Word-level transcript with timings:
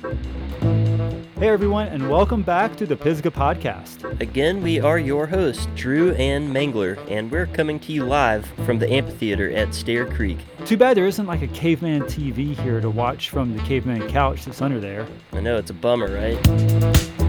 Hey 0.00 1.48
everyone, 1.48 1.88
and 1.88 2.08
welcome 2.08 2.42
back 2.42 2.74
to 2.76 2.86
the 2.86 2.96
Pisgah 2.96 3.30
Podcast. 3.30 4.18
Again, 4.22 4.62
we 4.62 4.80
are 4.80 4.98
your 4.98 5.26
hosts, 5.26 5.68
Drew 5.74 6.14
and 6.14 6.50
Mangler, 6.50 6.96
and 7.10 7.30
we're 7.30 7.46
coming 7.46 7.78
to 7.80 7.92
you 7.92 8.04
live 8.04 8.46
from 8.64 8.78
the 8.78 8.90
amphitheater 8.90 9.50
at 9.50 9.74
Stair 9.74 10.06
Creek. 10.06 10.38
Too 10.64 10.78
bad 10.78 10.96
there 10.96 11.06
isn't 11.06 11.26
like 11.26 11.42
a 11.42 11.48
caveman 11.48 12.04
TV 12.04 12.58
here 12.60 12.80
to 12.80 12.88
watch 12.88 13.28
from 13.28 13.54
the 13.54 13.62
caveman 13.64 14.08
couch 14.08 14.46
that's 14.46 14.62
under 14.62 14.80
there. 14.80 15.06
I 15.34 15.40
know 15.40 15.58
it's 15.58 15.70
a 15.70 15.74
bummer, 15.74 16.14
right? 16.14 17.19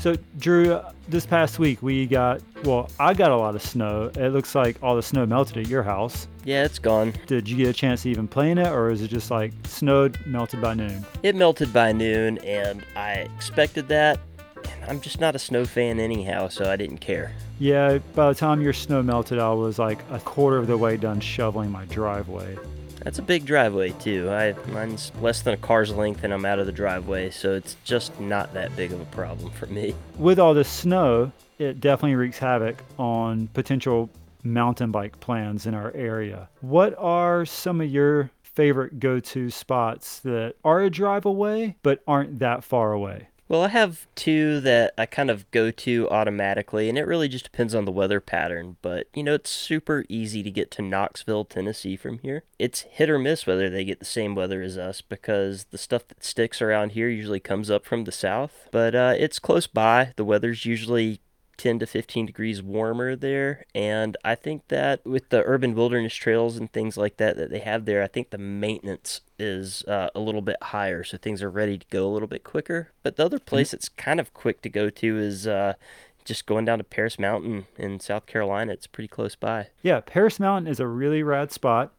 So, 0.00 0.16
Drew, 0.38 0.80
this 1.10 1.26
past 1.26 1.58
week 1.58 1.82
we 1.82 2.06
got, 2.06 2.40
well, 2.64 2.88
I 2.98 3.12
got 3.12 3.32
a 3.32 3.36
lot 3.36 3.54
of 3.54 3.60
snow. 3.60 4.10
It 4.16 4.30
looks 4.30 4.54
like 4.54 4.82
all 4.82 4.96
the 4.96 5.02
snow 5.02 5.26
melted 5.26 5.58
at 5.58 5.68
your 5.68 5.82
house. 5.82 6.26
Yeah, 6.42 6.64
it's 6.64 6.78
gone. 6.78 7.12
Did 7.26 7.46
you 7.46 7.54
get 7.58 7.68
a 7.68 7.74
chance 7.74 8.04
to 8.04 8.08
even 8.08 8.26
play 8.26 8.50
in 8.50 8.56
it, 8.56 8.68
or 8.68 8.88
is 8.88 9.02
it 9.02 9.08
just 9.08 9.30
like 9.30 9.52
snowed, 9.64 10.18
melted 10.24 10.62
by 10.62 10.72
noon? 10.72 11.04
It 11.22 11.36
melted 11.36 11.70
by 11.74 11.92
noon, 11.92 12.38
and 12.38 12.82
I 12.96 13.28
expected 13.36 13.88
that. 13.88 14.18
And 14.64 14.84
I'm 14.90 15.02
just 15.02 15.20
not 15.20 15.34
a 15.34 15.38
snow 15.38 15.66
fan 15.66 16.00
anyhow, 16.00 16.48
so 16.48 16.70
I 16.70 16.76
didn't 16.76 16.98
care. 16.98 17.32
Yeah, 17.58 17.98
by 18.14 18.30
the 18.30 18.34
time 18.34 18.62
your 18.62 18.72
snow 18.72 19.02
melted, 19.02 19.38
I 19.38 19.52
was 19.52 19.78
like 19.78 19.98
a 20.10 20.18
quarter 20.18 20.56
of 20.56 20.66
the 20.66 20.78
way 20.78 20.96
done 20.96 21.20
shoveling 21.20 21.70
my 21.70 21.84
driveway. 21.84 22.56
That's 23.02 23.18
a 23.18 23.22
big 23.22 23.46
driveway 23.46 23.92
too. 23.92 24.30
I 24.30 24.54
mine's 24.68 25.10
less 25.20 25.42
than 25.42 25.54
a 25.54 25.56
car's 25.56 25.90
length, 25.92 26.22
and 26.24 26.32
I'm 26.32 26.44
out 26.44 26.58
of 26.58 26.66
the 26.66 26.72
driveway, 26.72 27.30
so 27.30 27.54
it's 27.54 27.76
just 27.84 28.18
not 28.20 28.52
that 28.54 28.74
big 28.76 28.92
of 28.92 29.00
a 29.00 29.06
problem 29.06 29.50
for 29.52 29.66
me. 29.66 29.94
With 30.18 30.38
all 30.38 30.54
the 30.54 30.64
snow, 30.64 31.32
it 31.58 31.80
definitely 31.80 32.16
wreaks 32.16 32.38
havoc 32.38 32.82
on 32.98 33.48
potential 33.48 34.10
mountain 34.42 34.90
bike 34.90 35.18
plans 35.20 35.66
in 35.66 35.74
our 35.74 35.92
area. 35.94 36.48
What 36.60 36.94
are 36.98 37.44
some 37.44 37.80
of 37.80 37.90
your 37.90 38.30
favorite 38.42 39.00
go 39.00 39.20
to 39.20 39.48
spots 39.48 40.20
that 40.20 40.54
are 40.64 40.80
a 40.80 40.90
drive 40.90 41.24
away 41.24 41.76
but 41.82 42.02
aren't 42.06 42.38
that 42.40 42.64
far 42.64 42.92
away? 42.92 43.28
Well, 43.50 43.64
I 43.64 43.68
have 43.70 44.06
two 44.14 44.60
that 44.60 44.94
I 44.96 45.06
kind 45.06 45.28
of 45.28 45.50
go 45.50 45.72
to 45.72 46.08
automatically, 46.08 46.88
and 46.88 46.96
it 46.96 47.04
really 47.04 47.26
just 47.26 47.42
depends 47.42 47.74
on 47.74 47.84
the 47.84 47.90
weather 47.90 48.20
pattern. 48.20 48.76
But, 48.80 49.08
you 49.12 49.24
know, 49.24 49.34
it's 49.34 49.50
super 49.50 50.04
easy 50.08 50.44
to 50.44 50.52
get 50.52 50.70
to 50.70 50.82
Knoxville, 50.82 51.46
Tennessee 51.46 51.96
from 51.96 52.20
here. 52.20 52.44
It's 52.60 52.82
hit 52.82 53.10
or 53.10 53.18
miss 53.18 53.48
whether 53.48 53.68
they 53.68 53.84
get 53.84 53.98
the 53.98 54.04
same 54.04 54.36
weather 54.36 54.62
as 54.62 54.78
us 54.78 55.00
because 55.00 55.64
the 55.72 55.78
stuff 55.78 56.06
that 56.06 56.22
sticks 56.22 56.62
around 56.62 56.92
here 56.92 57.08
usually 57.08 57.40
comes 57.40 57.72
up 57.72 57.84
from 57.84 58.04
the 58.04 58.12
south. 58.12 58.68
But 58.70 58.94
uh, 58.94 59.14
it's 59.18 59.40
close 59.40 59.66
by. 59.66 60.12
The 60.14 60.24
weather's 60.24 60.64
usually 60.64 61.20
10 61.60 61.78
to 61.80 61.86
15 61.86 62.24
degrees 62.24 62.62
warmer 62.62 63.14
there. 63.14 63.66
And 63.74 64.16
i 64.24 64.34
think 64.34 64.68
that 64.68 65.04
with 65.04 65.28
the 65.28 65.42
urban 65.44 65.74
wilderness 65.74 66.14
trails 66.14 66.56
and 66.56 66.72
things 66.72 66.96
like 66.96 67.18
that 67.18 67.36
that 67.36 67.50
they 67.50 67.58
have 67.58 67.84
there 67.84 68.02
i 68.02 68.06
think 68.06 68.30
the 68.30 68.38
maintenance 68.38 69.20
is 69.38 69.82
uh, 69.84 70.08
a 70.14 70.20
little 70.20 70.40
bit 70.42 70.56
higher. 70.62 71.02
So 71.04 71.16
things 71.18 71.42
are 71.42 71.50
ready 71.50 71.76
to 71.78 71.86
go 71.90 72.06
a 72.06 72.12
little 72.12 72.28
bit 72.28 72.44
quicker. 72.44 72.90
But 73.02 73.16
the 73.16 73.24
other 73.24 73.38
place 73.38 73.70
that's 73.72 73.88
kind 73.88 74.20
of 74.20 74.32
quick 74.34 74.60
to 74.62 74.68
go 74.68 74.90
to 74.90 75.18
is 75.18 75.46
uh, 75.46 75.74
just 76.24 76.44
going 76.46 76.64
down 76.66 76.78
to 76.78 76.84
paris 76.84 77.18
mountain 77.18 77.66
in 77.76 78.00
south 78.00 78.26
carolina. 78.26 78.72
It's 78.72 78.86
pretty 78.86 79.08
close 79.08 79.34
by. 79.36 79.68
Yeah, 79.82 80.00
Paris 80.00 80.38
Mountain 80.40 80.70
is 80.70 80.80
a 80.80 80.86
really 80.86 81.22
rad 81.22 81.52
spot, 81.52 81.92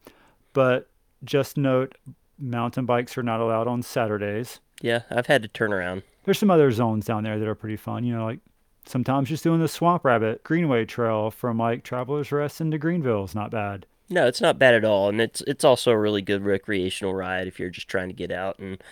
but 0.52 0.88
just 1.24 1.56
note 1.56 1.96
mountain 2.38 2.84
bikes 2.86 3.16
are 3.16 3.22
not 3.22 3.40
allowed 3.40 3.68
on 3.68 3.82
Saturdays. 3.82 4.58
yeah 4.80 5.02
i've 5.10 5.26
had 5.26 5.42
to 5.42 5.48
turn 5.48 5.72
around. 5.72 6.02
There's 6.24 6.38
some 6.38 6.50
other 6.50 6.70
zones 6.70 7.06
down 7.06 7.24
there 7.24 7.38
that 7.38 7.48
are 7.48 7.54
pretty 7.56 7.76
fun, 7.76 8.04
you 8.04 8.14
know, 8.14 8.24
like 8.24 8.38
sometimes 8.84 9.28
just 9.28 9.44
doing 9.44 9.60
the 9.60 9.68
Swamp 9.68 10.04
Rabbit 10.04 10.42
Greenway 10.44 10.84
Trail 10.84 11.30
from 11.30 11.58
like 11.58 11.84
Travelers 11.84 12.32
Rest 12.32 12.60
into 12.60 12.78
Greenville 12.78 13.24
is 13.24 13.34
not 13.34 13.50
bad. 13.50 13.86
No, 14.08 14.26
it's 14.26 14.40
not 14.40 14.58
bad 14.58 14.74
at 14.74 14.84
all, 14.84 15.08
and 15.08 15.20
it's 15.20 15.40
it's 15.42 15.64
also 15.64 15.90
a 15.90 15.98
really 15.98 16.22
good 16.22 16.44
recreational 16.44 17.14
ride 17.14 17.46
if 17.46 17.58
you're 17.58 17.70
just 17.70 17.88
trying 17.88 18.08
to 18.08 18.14
get 18.14 18.30
out 18.30 18.58
and 18.58 18.82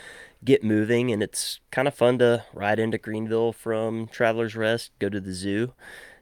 get 0.42 0.64
moving. 0.64 1.10
And 1.10 1.22
it's 1.22 1.60
kind 1.70 1.86
of 1.86 1.94
fun 1.94 2.18
to 2.18 2.44
ride 2.54 2.78
into 2.78 2.96
Greenville 2.96 3.52
from 3.52 4.06
Travelers 4.06 4.56
Rest, 4.56 4.92
go 4.98 5.08
to 5.08 5.20
the 5.20 5.34
zoo, 5.34 5.74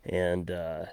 and 0.04 0.50
uh, 0.50 0.86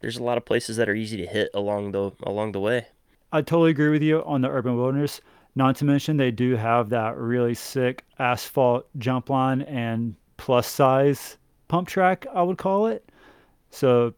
there's 0.00 0.18
a 0.18 0.22
lot 0.22 0.36
of 0.36 0.44
places 0.44 0.76
that 0.76 0.88
are 0.88 0.94
easy 0.94 1.16
to 1.16 1.26
hit 1.26 1.50
along 1.54 1.92
the 1.92 2.12
along 2.22 2.52
the 2.52 2.60
way. 2.60 2.88
I 3.32 3.40
totally 3.40 3.70
agree 3.70 3.90
with 3.90 4.02
you 4.02 4.22
on 4.24 4.42
the 4.42 4.50
urban 4.50 4.76
wilderness. 4.76 5.20
Not 5.54 5.76
to 5.76 5.84
mention 5.84 6.16
they 6.16 6.30
do 6.30 6.56
have 6.56 6.90
that 6.90 7.16
really 7.16 7.54
sick 7.54 8.04
asphalt 8.18 8.86
jump 8.98 9.30
line 9.30 9.62
and 9.62 10.14
plus 10.36 10.66
size 10.68 11.38
pump 11.68 11.88
track, 11.88 12.26
I 12.34 12.42
would 12.42 12.58
call 12.58 12.86
it. 12.86 13.08
So 13.70 14.14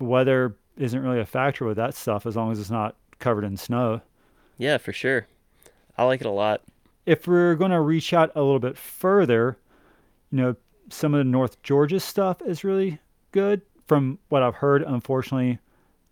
weather 0.00 0.56
isn't 0.76 1.02
really 1.02 1.20
a 1.20 1.26
factor 1.26 1.64
with 1.64 1.76
that 1.76 1.94
stuff 1.94 2.26
as 2.26 2.36
long 2.36 2.52
as 2.52 2.60
it's 2.60 2.70
not 2.70 2.96
covered 3.18 3.44
in 3.44 3.56
snow. 3.56 4.00
Yeah, 4.56 4.78
for 4.78 4.92
sure. 4.92 5.26
I 5.96 6.04
like 6.04 6.20
it 6.20 6.26
a 6.26 6.30
lot. 6.30 6.62
If 7.06 7.26
we're 7.26 7.54
going 7.54 7.70
to 7.70 7.80
reach 7.80 8.12
out 8.12 8.30
a 8.34 8.42
little 8.42 8.58
bit 8.58 8.76
further, 8.76 9.56
you 10.30 10.38
know, 10.38 10.56
some 10.90 11.14
of 11.14 11.18
the 11.18 11.24
North 11.24 11.60
Georgia 11.62 12.00
stuff 12.00 12.40
is 12.42 12.64
really 12.64 12.98
good. 13.32 13.62
From 13.86 14.18
what 14.28 14.42
I've 14.42 14.54
heard, 14.54 14.82
unfortunately, 14.82 15.58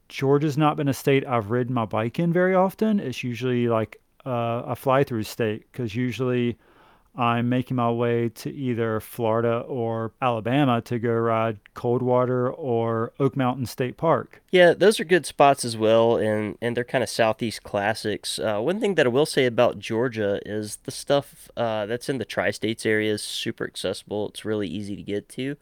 Georgia's 0.09 0.57
not 0.57 0.77
been 0.77 0.89
a 0.89 0.95
state 0.95 1.27
I've 1.27 1.51
ridden 1.51 1.75
my 1.75 1.85
bike 1.85 2.19
in 2.19 2.33
very 2.33 2.55
often. 2.55 3.01
It's 3.01 3.23
usually 3.23 3.69
like 3.69 4.01
uh, 4.25 4.63
a 4.67 4.77
fly 4.77 5.05
through 5.05 5.25
state 5.25 5.67
because 5.71 5.95
usually 5.95 6.57
I'm 7.17 7.49
making 7.49 7.77
my 7.77 7.91
way 7.91 8.29
to 8.29 8.53
either 8.53 9.01
Florida 9.01 9.61
or 9.61 10.13
Alabama 10.21 10.83
to 10.83 10.99
go 10.99 11.13
ride 11.13 11.59
Coldwater 11.75 12.51
or 12.51 13.13
Oak 13.19 13.37
Mountain 13.37 13.67
State 13.67 13.97
Park. 13.97 14.43
Yeah, 14.51 14.75
those 14.75 15.01
are 15.01 15.05
good 15.05 15.25
spots 15.25 15.65
as 15.65 15.77
well, 15.77 16.17
and, 16.17 16.59
and 16.61 16.77
they're 16.77 16.85
kind 16.85 17.03
of 17.03 17.09
southeast 17.09 17.63
classics. 17.63 18.39
Uh, 18.39 18.61
one 18.61 18.81
thing 18.81 18.97
that 18.97 19.07
I 19.07 19.09
will 19.09 19.25
say 19.25 19.47
about 19.47 19.79
Georgia 19.79 20.41
is 20.45 20.77
the 20.85 20.91
stuff 20.91 21.51
uh, 21.57 21.87
that's 21.87 22.11
in 22.11 22.19
the 22.19 22.25
tri-states 22.27 22.85
area 22.85 23.15
is 23.15 23.23
super 23.23 23.65
accessible. 23.65 24.29
It's 24.29 24.45
really 24.45 24.69
easy 24.69 24.95
to 24.95 25.03
get 25.03 25.29
to, 25.31 25.57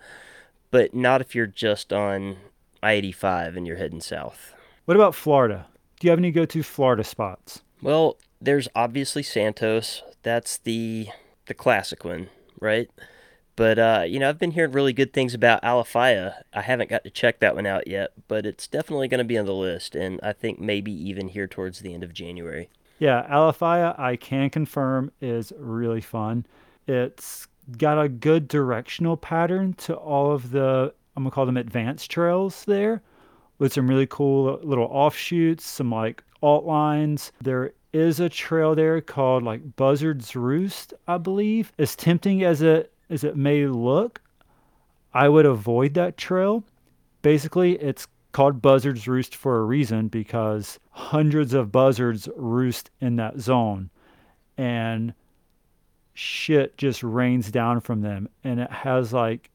but 0.72 0.92
not 0.92 1.20
if 1.20 1.34
you're 1.36 1.46
just 1.46 1.92
on 1.92 2.36
I-85 2.82 3.56
and 3.56 3.66
you're 3.66 3.76
heading 3.76 4.00
south. 4.00 4.54
What 4.86 4.96
about 4.96 5.14
Florida? 5.14 5.66
Do 6.00 6.06
you 6.06 6.10
have 6.10 6.18
any 6.18 6.32
go 6.32 6.44
to 6.46 6.62
Florida 6.64 7.04
spots? 7.04 7.62
Well, 7.80 8.16
there's 8.40 8.68
obviously 8.74 9.22
Santos. 9.22 10.02
That's 10.22 10.58
the 10.58 11.08
the 11.46 11.54
classic 11.54 12.04
one, 12.04 12.28
right? 12.60 12.90
But 13.56 13.78
uh, 13.78 14.04
you 14.06 14.18
know, 14.18 14.28
I've 14.28 14.38
been 14.38 14.50
hearing 14.50 14.72
really 14.72 14.92
good 14.92 15.12
things 15.12 15.32
about 15.32 15.62
Alafia. 15.62 16.42
I 16.52 16.62
haven't 16.62 16.90
got 16.90 17.04
to 17.04 17.10
check 17.10 17.40
that 17.40 17.54
one 17.54 17.66
out 17.66 17.86
yet, 17.86 18.12
but 18.26 18.46
it's 18.46 18.66
definitely 18.66 19.08
going 19.08 19.18
to 19.18 19.24
be 19.24 19.38
on 19.38 19.46
the 19.46 19.54
list, 19.54 19.94
and 19.94 20.18
I 20.22 20.32
think 20.32 20.58
maybe 20.58 20.92
even 20.92 21.28
here 21.28 21.46
towards 21.46 21.80
the 21.80 21.94
end 21.94 22.02
of 22.02 22.12
January. 22.12 22.68
Yeah, 22.98 23.26
Alafia, 23.30 23.98
I 23.98 24.16
can 24.16 24.50
confirm, 24.50 25.12
is 25.20 25.52
really 25.58 26.00
fun. 26.00 26.46
It's 26.86 27.46
got 27.78 28.02
a 28.02 28.08
good 28.08 28.48
directional 28.48 29.16
pattern 29.16 29.74
to 29.74 29.94
all 29.94 30.32
of 30.32 30.50
the, 30.50 30.92
I'm 31.16 31.24
to 31.24 31.30
call 31.30 31.46
them 31.46 31.56
advanced 31.56 32.10
trails 32.10 32.64
there, 32.64 33.02
with 33.58 33.72
some 33.72 33.88
really 33.88 34.06
cool 34.06 34.58
little 34.62 34.86
offshoots, 34.86 35.64
some 35.64 35.90
like 35.90 36.22
alt 36.42 36.64
lines. 36.64 37.32
There 37.40 37.72
is 37.94 38.18
a 38.18 38.28
trail 38.28 38.74
there 38.74 39.00
called 39.00 39.44
like 39.44 39.76
Buzzard's 39.76 40.34
Roost, 40.34 40.92
I 41.06 41.16
believe. 41.16 41.72
As 41.78 41.94
tempting 41.94 42.42
as 42.42 42.60
it 42.60 42.92
as 43.08 43.22
it 43.22 43.36
may 43.36 43.66
look, 43.66 44.20
I 45.14 45.28
would 45.28 45.46
avoid 45.46 45.94
that 45.94 46.16
trail. 46.16 46.64
Basically, 47.22 47.72
it's 47.80 48.06
called 48.32 48.60
Buzzard's 48.60 49.06
Roost 49.06 49.36
for 49.36 49.58
a 49.58 49.64
reason 49.64 50.08
because 50.08 50.80
hundreds 50.90 51.54
of 51.54 51.70
buzzards 51.70 52.28
roost 52.36 52.90
in 53.00 53.16
that 53.16 53.38
zone 53.38 53.90
and 54.58 55.14
shit 56.14 56.76
just 56.76 57.02
rains 57.02 57.50
down 57.50 57.80
from 57.80 58.00
them 58.00 58.28
and 58.44 58.60
it 58.60 58.70
has 58.70 59.12
like 59.12 59.50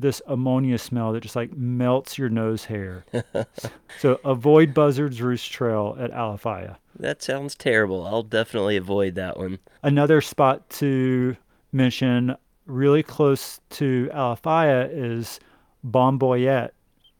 this 0.00 0.22
ammonia 0.26 0.78
smell 0.78 1.12
that 1.12 1.22
just 1.22 1.36
like 1.36 1.52
melts 1.56 2.16
your 2.16 2.28
nose 2.28 2.64
hair. 2.64 3.04
so 3.98 4.18
avoid 4.24 4.72
Buzzard's 4.72 5.20
Roost 5.20 5.52
Trail 5.52 5.96
at 6.00 6.10
Alafia. 6.12 6.76
That 7.00 7.22
sounds 7.22 7.54
terrible. 7.54 8.06
I'll 8.06 8.22
definitely 8.22 8.76
avoid 8.76 9.14
that 9.14 9.38
one. 9.38 9.58
Another 9.82 10.20
spot 10.20 10.68
to 10.70 11.34
mention 11.72 12.36
really 12.66 13.02
close 13.02 13.58
to 13.70 14.10
Alafia 14.12 14.90
is 14.92 15.40
Balm 15.82 16.18
Boyette. 16.18 16.70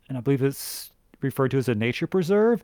And 0.09 0.19
I 0.19 0.21
believe 0.21 0.43
it's 0.43 0.91
referred 1.23 1.53
to 1.53 1.59
as 1.59 1.69
a 1.69 1.75
nature 1.75 2.07
preserve. 2.07 2.63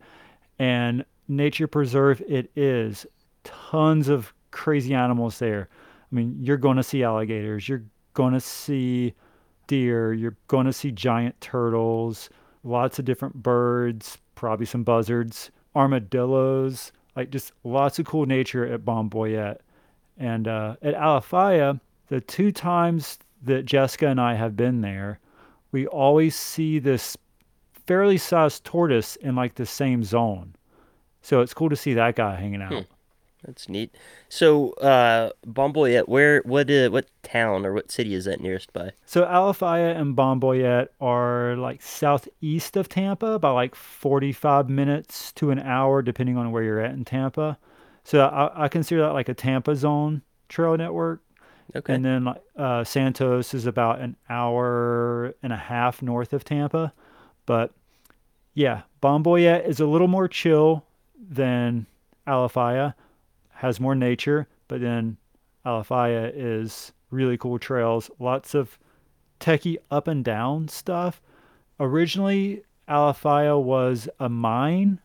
And 0.58 1.06
nature 1.26 1.66
preserve 1.66 2.20
it 2.28 2.50
is. 2.54 3.06
Tons 3.44 4.08
of 4.08 4.34
crazy 4.50 4.92
animals 4.92 5.38
there. 5.38 5.70
I 6.12 6.14
mean, 6.14 6.36
you're 6.38 6.58
going 6.58 6.76
to 6.76 6.82
see 6.82 7.02
alligators, 7.02 7.68
you're 7.68 7.84
going 8.14 8.34
to 8.34 8.40
see 8.40 9.14
deer, 9.66 10.12
you're 10.12 10.36
going 10.48 10.66
to 10.66 10.72
see 10.72 10.92
giant 10.92 11.40
turtles, 11.40 12.30
lots 12.62 12.98
of 12.98 13.04
different 13.04 13.42
birds, 13.42 14.18
probably 14.34 14.66
some 14.66 14.84
buzzards, 14.84 15.50
armadillos, 15.74 16.92
like 17.16 17.30
just 17.30 17.52
lots 17.64 17.98
of 17.98 18.06
cool 18.06 18.26
nature 18.26 18.64
at 18.66 18.84
Balm 18.84 19.10
Boyette. 19.10 19.58
And 20.18 20.46
uh, 20.46 20.76
at 20.82 20.94
Alafia, 20.94 21.80
the 22.08 22.20
two 22.20 22.52
times 22.52 23.18
that 23.42 23.64
Jessica 23.64 24.08
and 24.08 24.20
I 24.20 24.34
have 24.34 24.56
been 24.56 24.80
there, 24.82 25.18
we 25.72 25.86
always 25.86 26.36
see 26.36 26.78
this 26.78 27.16
fairly 27.86 28.18
sized 28.18 28.64
tortoise 28.64 29.16
in 29.16 29.34
like 29.34 29.54
the 29.54 29.66
same 29.66 30.04
zone. 30.04 30.54
So 31.22 31.40
it's 31.40 31.54
cool 31.54 31.70
to 31.70 31.76
see 31.76 31.94
that 31.94 32.16
guy 32.16 32.36
hanging 32.36 32.62
out. 32.62 32.72
Hmm. 32.72 32.80
That's 33.46 33.68
neat. 33.68 33.94
So, 34.28 34.72
uh, 34.72 35.30
where, 36.06 36.42
what, 36.44 36.70
uh, 36.70 36.88
what 36.90 37.06
town 37.22 37.64
or 37.64 37.72
what 37.72 37.92
city 37.92 38.12
is 38.12 38.24
that 38.24 38.40
nearest 38.40 38.72
by? 38.72 38.92
So 39.06 39.24
Alafia 39.24 39.96
and 39.96 40.16
Balm 40.16 40.40
Boyette 40.40 40.88
are 41.00 41.56
like 41.56 41.80
southeast 41.80 42.76
of 42.76 42.88
Tampa, 42.88 43.38
by 43.38 43.50
like 43.50 43.76
45 43.76 44.68
minutes 44.68 45.30
to 45.32 45.50
an 45.50 45.60
hour, 45.60 46.02
depending 46.02 46.36
on 46.36 46.50
where 46.50 46.64
you're 46.64 46.80
at 46.80 46.92
in 46.92 47.04
Tampa. 47.04 47.56
So 48.02 48.26
I, 48.26 48.64
I 48.64 48.68
consider 48.68 49.02
that 49.02 49.12
like 49.12 49.28
a 49.28 49.34
Tampa 49.34 49.76
zone 49.76 50.22
trail 50.48 50.76
network. 50.76 51.22
Okay. 51.74 51.94
And 51.94 52.04
then 52.04 52.24
like 52.24 52.42
uh, 52.56 52.84
Santos 52.84 53.54
is 53.54 53.66
about 53.66 54.00
an 54.00 54.16
hour 54.28 55.34
and 55.42 55.52
a 55.52 55.56
half 55.56 56.02
north 56.02 56.32
of 56.32 56.44
Tampa. 56.44 56.92
But 57.44 57.72
yeah, 58.54 58.82
Balm 59.00 59.22
Boyette 59.22 59.66
is 59.66 59.78
a 59.78 59.86
little 59.86 60.08
more 60.08 60.28
chill 60.28 60.84
than 61.28 61.86
Alafia 62.26 62.94
has 63.56 63.80
more 63.80 63.94
nature, 63.94 64.46
but 64.68 64.80
then 64.80 65.16
Alafia 65.64 66.30
is 66.34 66.92
really 67.10 67.36
cool 67.38 67.58
trails, 67.58 68.10
lots 68.18 68.54
of 68.54 68.78
techie 69.40 69.76
up 69.90 70.08
and 70.08 70.24
down 70.24 70.68
stuff. 70.68 71.20
Originally, 71.80 72.62
Alafia 72.88 73.60
was 73.60 74.08
a 74.20 74.28
mine, 74.28 75.00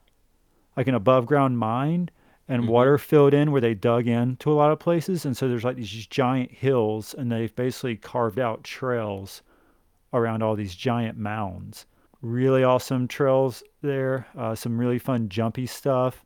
like 0.77 0.87
an 0.87 0.95
above 0.95 1.25
ground 1.25 1.57
mine, 1.57 2.09
and 2.47 2.63
Mm-hmm. 2.63 2.71
water 2.71 2.97
filled 2.97 3.33
in 3.33 3.51
where 3.51 3.61
they 3.61 3.73
dug 3.73 4.07
in 4.07 4.35
to 4.37 4.51
a 4.51 4.53
lot 4.53 4.71
of 4.71 4.79
places. 4.79 5.25
And 5.25 5.35
so 5.37 5.47
there's 5.47 5.63
like 5.63 5.77
these 5.77 6.07
giant 6.07 6.51
hills, 6.51 7.15
and 7.17 7.31
they've 7.31 7.55
basically 7.55 7.95
carved 7.95 8.39
out 8.39 8.63
trails 8.63 9.41
around 10.13 10.43
all 10.43 10.55
these 10.55 10.75
giant 10.75 11.17
mounds. 11.17 11.85
Really 12.21 12.63
awesome 12.63 13.07
trails 13.07 13.63
there, 13.81 14.27
uh, 14.37 14.53
some 14.55 14.77
really 14.77 14.99
fun 14.99 15.29
jumpy 15.29 15.65
stuff 15.65 16.25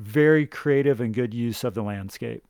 very 0.00 0.46
creative 0.46 1.00
and 1.00 1.14
good 1.14 1.34
use 1.34 1.62
of 1.62 1.74
the 1.74 1.82
landscape. 1.82 2.42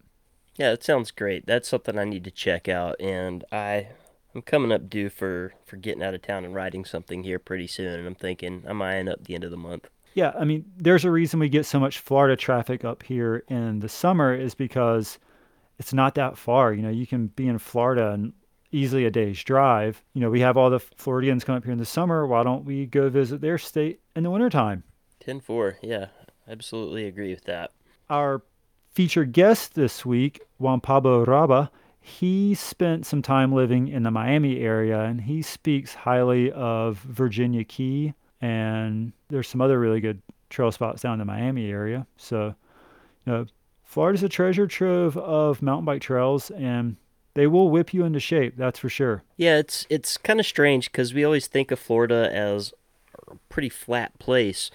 Yeah, 0.57 0.73
it 0.73 0.85
sounds 0.85 1.11
great. 1.11 1.47
That's 1.47 1.69
something 1.69 1.99
I 1.99 2.05
need 2.05 2.25
to 2.25 2.31
check 2.31 2.69
out, 2.69 3.01
and 3.01 3.45
I 3.51 3.89
I'm 4.35 4.43
coming 4.43 4.73
up 4.73 4.89
due 4.89 5.09
for 5.11 5.55
for 5.65 5.77
getting 5.77 6.03
out 6.03 6.15
of 6.15 6.23
town 6.23 6.45
and 6.45 6.55
riding 6.55 6.85
something 6.85 7.25
here 7.25 7.39
pretty 7.39 7.67
soon, 7.67 7.99
and 7.99 8.07
I'm 8.07 8.15
thinking 8.15 8.65
I'm 8.67 8.81
eyeing 8.81 9.09
up 9.09 9.25
the 9.25 9.35
end 9.35 9.45
of 9.45 9.51
the 9.51 9.57
month. 9.57 9.89
Yeah, 10.15 10.33
I 10.39 10.45
mean, 10.45 10.65
there's 10.77 11.05
a 11.05 11.11
reason 11.11 11.41
we 11.41 11.49
get 11.49 11.67
so 11.67 11.79
much 11.79 12.01
Florida 12.01 12.37
traffic 12.37 12.85
up 12.85 13.03
here 13.03 13.45
in 13.49 13.79
the 13.79 13.89
summer 13.89 14.35
is 14.35 14.55
because 14.55 15.19
it's 15.79 15.93
not 15.93 16.17
that 16.17 16.37
far. 16.37 16.73
You 16.73 16.83
know, 16.83 16.91
you 16.91 17.07
can 17.07 17.29
be 17.29 17.47
in 17.47 17.59
Florida 17.59 18.13
and 18.13 18.33
easily 18.73 19.07
a 19.07 19.11
day's 19.11 19.43
drive. 19.43 20.03
You 20.15 20.21
know, 20.21 20.31
we 20.31 20.41
have 20.41 20.57
all 20.57 20.71
the 20.71 20.81
Floridians 20.81 21.45
come 21.45 21.55
up 21.55 21.65
here 21.65 21.73
in 21.73 21.79
the 21.79 21.87
summer. 21.87 22.27
Why 22.27 22.43
don't 22.43 22.65
we 22.65 22.87
go 22.87 23.09
visit 23.09 23.41
their 23.41 23.59
state 23.59 24.01
in 24.17 24.25
the 24.25 24.31
wintertime? 24.31 24.83
Ten 25.21 25.41
four, 25.41 25.79
yeah, 25.83 26.07
absolutely 26.51 27.07
agree 27.07 27.31
with 27.31 27.45
that. 27.45 27.73
Our 28.09 28.43
featured 28.93 29.33
guest 29.33 29.75
this 29.75 30.05
week, 30.05 30.41
Juan 30.59 30.81
Pablo 30.81 31.25
Raba, 31.25 31.71
he 32.01 32.55
spent 32.55 33.07
some 33.07 33.23
time 33.23 33.53
living 33.53 33.89
in 33.89 34.03
the 34.03 34.11
Miami 34.11 34.61
area 34.61 35.01
and 35.01 35.21
he 35.21 35.43
speaks 35.43 35.95
highly 35.95 36.51
of 36.53 36.99
Virginia 36.99 37.63
Key 37.65 38.15
and 38.41 39.13
there's 39.29 39.49
some 39.49 39.61
other 39.61 39.79
really 39.79 40.01
good 40.01 40.21
trail 40.49 40.73
spots 40.73 41.03
down 41.03 41.15
in 41.15 41.19
the 41.21 41.25
Miami 41.25 41.71
area. 41.71 42.07
So, 42.17 42.55
you 43.27 43.33
know, 43.33 43.47
Florida's 43.85 44.23
a 44.23 44.29
treasure 44.29 44.67
trove 44.67 45.17
of 45.17 45.63
mountain 45.63 45.85
bike 45.85 46.03
trails 46.03 46.51
and 46.51 46.97
they 47.35 47.47
will 47.47 47.71
whip 47.71 47.95
you 47.95 48.05
into 48.05 48.21
shape, 48.21 48.57
that's 48.57 48.79
for 48.79 48.89
sure. 48.89 49.23
Yeah, 49.37 49.59
it's 49.59 49.87
it's 49.89 50.17
kind 50.17 50.41
of 50.41 50.47
strange 50.47 50.91
because 50.91 51.15
we 51.15 51.25
always 51.25 51.47
think 51.47 51.71
of 51.71 51.79
Florida 51.79 52.31
as 52.33 52.73
a 53.29 53.37
pretty 53.49 53.69
flat 53.69 54.19
place, 54.19 54.71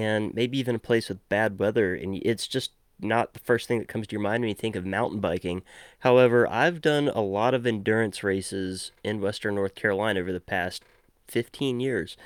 and 0.00 0.34
maybe 0.34 0.58
even 0.58 0.74
a 0.74 0.78
place 0.78 1.10
with 1.10 1.28
bad 1.28 1.58
weather, 1.58 1.94
and 1.94 2.18
it's 2.22 2.48
just 2.48 2.70
not 2.98 3.34
the 3.34 3.38
first 3.40 3.68
thing 3.68 3.78
that 3.78 3.88
comes 3.88 4.06
to 4.06 4.12
your 4.12 4.22
mind 4.22 4.40
when 4.40 4.48
you 4.48 4.54
think 4.54 4.74
of 4.74 4.86
mountain 4.86 5.20
biking. 5.20 5.62
However, 5.98 6.48
I've 6.50 6.80
done 6.80 7.08
a 7.08 7.20
lot 7.20 7.52
of 7.52 7.66
endurance 7.66 8.24
races 8.24 8.92
in 9.04 9.20
Western 9.20 9.56
North 9.56 9.74
Carolina 9.74 10.20
over 10.20 10.32
the 10.32 10.40
past 10.40 10.82
15 11.28 11.80
years, 11.80 12.16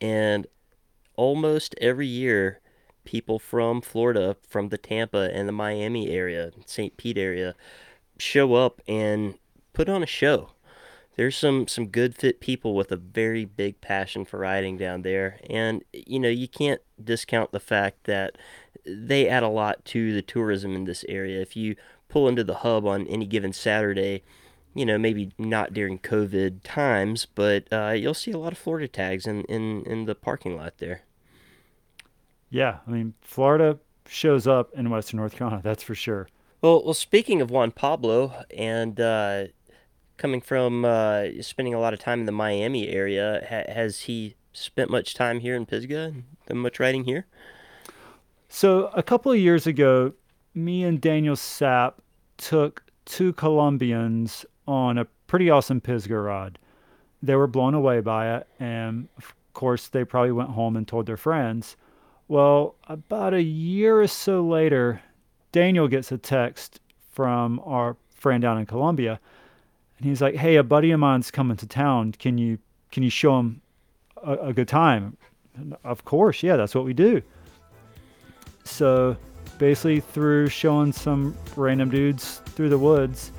and 0.00 0.46
almost 1.16 1.74
every 1.82 2.06
year, 2.06 2.60
people 3.04 3.38
from 3.38 3.82
Florida, 3.82 4.36
from 4.48 4.70
the 4.70 4.78
Tampa 4.78 5.30
and 5.34 5.46
the 5.46 5.52
Miami 5.52 6.08
area, 6.08 6.52
St. 6.64 6.96
Pete 6.96 7.18
area, 7.18 7.54
show 8.18 8.54
up 8.54 8.80
and 8.88 9.34
put 9.74 9.90
on 9.90 10.02
a 10.02 10.06
show. 10.06 10.52
There's 11.18 11.36
some 11.36 11.66
some 11.66 11.88
good 11.88 12.14
fit 12.14 12.38
people 12.38 12.76
with 12.76 12.92
a 12.92 12.96
very 12.96 13.44
big 13.44 13.80
passion 13.80 14.24
for 14.24 14.38
riding 14.38 14.76
down 14.78 15.02
there, 15.02 15.40
and 15.50 15.82
you 15.92 16.20
know 16.20 16.28
you 16.28 16.46
can't 16.46 16.80
discount 17.02 17.50
the 17.50 17.58
fact 17.58 18.04
that 18.04 18.38
they 18.86 19.28
add 19.28 19.42
a 19.42 19.48
lot 19.48 19.84
to 19.86 20.14
the 20.14 20.22
tourism 20.22 20.76
in 20.76 20.84
this 20.84 21.04
area. 21.08 21.40
If 21.40 21.56
you 21.56 21.74
pull 22.08 22.28
into 22.28 22.44
the 22.44 22.58
hub 22.58 22.86
on 22.86 23.04
any 23.08 23.26
given 23.26 23.52
Saturday, 23.52 24.22
you 24.74 24.86
know 24.86 24.96
maybe 24.96 25.32
not 25.38 25.72
during 25.72 25.98
COVID 25.98 26.60
times, 26.62 27.26
but 27.26 27.64
uh, 27.72 27.94
you'll 27.96 28.14
see 28.14 28.30
a 28.30 28.38
lot 28.38 28.52
of 28.52 28.58
Florida 28.58 28.86
tags 28.86 29.26
in, 29.26 29.42
in 29.46 29.82
in 29.86 30.04
the 30.04 30.14
parking 30.14 30.56
lot 30.56 30.78
there. 30.78 31.02
Yeah, 32.48 32.78
I 32.86 32.90
mean, 32.92 33.14
Florida 33.22 33.80
shows 34.06 34.46
up 34.46 34.70
in 34.72 34.88
Western 34.88 35.18
North 35.18 35.34
Carolina, 35.34 35.62
that's 35.64 35.82
for 35.82 35.96
sure. 35.96 36.28
Well, 36.62 36.84
well, 36.84 36.94
speaking 36.94 37.40
of 37.40 37.50
Juan 37.50 37.72
Pablo 37.72 38.44
and 38.56 39.00
uh, 39.00 39.46
coming 40.18 40.40
from 40.40 40.84
uh, 40.84 41.26
spending 41.40 41.72
a 41.72 41.80
lot 41.80 41.94
of 41.94 42.00
time 42.00 42.20
in 42.20 42.26
the 42.26 42.32
Miami 42.32 42.88
area, 42.88 43.46
ha- 43.48 43.72
has 43.72 44.00
he 44.00 44.34
spent 44.52 44.90
much 44.90 45.14
time 45.14 45.40
here 45.40 45.54
in 45.54 45.64
Pisgah? 45.64 46.12
Done 46.46 46.58
much 46.58 46.78
writing 46.78 47.04
here? 47.04 47.26
So 48.48 48.86
a 48.94 49.02
couple 49.02 49.32
of 49.32 49.38
years 49.38 49.66
ago, 49.66 50.12
me 50.54 50.84
and 50.84 51.00
Daniel 51.00 51.36
Sapp 51.36 51.94
took 52.36 52.82
two 53.04 53.32
Colombians 53.32 54.44
on 54.66 54.98
a 54.98 55.06
pretty 55.26 55.48
awesome 55.48 55.80
Pisgah 55.80 56.18
ride. 56.18 56.58
They 57.22 57.36
were 57.36 57.46
blown 57.46 57.74
away 57.74 58.00
by 58.00 58.36
it, 58.36 58.46
and 58.60 59.08
of 59.16 59.34
course, 59.54 59.88
they 59.88 60.04
probably 60.04 60.32
went 60.32 60.50
home 60.50 60.76
and 60.76 60.86
told 60.86 61.06
their 61.06 61.16
friends. 61.16 61.76
Well, 62.28 62.74
about 62.88 63.34
a 63.34 63.42
year 63.42 64.00
or 64.00 64.06
so 64.06 64.42
later, 64.42 65.00
Daniel 65.52 65.88
gets 65.88 66.12
a 66.12 66.18
text 66.18 66.80
from 67.10 67.60
our 67.64 67.96
friend 68.14 68.42
down 68.42 68.58
in 68.58 68.66
Colombia, 68.66 69.18
and 69.98 70.06
he's 70.06 70.22
like, 70.22 70.36
"Hey, 70.36 70.56
a 70.56 70.62
buddy 70.62 70.90
of 70.92 71.00
mine's 71.00 71.30
coming 71.30 71.56
to 71.56 71.66
town. 71.66 72.12
Can 72.12 72.38
you 72.38 72.58
can 72.90 73.02
you 73.02 73.10
show 73.10 73.38
him 73.38 73.60
a, 74.22 74.32
a 74.34 74.52
good 74.52 74.68
time?" 74.68 75.16
And 75.56 75.76
of 75.84 76.04
course, 76.04 76.42
yeah, 76.42 76.56
that's 76.56 76.74
what 76.74 76.84
we 76.84 76.94
do. 76.94 77.20
So 78.64 79.16
basically, 79.58 80.00
through 80.00 80.48
showing 80.48 80.92
some 80.92 81.36
random 81.56 81.90
dudes 81.90 82.42
through 82.46 82.68
the 82.68 82.78
woods, 82.78 83.32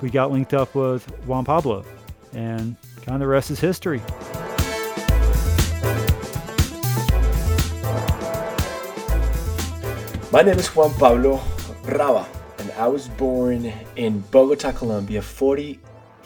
we 0.00 0.10
got 0.10 0.32
linked 0.32 0.54
up 0.54 0.74
with 0.74 1.06
Juan 1.26 1.44
Pablo, 1.44 1.84
and 2.32 2.76
kind 3.02 3.14
of 3.14 3.20
the 3.20 3.26
rest 3.26 3.50
is 3.50 3.60
history. 3.60 4.00
My 10.32 10.42
name 10.42 10.58
is 10.58 10.68
Juan 10.68 10.92
Pablo 10.94 11.38
Raba, 11.82 12.26
and 12.58 12.70
I 12.72 12.86
was 12.86 13.08
born 13.08 13.72
in 13.96 14.20
Bogota, 14.30 14.70
Colombia 14.72 15.20
40, 15.20 15.80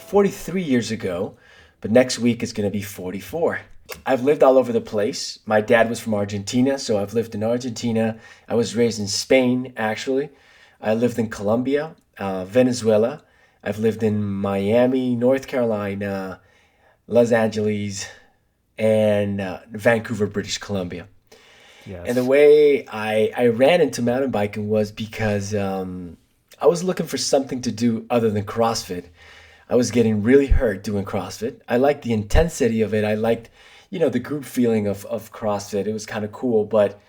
43 0.08 0.62
years 0.62 0.90
ago, 0.90 1.36
but 1.80 1.90
next 1.90 2.18
week 2.18 2.42
is 2.42 2.52
going 2.52 2.68
to 2.68 2.72
be 2.72 2.82
44. 2.82 3.60
I've 4.06 4.22
lived 4.22 4.42
all 4.42 4.56
over 4.58 4.72
the 4.72 4.80
place. 4.80 5.38
My 5.46 5.60
dad 5.60 5.88
was 5.88 6.00
from 6.00 6.14
Argentina, 6.14 6.78
so 6.78 6.98
I've 6.98 7.14
lived 7.14 7.34
in 7.34 7.42
Argentina. 7.42 8.18
I 8.48 8.54
was 8.54 8.76
raised 8.76 9.00
in 9.00 9.08
Spain, 9.08 9.72
actually. 9.76 10.30
I 10.80 10.94
lived 10.94 11.18
in 11.18 11.28
Colombia, 11.30 11.94
uh, 12.18 12.44
Venezuela. 12.44 13.22
I've 13.62 13.78
lived 13.78 14.02
in 14.02 14.22
Miami, 14.22 15.16
North 15.16 15.46
Carolina, 15.46 16.40
Los 17.06 17.32
Angeles, 17.32 18.06
and 18.78 19.40
uh, 19.40 19.60
Vancouver, 19.70 20.26
British 20.26 20.58
Columbia. 20.58 21.08
Yes. 21.86 22.04
And 22.06 22.16
the 22.16 22.24
way 22.24 22.86
I, 22.88 23.32
I 23.36 23.46
ran 23.48 23.80
into 23.80 24.02
mountain 24.02 24.30
biking 24.30 24.68
was 24.68 24.90
because 24.90 25.54
um, 25.54 26.16
I 26.60 26.66
was 26.66 26.82
looking 26.82 27.06
for 27.06 27.18
something 27.18 27.60
to 27.62 27.72
do 27.72 28.06
other 28.08 28.30
than 28.30 28.44
CrossFit. 28.44 29.06
I 29.68 29.76
was 29.76 29.90
getting 29.90 30.22
really 30.22 30.46
hurt 30.46 30.84
doing 30.84 31.04
CrossFit. 31.04 31.60
I 31.68 31.76
liked 31.76 32.02
the 32.02 32.12
intensity 32.12 32.82
of 32.82 32.92
it. 32.92 33.04
I 33.04 33.14
liked, 33.14 33.50
you 33.90 33.98
know, 33.98 34.08
the 34.08 34.18
group 34.18 34.44
feeling 34.44 34.86
of, 34.86 35.04
of 35.06 35.32
CrossFit. 35.32 35.86
It 35.86 35.92
was 35.92 36.06
kind 36.06 36.24
of 36.24 36.32
cool. 36.32 36.64
But 36.64 37.00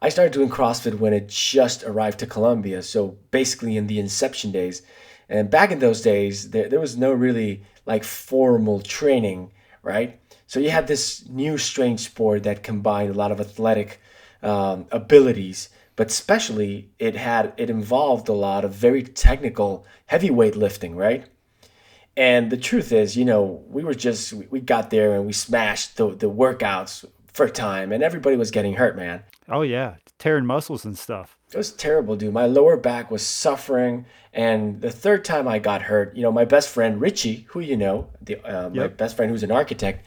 I 0.00 0.08
started 0.08 0.32
doing 0.32 0.50
CrossFit 0.50 0.98
when 0.98 1.12
it 1.12 1.28
just 1.28 1.84
arrived 1.84 2.18
to 2.20 2.26
Colombia. 2.26 2.82
So 2.82 3.16
basically 3.30 3.76
in 3.76 3.86
the 3.86 4.00
inception 4.00 4.50
days. 4.50 4.82
And 5.28 5.50
back 5.50 5.70
in 5.70 5.78
those 5.78 6.00
days, 6.00 6.50
there, 6.50 6.68
there 6.68 6.80
was 6.80 6.96
no 6.96 7.12
really 7.12 7.62
like 7.86 8.02
formal 8.02 8.80
training, 8.80 9.52
right? 9.82 10.18
So 10.48 10.58
you 10.58 10.70
had 10.70 10.88
this 10.88 11.28
new 11.28 11.58
strange 11.58 12.00
sport 12.00 12.42
that 12.42 12.64
combined 12.64 13.10
a 13.10 13.18
lot 13.18 13.30
of 13.30 13.40
athletic 13.40 14.00
um, 14.42 14.86
abilities, 14.90 15.68
but 15.94 16.08
especially 16.08 16.90
it 16.98 17.14
had 17.14 17.52
it 17.56 17.70
involved 17.70 18.28
a 18.28 18.32
lot 18.32 18.64
of 18.64 18.72
very 18.72 19.04
technical 19.04 19.86
heavyweight 20.06 20.56
lifting, 20.56 20.96
right? 20.96 21.26
And 22.20 22.50
the 22.50 22.58
truth 22.58 22.92
is, 22.92 23.16
you 23.16 23.24
know, 23.24 23.64
we 23.70 23.82
were 23.82 23.94
just 23.94 24.34
we 24.34 24.60
got 24.60 24.90
there 24.90 25.14
and 25.14 25.24
we 25.24 25.32
smashed 25.32 25.96
the 25.96 26.10
the 26.10 26.30
workouts 26.30 27.06
for 27.32 27.48
time, 27.48 27.92
and 27.92 28.02
everybody 28.02 28.36
was 28.36 28.50
getting 28.50 28.74
hurt, 28.74 28.94
man. 28.94 29.22
Oh 29.48 29.62
yeah, 29.62 29.94
tearing 30.18 30.44
muscles 30.44 30.84
and 30.84 30.98
stuff. 30.98 31.38
It 31.50 31.56
was 31.56 31.72
terrible, 31.72 32.16
dude. 32.16 32.34
My 32.34 32.44
lower 32.44 32.76
back 32.76 33.10
was 33.10 33.24
suffering, 33.24 34.04
and 34.34 34.82
the 34.82 34.90
third 34.90 35.24
time 35.24 35.48
I 35.48 35.60
got 35.60 35.80
hurt, 35.80 36.14
you 36.14 36.22
know, 36.22 36.30
my 36.30 36.44
best 36.44 36.68
friend 36.68 37.00
Richie, 37.00 37.46
who 37.48 37.60
you 37.60 37.78
know, 37.78 38.10
the 38.20 38.36
uh, 38.44 38.68
my 38.68 38.88
best 38.88 39.16
friend 39.16 39.30
who's 39.30 39.42
an 39.42 39.50
architect, 39.50 40.06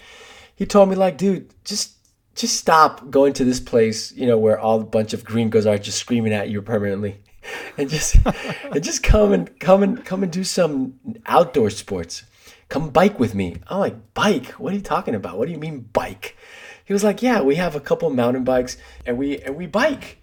he 0.56 0.68
told 0.68 0.90
me 0.90 0.96
like, 0.96 1.18
dude, 1.18 1.52
just 1.66 1.94
just 2.36 2.58
stop 2.58 3.10
going 3.10 3.34
to 3.34 3.44
this 3.44 3.60
place, 3.60 4.12
you 4.12 4.28
know, 4.28 4.38
where 4.38 4.60
all 4.60 4.82
a 4.82 4.86
bunch 4.86 5.14
of 5.14 5.26
gringos 5.26 5.66
are 5.66 5.80
just 5.80 5.98
screaming 5.98 6.32
at 6.32 6.48
you 6.48 6.62
permanently, 6.62 7.22
and 7.78 7.90
just 7.90 8.18
and 8.26 8.84
just 8.84 9.04
come 9.04 9.32
and 9.32 9.60
come 9.60 9.84
and 9.84 10.04
come 10.04 10.24
and 10.24 10.32
do 10.32 10.44
some 10.44 11.00
outdoor 11.26 11.70
sports. 11.70 12.24
Come 12.70 12.90
bike 12.90 13.20
with 13.20 13.36
me. 13.36 13.58
I'm 13.68 13.80
like, 13.80 14.14
bike? 14.14 14.52
What 14.52 14.74
are 14.74 14.76
you 14.76 14.82
talking 14.82 15.16
about? 15.16 15.38
What 15.38 15.46
do 15.46 15.52
you 15.52 15.60
mean 15.60 15.90
bike? 15.94 16.38
He 16.86 16.94
was 16.94 17.04
like, 17.04 17.22
yeah, 17.22 17.42
we 17.42 17.56
have 17.56 17.76
a 17.76 17.80
couple 17.80 18.10
mountain 18.10 18.44
bikes 18.44 18.78
and 19.06 19.18
we 19.18 19.40
and 19.40 19.56
we 19.56 19.68
bike. 19.68 20.20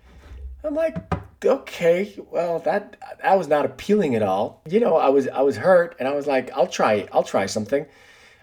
I'm 0.62 0.74
like, 0.74 0.96
okay, 1.44 2.14
well 2.30 2.58
that 2.60 2.96
that 3.22 3.38
was 3.38 3.48
not 3.48 3.64
appealing 3.64 4.14
at 4.14 4.22
all. 4.22 4.62
You 4.68 4.80
know, 4.80 4.96
I 4.96 5.08
was 5.08 5.28
I 5.28 5.42
was 5.42 5.56
hurt 5.56 5.96
and 5.98 6.08
I 6.08 6.14
was 6.14 6.26
like, 6.26 6.50
I'll 6.52 6.66
try 6.66 7.08
I'll 7.12 7.22
try 7.22 7.46
something. 7.46 7.86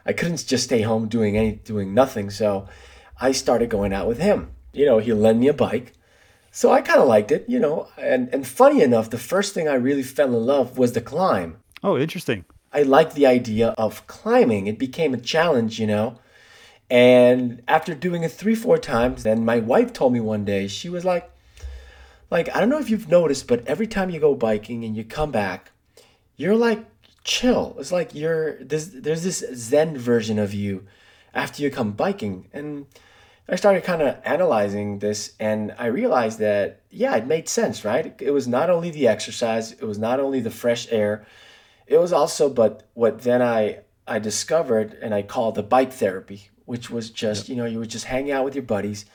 I 0.06 0.14
couldn't 0.14 0.46
just 0.48 0.64
stay 0.64 0.82
home 0.82 1.10
doing 1.10 1.38
any 1.38 1.52
doing 1.54 1.94
nothing, 1.94 2.30
so 2.30 2.68
I 3.20 3.34
started 3.34 3.70
going 3.70 3.94
out 3.94 4.08
with 4.08 4.20
him. 4.20 4.52
You 4.74 4.86
know, 4.86 5.00
he 5.00 5.12
lent 5.12 5.40
me 5.40 5.48
a 5.48 5.54
bike. 5.54 5.94
So 6.52 6.72
I 6.72 6.82
kind 6.82 7.00
of 7.00 7.08
liked 7.08 7.32
it, 7.32 7.46
you 7.48 7.60
know, 7.60 7.88
and 7.98 8.30
and 8.34 8.48
funny 8.48 8.82
enough, 8.82 9.10
the 9.10 9.18
first 9.18 9.54
thing 9.54 9.68
I 9.68 9.76
really 9.76 10.04
fell 10.04 10.36
in 10.36 10.46
love 10.46 10.78
was 10.78 10.94
the 10.94 11.02
climb. 11.02 11.58
Oh, 11.84 11.98
interesting. 11.98 12.46
I 12.74 12.84
liked 12.84 13.16
the 13.16 13.26
idea 13.26 13.70
of 13.78 14.06
climbing. 14.08 14.68
It 14.68 14.80
became 14.80 15.14
a 15.14 15.18
challenge, 15.18 15.80
you 15.80 15.88
know. 15.88 16.20
And 16.90 17.62
after 17.68 17.94
doing 17.94 18.24
it 18.24 18.32
three, 18.32 18.56
four 18.56 18.78
times, 18.78 19.24
then 19.24 19.44
my 19.44 19.60
wife 19.60 19.94
told 19.94 20.14
me 20.14 20.20
one 20.20 20.46
day, 20.46 20.68
she 20.68 20.90
was 20.90 21.04
like, 21.04 21.30
like, 22.30 22.54
I 22.56 22.60
don't 22.60 22.70
know 22.70 22.80
if 22.80 22.90
you've 22.90 23.10
noticed, 23.10 23.48
but 23.48 23.66
every 23.68 23.88
time 23.88 24.10
you 24.10 24.20
go 24.20 24.36
biking 24.36 24.84
and 24.84 24.96
you 24.96 25.04
come 25.04 25.32
back, 25.32 25.72
you're 26.36 26.56
like 26.56 26.86
chill. 27.24 27.76
It's 27.80 27.92
like 27.92 28.16
you're 28.16 28.64
there's 28.64 28.90
there's 28.92 29.24
this 29.24 29.44
Zen 29.54 29.98
version 29.98 30.40
of 30.40 30.54
you 30.54 30.86
after 31.34 31.62
you 31.62 31.70
come 31.70 31.92
biking. 31.92 32.48
And 32.54 32.86
I 33.50 33.56
started 33.56 33.84
kind 33.84 34.02
of 34.02 34.18
analyzing 34.26 35.00
this 35.00 35.34
and 35.40 35.74
I 35.78 35.88
realized 35.88 36.40
that 36.40 36.82
yeah, 36.90 37.16
it 37.16 37.28
made 37.28 37.48
sense, 37.48 37.86
right? 37.86 38.14
It 38.20 38.32
was 38.32 38.48
not 38.48 38.70
only 38.70 38.90
the 38.90 39.08
exercise, 39.08 39.72
it 39.72 39.84
was 39.84 39.98
not 39.98 40.20
only 40.20 40.42
the 40.42 40.52
fresh 40.52 40.88
air, 40.92 41.26
it 41.86 41.98
was 41.98 42.12
also 42.12 42.50
but 42.50 42.84
what 42.94 43.22
then 43.22 43.42
I 43.42 43.80
I 44.08 44.20
discovered 44.20 44.98
and 45.02 45.14
I 45.14 45.22
called 45.22 45.56
the 45.56 45.64
bike 45.64 45.94
therapy, 45.94 46.50
which 46.66 46.90
was 46.90 47.10
just, 47.10 47.50
you 47.50 47.56
know, 47.56 47.66
you 47.66 47.80
would 47.80 47.90
just 47.90 48.06
hang 48.06 48.32
out 48.32 48.46
with 48.46 48.56
your 48.56 48.64
buddies 48.64 49.06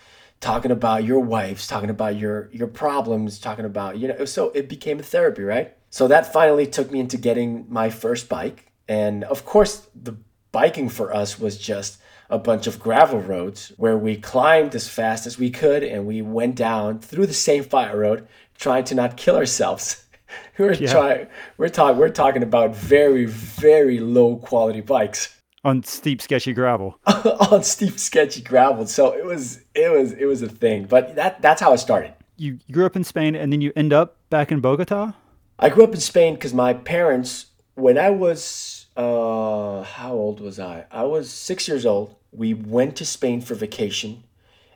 talking 0.43 0.73
about 0.73 1.05
your 1.05 1.21
wives, 1.21 1.67
talking 1.67 1.89
about 1.89 2.17
your 2.17 2.51
your 2.53 2.67
problems, 2.67 3.39
talking 3.39 3.65
about, 3.65 3.97
you 3.97 4.09
know, 4.09 4.25
so 4.27 4.51
it 4.51 4.69
became 4.69 4.99
a 4.99 5.03
therapy, 5.03 5.43
right? 5.43 5.75
So 5.89 6.09
that 6.09 6.33
finally 6.33 6.67
took 6.67 6.91
me 6.91 7.01
into 7.01 7.17
getting 7.17 7.65
my 7.69 7.89
first 7.89 8.29
bike. 8.29 8.67
And 8.89 9.25
of 9.25 9.45
course, 9.47 9.87
the 9.95 10.17
biking 10.51 10.89
for 10.89 11.15
us 11.15 11.39
was 11.39 11.57
just 11.57 11.99
a 12.33 12.39
bunch 12.39 12.67
of 12.67 12.81
gravel 12.81 13.21
roads 13.21 13.73
where 13.77 13.97
we 13.99 14.17
climbed 14.17 14.75
as 14.75 14.89
fast 14.89 15.27
as 15.27 15.39
we 15.39 15.51
could 15.51 15.83
and 15.85 16.07
we 16.07 16.23
went 16.23 16.55
down 16.57 16.99
through 16.99 17.27
the 17.27 17.35
same 17.35 17.62
fire 17.62 17.99
road 17.99 18.27
trying 18.57 18.85
to 18.85 18.95
not 18.95 19.17
kill 19.17 19.37
ourselves. 19.37 20.05
we're 20.59 20.73
Yeah. 20.73 20.91
trying 20.93 21.27
we're 21.59 21.69
talking 21.69 21.99
we're 21.99 22.09
talking 22.23 22.43
about 22.43 22.75
very 22.75 23.27
very 23.27 23.99
low 24.01 24.37
quality 24.37 24.81
bikes 24.81 25.29
On 25.65 25.83
steep, 25.85 26.21
sketchy 26.23 26.53
gravel. 26.53 26.99
on 27.53 27.62
steep 27.62 27.97
sketchy 27.99 28.43
gravel. 28.43 28.87
So 28.87 29.12
it 29.12 29.25
was 29.25 29.61
it 29.75 29.91
was 29.93 30.12
it 30.12 30.25
was 30.27 30.41
a 30.43 30.49
thing. 30.49 30.87
But 30.95 31.15
that 31.17 31.41
that's 31.43 31.61
how 31.61 31.73
it 31.75 31.79
started. 31.79 32.15
You 32.37 32.59
grew 32.73 32.87
up 32.87 32.97
in 32.97 33.05
Spain 33.05 33.37
and 33.37 33.53
then 33.53 33.61
you 33.61 33.73
end 33.77 33.93
up 33.93 34.17
back 34.31 34.51
in 34.51 34.61
Bogota? 34.61 35.12
I 35.59 35.69
grew 35.69 35.85
up 35.85 35.95
in 35.95 36.01
Spain 36.01 36.35
because 36.35 36.53
my 36.55 36.73
parents, 36.75 37.47
when 37.77 37.97
I 37.99 38.11
was, 38.11 38.87
uh, 38.97 39.83
how 39.85 40.12
old 40.12 40.41
was 40.41 40.59
I? 40.59 40.87
I 40.91 41.05
was 41.05 41.31
six 41.31 41.69
years 41.69 41.87
old. 41.87 42.17
We 42.33 42.55
went 42.55 42.97
to 42.97 43.05
Spain 43.05 43.41
for 43.41 43.55
vacation, 43.55 44.25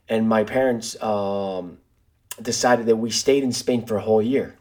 and 0.09 0.29
my 0.29 0.45
parents 0.45 1.01
um, 1.03 1.79
decided 2.41 2.87
that 2.87 2.97
we 2.97 3.11
stayed 3.11 3.43
in 3.43 3.53
Spain 3.53 3.87
for 3.87 3.97
a 3.97 4.03
whole 4.03 4.23
year. 4.23 4.57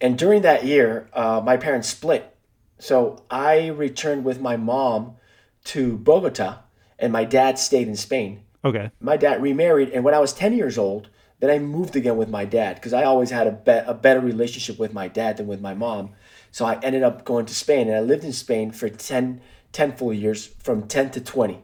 And 0.00 0.16
during 0.18 0.42
that 0.42 0.64
year, 0.64 1.08
uh, 1.12 1.40
my 1.44 1.56
parents 1.56 1.88
split. 1.88 2.36
So 2.78 3.22
I 3.30 3.68
returned 3.68 4.24
with 4.24 4.40
my 4.40 4.56
mom 4.56 5.16
to 5.64 5.96
Bogota, 5.98 6.58
and 6.98 7.12
my 7.12 7.24
dad 7.24 7.58
stayed 7.58 7.88
in 7.88 7.96
Spain 7.96 8.40
Okay. 8.64 8.90
my 8.98 9.16
dad 9.18 9.42
remarried 9.42 9.90
and 9.90 10.04
when 10.04 10.14
i 10.14 10.18
was 10.18 10.32
10 10.32 10.54
years 10.54 10.78
old 10.78 11.08
then 11.40 11.50
i 11.50 11.58
moved 11.58 11.96
again 11.96 12.16
with 12.16 12.30
my 12.30 12.46
dad 12.46 12.76
because 12.76 12.94
i 12.94 13.02
always 13.04 13.30
had 13.30 13.46
a, 13.46 13.52
be- 13.52 13.90
a 13.90 13.92
better 13.92 14.20
relationship 14.20 14.78
with 14.78 14.94
my 14.94 15.06
dad 15.06 15.36
than 15.36 15.46
with 15.46 15.60
my 15.60 15.74
mom 15.74 16.10
so 16.50 16.64
i 16.64 16.78
ended 16.80 17.02
up 17.02 17.24
going 17.26 17.44
to 17.44 17.54
spain 17.54 17.88
and 17.88 17.96
i 17.96 18.00
lived 18.00 18.24
in 18.24 18.32
spain 18.32 18.70
for 18.70 18.88
10, 18.88 19.40
10 19.72 19.96
full 19.96 20.14
years 20.14 20.46
from 20.46 20.86
10 20.88 21.10
to 21.10 21.20
20 21.20 21.62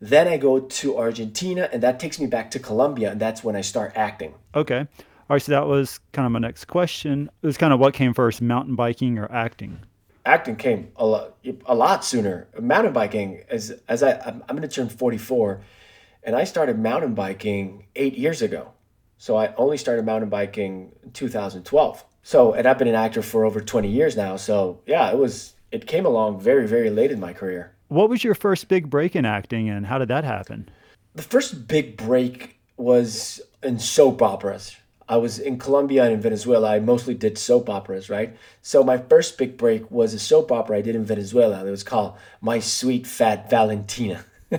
then 0.00 0.26
i 0.26 0.36
go 0.36 0.60
to 0.60 0.96
argentina 0.96 1.68
and 1.72 1.82
that 1.82 2.00
takes 2.00 2.18
me 2.18 2.26
back 2.26 2.50
to 2.50 2.58
colombia 2.58 3.10
and 3.12 3.20
that's 3.20 3.44
when 3.44 3.54
i 3.54 3.60
start 3.60 3.92
acting 3.94 4.34
Okay. 4.54 4.80
All 4.80 5.34
right. 5.34 5.42
So 5.42 5.52
that 5.52 5.66
was 5.66 6.00
kind 6.12 6.26
of 6.26 6.32
my 6.32 6.40
next 6.40 6.64
question. 6.64 7.30
It 7.42 7.46
was 7.46 7.56
kind 7.56 7.72
of 7.72 7.78
what 7.78 7.94
came 7.94 8.14
first, 8.14 8.42
mountain 8.42 8.74
biking 8.74 9.18
or 9.18 9.30
acting? 9.30 9.78
acting 10.26 10.56
came 10.56 10.92
a 10.96 11.06
lot, 11.06 11.36
a 11.66 11.74
lot 11.74 12.04
sooner. 12.04 12.48
Mountain 12.60 12.92
biking, 12.92 13.42
as 13.48 13.72
as 13.88 14.02
I 14.02 14.18
I'm, 14.18 14.42
I'm 14.48 14.56
going 14.56 14.68
to 14.68 14.74
turn 14.74 14.88
44, 14.88 15.60
and 16.24 16.36
I 16.36 16.44
started 16.44 16.78
mountain 16.78 17.14
biking 17.14 17.86
eight 17.96 18.18
years 18.18 18.42
ago. 18.42 18.72
So 19.18 19.36
I 19.36 19.54
only 19.54 19.76
started 19.76 20.04
mountain 20.04 20.30
biking 20.30 20.92
in 21.02 21.12
2012. 21.12 22.04
So 22.22 22.52
and 22.52 22.66
I've 22.66 22.78
been 22.78 22.88
an 22.88 22.94
actor 22.94 23.22
for 23.22 23.44
over 23.44 23.60
20 23.60 23.88
years 23.88 24.16
now. 24.16 24.36
So 24.36 24.80
yeah, 24.86 25.10
it 25.10 25.16
was 25.16 25.54
it 25.70 25.86
came 25.86 26.06
along 26.06 26.40
very 26.40 26.66
very 26.66 26.90
late 26.90 27.12
in 27.12 27.20
my 27.20 27.32
career. 27.32 27.76
What 27.90 28.08
was 28.08 28.22
your 28.22 28.36
first 28.36 28.68
big 28.68 28.88
break 28.88 29.16
in 29.16 29.24
acting 29.24 29.68
and 29.68 29.84
how 29.84 29.98
did 29.98 30.06
that 30.08 30.22
happen? 30.22 30.68
The 31.16 31.22
first 31.22 31.66
big 31.66 31.96
break 31.96 32.56
was 32.76 33.40
in 33.64 33.80
soap 33.80 34.22
operas. 34.22 34.76
I 35.08 35.16
was 35.16 35.40
in 35.40 35.58
Colombia 35.58 36.04
and 36.04 36.12
in 36.12 36.20
Venezuela. 36.20 36.70
I 36.70 36.78
mostly 36.78 37.14
did 37.14 37.36
soap 37.36 37.68
operas, 37.68 38.08
right? 38.08 38.36
So 38.62 38.84
my 38.84 38.96
first 38.96 39.36
big 39.36 39.56
break 39.56 39.90
was 39.90 40.14
a 40.14 40.20
soap 40.20 40.52
opera 40.52 40.78
I 40.78 40.82
did 40.82 40.94
in 40.94 41.04
Venezuela. 41.04 41.66
It 41.66 41.70
was 41.70 41.82
called 41.82 42.16
My 42.40 42.60
Sweet 42.60 43.08
Fat 43.08 43.50
Valentina. 43.50 44.24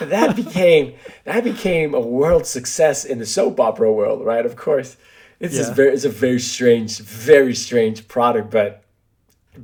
that 0.00 0.34
became 0.34 0.94
that 1.24 1.44
became 1.44 1.92
a 1.94 2.00
world 2.00 2.46
success 2.46 3.04
in 3.04 3.18
the 3.18 3.26
soap 3.26 3.60
opera 3.60 3.92
world, 3.92 4.24
right? 4.24 4.46
Of 4.46 4.56
course, 4.56 4.96
it's 5.40 5.58
Yeah. 5.58 5.74
very 5.74 5.92
it's 5.92 6.06
a 6.06 6.08
very 6.08 6.40
strange, 6.40 7.00
very 7.00 7.54
strange 7.54 8.08
product, 8.08 8.50
but 8.50 8.82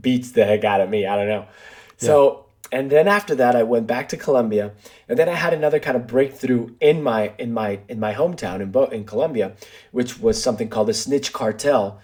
beats 0.01 0.33
the 0.33 0.45
heck 0.45 0.65
out 0.65 0.81
of 0.81 0.91
me. 0.91 1.07
I 1.07 1.17
don't 1.17 1.29
know. 1.29 1.47
So 1.99 2.47
and 2.73 2.91
then 2.91 3.07
after 3.07 3.35
that, 3.37 3.55
I 3.55 3.63
went 3.63 3.87
back 3.87 4.09
to 4.09 4.17
Colombia, 4.17 4.73
and 5.09 5.19
then 5.19 5.29
I 5.29 5.35
had 5.35 5.53
another 5.53 5.79
kind 5.79 5.97
of 5.97 6.07
breakthrough 6.07 6.75
in 6.81 7.03
my 7.03 7.33
in 7.39 7.53
my 7.53 7.81
in 7.89 8.01
my 8.01 8.15
hometown 8.15 8.61
in 8.61 8.71
Bo- 8.71 8.87
in 8.87 9.05
Colombia, 9.05 9.53
which 9.93 10.19
was 10.19 10.43
something 10.43 10.69
called 10.69 10.89
the 10.89 10.95
Snitch 10.95 11.33
Cartel. 11.33 12.01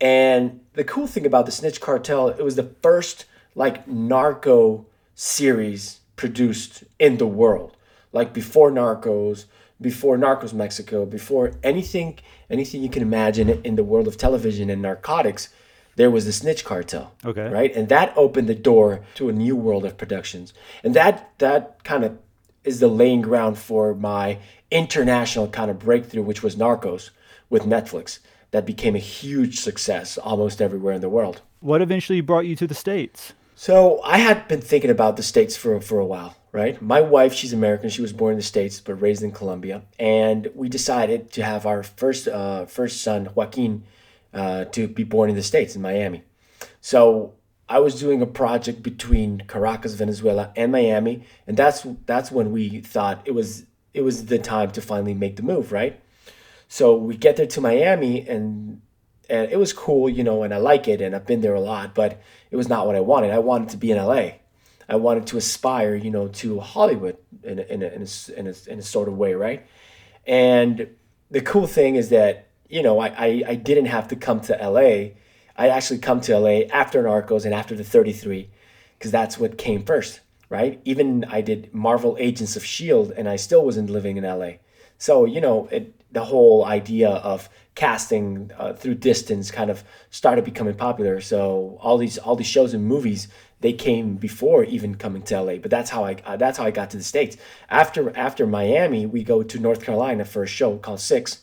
And 0.00 0.60
the 0.74 0.84
cool 0.84 1.06
thing 1.06 1.26
about 1.26 1.46
the 1.46 1.52
Snitch 1.52 1.80
Cartel, 1.80 2.28
it 2.28 2.42
was 2.42 2.56
the 2.56 2.70
first 2.82 3.24
like 3.54 3.88
narco 3.88 4.86
series 5.14 6.00
produced 6.14 6.84
in 6.98 7.16
the 7.16 7.26
world. 7.26 7.76
Like 8.12 8.32
before 8.32 8.70
Narcos, 8.70 9.46
before 9.80 10.16
Narcos 10.16 10.52
Mexico, 10.52 11.04
before 11.04 11.52
anything 11.62 12.18
anything 12.48 12.82
you 12.82 12.90
can 12.90 13.02
imagine 13.02 13.48
in 13.48 13.74
the 13.74 13.84
world 13.84 14.06
of 14.06 14.16
television 14.16 14.70
and 14.70 14.82
narcotics, 14.82 15.48
there 15.96 16.10
was 16.10 16.24
the 16.24 16.32
Snitch 16.32 16.64
Cartel. 16.64 17.12
Okay. 17.24 17.48
Right? 17.48 17.74
And 17.74 17.88
that 17.88 18.12
opened 18.16 18.48
the 18.48 18.54
door 18.54 19.00
to 19.16 19.28
a 19.28 19.32
new 19.32 19.56
world 19.56 19.84
of 19.84 19.98
productions. 19.98 20.54
And 20.84 20.94
that 20.94 21.32
that 21.38 21.82
kind 21.84 22.04
of 22.04 22.18
is 22.64 22.80
the 22.80 22.88
laying 22.88 23.22
ground 23.22 23.58
for 23.58 23.94
my 23.94 24.38
international 24.70 25.48
kind 25.48 25.70
of 25.70 25.78
breakthrough, 25.78 26.22
which 26.22 26.42
was 26.42 26.56
Narcos 26.56 27.10
with 27.50 27.64
Netflix. 27.64 28.20
That 28.52 28.64
became 28.64 28.94
a 28.94 29.00
huge 29.00 29.58
success 29.58 30.16
almost 30.16 30.62
everywhere 30.62 30.94
in 30.94 31.00
the 31.00 31.08
world. 31.08 31.42
What 31.60 31.82
eventually 31.82 32.20
brought 32.20 32.46
you 32.46 32.56
to 32.56 32.66
the 32.66 32.74
States? 32.74 33.32
So 33.58 34.00
I 34.02 34.18
had 34.18 34.46
been 34.48 34.60
thinking 34.60 34.90
about 34.90 35.16
the 35.16 35.22
states 35.22 35.56
for 35.56 35.80
for 35.80 35.98
a 35.98 36.04
while, 36.04 36.36
right? 36.52 36.80
My 36.82 37.00
wife, 37.00 37.32
she's 37.32 37.54
American. 37.54 37.88
She 37.88 38.02
was 38.02 38.12
born 38.12 38.32
in 38.32 38.38
the 38.38 38.44
states 38.44 38.80
but 38.80 39.00
raised 39.00 39.22
in 39.22 39.32
Colombia, 39.32 39.82
and 39.98 40.50
we 40.54 40.68
decided 40.68 41.32
to 41.32 41.42
have 41.42 41.64
our 41.64 41.82
first 41.82 42.28
uh, 42.28 42.66
first 42.66 43.02
son, 43.02 43.30
Joaquin, 43.34 43.84
uh, 44.32 44.64
to 44.66 44.88
be 44.88 45.04
born 45.04 45.30
in 45.30 45.36
the 45.36 45.42
states 45.42 45.76
in 45.76 45.82
Miami. 45.82 46.22
So 46.80 47.34
I 47.68 47.80
was 47.80 47.98
doing 47.98 48.22
a 48.22 48.26
project 48.26 48.82
between 48.82 49.42
Caracas, 49.48 49.94
Venezuela, 49.94 50.52
and 50.56 50.70
Miami, 50.70 51.24
and 51.46 51.56
that's 51.56 51.86
that's 52.06 52.30
when 52.30 52.52
we 52.52 52.80
thought 52.80 53.22
it 53.24 53.32
was 53.32 53.64
it 53.92 54.02
was 54.02 54.26
the 54.26 54.38
time 54.38 54.70
to 54.72 54.80
finally 54.80 55.14
make 55.14 55.36
the 55.36 55.42
move, 55.42 55.72
right? 55.72 56.00
So 56.68 56.96
we 56.96 57.16
get 57.16 57.36
there 57.36 57.46
to 57.46 57.60
Miami 57.60 58.28
and 58.28 58.82
and 59.28 59.50
it 59.50 59.58
was 59.58 59.72
cool, 59.72 60.08
you 60.08 60.22
know, 60.22 60.42
and 60.44 60.54
I 60.54 60.58
like 60.58 60.86
it 60.86 61.00
and 61.00 61.14
I've 61.16 61.26
been 61.26 61.40
there 61.40 61.54
a 61.54 61.60
lot, 61.60 61.94
but 61.94 62.20
it 62.50 62.56
was 62.56 62.68
not 62.68 62.86
what 62.86 62.94
I 62.94 63.00
wanted. 63.00 63.32
I 63.32 63.38
wanted 63.38 63.70
to 63.70 63.76
be 63.76 63.90
in 63.90 63.98
LA. 63.98 64.30
I 64.88 64.94
wanted 64.96 65.26
to 65.28 65.36
aspire, 65.36 65.96
you 65.96 66.10
know, 66.12 66.28
to 66.28 66.60
Hollywood 66.60 67.16
in 67.42 67.58
a, 67.58 67.62
in 67.62 67.82
a, 67.82 67.86
in 67.86 68.02
a, 68.02 68.38
in 68.38 68.46
a, 68.46 68.54
in 68.70 68.78
a 68.78 68.82
sort 68.82 69.08
of 69.08 69.16
way, 69.16 69.34
right? 69.34 69.66
And 70.26 70.88
the 71.28 71.40
cool 71.40 71.66
thing 71.66 71.96
is 71.96 72.10
that 72.10 72.45
you 72.68 72.82
know 72.82 72.98
I, 72.98 73.08
I, 73.08 73.42
I 73.48 73.54
didn't 73.54 73.86
have 73.86 74.08
to 74.08 74.16
come 74.16 74.40
to 74.42 74.54
LA. 74.54 75.14
I 75.58 75.68
actually 75.68 75.98
come 75.98 76.20
to 76.22 76.38
LA 76.38 76.66
after 76.72 77.02
Narcos 77.02 77.44
and 77.44 77.54
after 77.54 77.74
the 77.74 77.84
33 77.84 78.50
because 78.98 79.10
that's 79.10 79.38
what 79.38 79.56
came 79.56 79.84
first, 79.84 80.20
right? 80.50 80.80
Even 80.84 81.24
I 81.24 81.40
did 81.40 81.72
Marvel 81.74 82.16
Agents 82.18 82.56
of 82.56 82.64
Shield 82.64 83.10
and 83.12 83.28
I 83.28 83.36
still 83.36 83.64
wasn't 83.64 83.90
living 83.90 84.16
in 84.16 84.24
LA. 84.24 84.52
So 84.98 85.24
you 85.24 85.40
know 85.40 85.68
it, 85.70 85.92
the 86.12 86.24
whole 86.24 86.64
idea 86.64 87.10
of 87.10 87.48
casting 87.74 88.50
uh, 88.58 88.72
through 88.72 88.94
distance 88.94 89.50
kind 89.50 89.70
of 89.70 89.84
started 90.10 90.44
becoming 90.44 90.74
popular. 90.74 91.20
So 91.20 91.78
all 91.80 91.98
these 91.98 92.18
all 92.18 92.36
these 92.36 92.46
shows 92.46 92.74
and 92.74 92.84
movies 92.84 93.28
they 93.60 93.72
came 93.72 94.16
before 94.16 94.64
even 94.64 94.94
coming 94.96 95.22
to 95.22 95.40
LA. 95.40 95.56
But 95.56 95.70
that's 95.70 95.90
how 95.90 96.04
I 96.04 96.16
uh, 96.24 96.36
that's 96.36 96.58
how 96.58 96.64
I 96.64 96.70
got 96.70 96.90
to 96.90 96.96
the 96.96 97.02
states. 97.02 97.36
After 97.68 98.16
after 98.16 98.46
Miami, 98.46 99.06
we 99.06 99.24
go 99.24 99.42
to 99.42 99.58
North 99.58 99.82
Carolina 99.82 100.24
for 100.24 100.42
a 100.42 100.46
show 100.46 100.76
called 100.78 101.00
Six, 101.00 101.42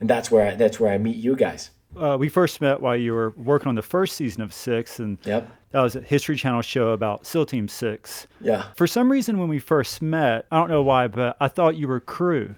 and 0.00 0.08
that's 0.08 0.30
where 0.30 0.48
I, 0.48 0.54
that's 0.54 0.80
where 0.80 0.92
I 0.92 0.98
meet 0.98 1.16
you 1.16 1.36
guys. 1.36 1.70
Uh, 1.96 2.16
we 2.18 2.28
first 2.28 2.60
met 2.60 2.80
while 2.80 2.96
you 2.96 3.12
were 3.12 3.30
working 3.36 3.68
on 3.68 3.74
the 3.74 3.82
first 3.82 4.16
season 4.16 4.42
of 4.42 4.52
Six, 4.52 5.00
and 5.00 5.18
yep. 5.24 5.50
that 5.72 5.80
was 5.80 5.96
a 5.96 6.00
History 6.00 6.36
Channel 6.36 6.62
show 6.62 6.90
about 6.90 7.26
SEAL 7.26 7.46
Team 7.46 7.68
Six. 7.68 8.28
Yeah. 8.40 8.66
For 8.76 8.86
some 8.86 9.10
reason, 9.10 9.38
when 9.38 9.48
we 9.48 9.58
first 9.58 10.00
met, 10.00 10.46
I 10.52 10.58
don't 10.58 10.70
know 10.70 10.82
why, 10.82 11.08
but 11.08 11.36
I 11.40 11.48
thought 11.48 11.76
you 11.76 11.88
were 11.88 12.00
crew. 12.00 12.54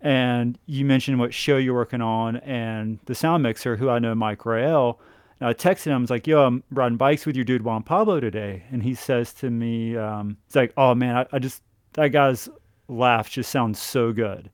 And 0.00 0.58
you 0.66 0.84
mentioned 0.84 1.20
what 1.20 1.32
show 1.32 1.58
you're 1.58 1.74
working 1.74 2.00
on, 2.00 2.36
and 2.38 2.98
the 3.04 3.14
sound 3.14 3.42
mixer, 3.42 3.76
who 3.76 3.88
I 3.88 3.98
know, 4.00 4.14
Mike 4.14 4.44
Rael, 4.44 4.98
and 5.38 5.48
I 5.48 5.54
texted 5.54 5.86
him. 5.86 5.94
I 5.94 5.98
was 5.98 6.10
like, 6.10 6.26
"Yo, 6.26 6.44
I'm 6.44 6.64
riding 6.70 6.96
bikes 6.96 7.24
with 7.24 7.36
your 7.36 7.44
dude 7.44 7.62
Juan 7.62 7.82
Pablo 7.82 8.18
today," 8.18 8.64
and 8.72 8.82
he 8.82 8.94
says 8.94 9.32
to 9.34 9.50
me, 9.50 9.96
um, 9.96 10.38
"It's 10.46 10.56
like, 10.56 10.72
oh 10.76 10.94
man, 10.94 11.16
I, 11.16 11.26
I 11.32 11.38
just 11.38 11.62
that 11.92 12.08
guy's 12.08 12.48
laugh 12.88 13.30
just 13.30 13.50
sounds 13.50 13.78
so 13.78 14.12
good." 14.12 14.50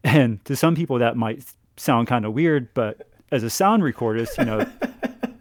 And 0.04 0.42
to 0.44 0.54
some 0.56 0.74
people, 0.74 0.98
that 1.00 1.16
might 1.16 1.42
sound 1.76 2.06
kind 2.06 2.24
of 2.24 2.32
weird, 2.32 2.72
but 2.72 3.08
as 3.32 3.42
a 3.42 3.50
sound 3.50 3.82
recordist, 3.82 4.38
you 4.38 4.44
know, 4.44 4.66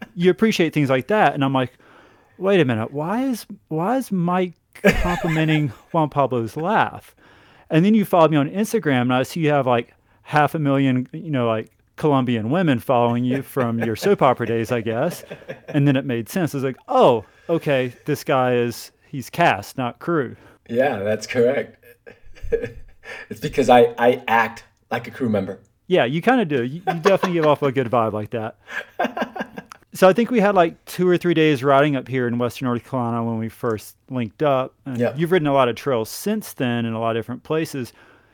you 0.15 0.31
appreciate 0.31 0.73
things 0.73 0.89
like 0.89 1.07
that. 1.07 1.33
And 1.33 1.43
I'm 1.43 1.53
like, 1.53 1.73
wait 2.37 2.59
a 2.59 2.65
minute, 2.65 2.91
why 2.91 3.23
is 3.23 3.45
why 3.67 3.97
is 3.97 4.11
Mike 4.11 4.53
complimenting 4.83 5.69
Juan 5.91 6.09
Pablo's 6.09 6.57
laugh? 6.57 7.15
And 7.69 7.85
then 7.85 7.93
you 7.93 8.05
follow 8.05 8.27
me 8.29 8.37
on 8.37 8.49
Instagram, 8.49 9.03
and 9.03 9.13
I 9.13 9.23
see 9.23 9.41
you 9.41 9.49
have 9.49 9.67
like 9.67 9.93
half 10.23 10.55
a 10.55 10.59
million, 10.59 11.07
you 11.11 11.31
know, 11.31 11.47
like 11.47 11.71
Colombian 11.97 12.49
women 12.49 12.79
following 12.79 13.25
you 13.25 13.41
from 13.41 13.79
your 13.79 13.95
soap 13.95 14.21
opera 14.21 14.45
days, 14.45 14.71
I 14.71 14.81
guess. 14.81 15.23
And 15.67 15.87
then 15.87 15.95
it 15.95 16.05
made 16.05 16.29
sense. 16.29 16.53
I 16.53 16.57
was 16.57 16.63
like, 16.63 16.77
oh, 16.87 17.25
okay, 17.49 17.93
this 18.05 18.23
guy 18.23 18.55
is 18.55 18.91
he's 19.07 19.29
cast, 19.29 19.77
not 19.77 19.99
crew. 19.99 20.35
Yeah, 20.69 20.99
that's 20.99 21.27
correct. 21.27 21.83
It's 23.29 23.39
because 23.39 23.69
I, 23.69 23.93
I 23.97 24.23
act 24.27 24.63
like 24.91 25.07
a 25.07 25.11
crew 25.11 25.29
member. 25.29 25.59
Yeah, 25.87 26.05
you 26.05 26.21
kind 26.21 26.41
of 26.41 26.47
do. 26.47 26.63
You, 26.63 26.81
you 26.87 26.99
definitely 26.99 27.33
give 27.33 27.45
off 27.45 27.61
a 27.61 27.71
good 27.71 27.87
vibe 27.87 28.13
like 28.13 28.31
that. 28.31 28.57
So 29.93 30.07
I 30.07 30.13
think 30.13 30.29
we 30.29 30.39
had 30.39 30.53
like 30.53 30.83
two 30.85 31.07
or 31.09 31.17
three 31.17 31.33
days 31.33 31.63
riding 31.63 31.95
up 31.95 32.07
here 32.07 32.27
in 32.27 32.37
Western 32.37 32.67
North 32.67 32.83
Carolina 32.87 33.23
when 33.23 33.39
we 33.39 33.49
first 33.49 33.95
linked 34.09 34.43
up. 34.43 34.73
And 34.85 34.99
Yeah. 34.99 35.13
you've 35.15 35.31
ridden 35.31 35.47
a 35.47 35.53
lot 35.53 35.69
of 35.69 35.75
trails 35.75 36.09
since 36.09 36.53
then 36.53 36.85
in 36.85 36.93
a 36.93 36.99
lot 36.99 37.15
of 37.15 37.19
different 37.19 37.43
places. 37.43 37.93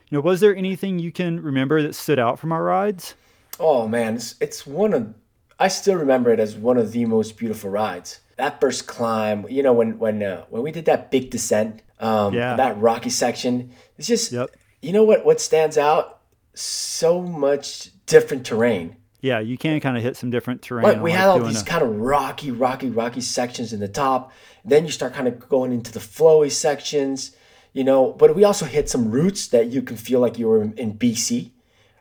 You 0.10 0.18
know, 0.18 0.22
was 0.22 0.42
there 0.42 0.54
anything 0.56 1.00
you 1.00 1.12
can 1.12 1.42
remember 1.42 1.82
that 1.82 1.96
stood 1.96 2.20
out 2.20 2.38
from 2.38 2.52
our 2.52 2.64
rides? 2.64 3.16
Oh 3.60 3.88
man, 3.88 4.16
it's, 4.16 4.36
it's 4.42 4.68
one 4.68 4.94
of 4.94 5.14
I 5.60 5.68
still 5.70 5.96
remember 5.96 6.32
it 6.32 6.40
as 6.40 6.56
one 6.56 6.78
of 6.78 6.92
the 6.92 7.06
most 7.06 7.38
beautiful 7.38 7.70
rides. 7.70 8.20
That 8.36 8.60
first 8.60 8.88
climb, 8.88 9.46
you 9.48 9.64
know, 9.64 9.72
when 9.74 9.98
when 10.00 10.22
uh, 10.22 10.46
when 10.50 10.64
we 10.64 10.72
did 10.72 10.86
that 10.86 11.12
big 11.12 11.30
descent, 11.30 11.82
um, 12.00 12.34
Yeah. 12.34 12.56
that 12.58 12.78
rocky 12.82 13.12
section, 13.12 13.72
it's 13.98 14.08
just 14.08 14.32
Yep. 14.34 14.50
You 14.84 14.92
know 14.94 15.04
what 15.04 15.26
what 15.26 15.40
stands 15.42 15.78
out? 15.78 16.20
So 16.56 17.22
much 17.22 17.90
different 18.06 18.46
terrain. 18.46 18.98
Yeah, 19.22 19.40
you 19.40 19.58
can 19.58 19.80
kind 19.80 19.96
of 19.96 20.04
hit 20.04 20.18
some 20.18 20.30
different 20.30 20.62
terrain. 20.62 21.02
We 21.02 21.12
like, 21.12 21.20
had 21.20 21.30
all 21.30 21.40
these 21.40 21.62
a- 21.62 21.66
kind 21.66 21.82
of 21.82 21.96
rocky, 21.98 22.52
rocky, 22.52 22.90
rocky 22.90 23.22
sections 23.22 23.72
in 23.72 23.80
the 23.80 23.88
top. 23.88 24.32
Then 24.66 24.86
you 24.86 24.92
start 24.92 25.14
kind 25.14 25.28
of 25.30 25.40
going 25.48 25.72
into 25.72 25.92
the 25.94 26.00
flowy 26.02 26.52
sections, 26.52 27.32
you 27.72 27.84
know. 27.86 28.12
But 28.12 28.36
we 28.36 28.44
also 28.44 28.66
hit 28.66 28.90
some 28.90 29.10
roots 29.12 29.48
that 29.48 29.68
you 29.68 29.82
can 29.82 29.96
feel 29.96 30.20
like 30.20 30.38
you 30.38 30.48
were 30.50 30.62
in, 30.62 30.74
in 30.74 30.94
BC. 30.98 31.52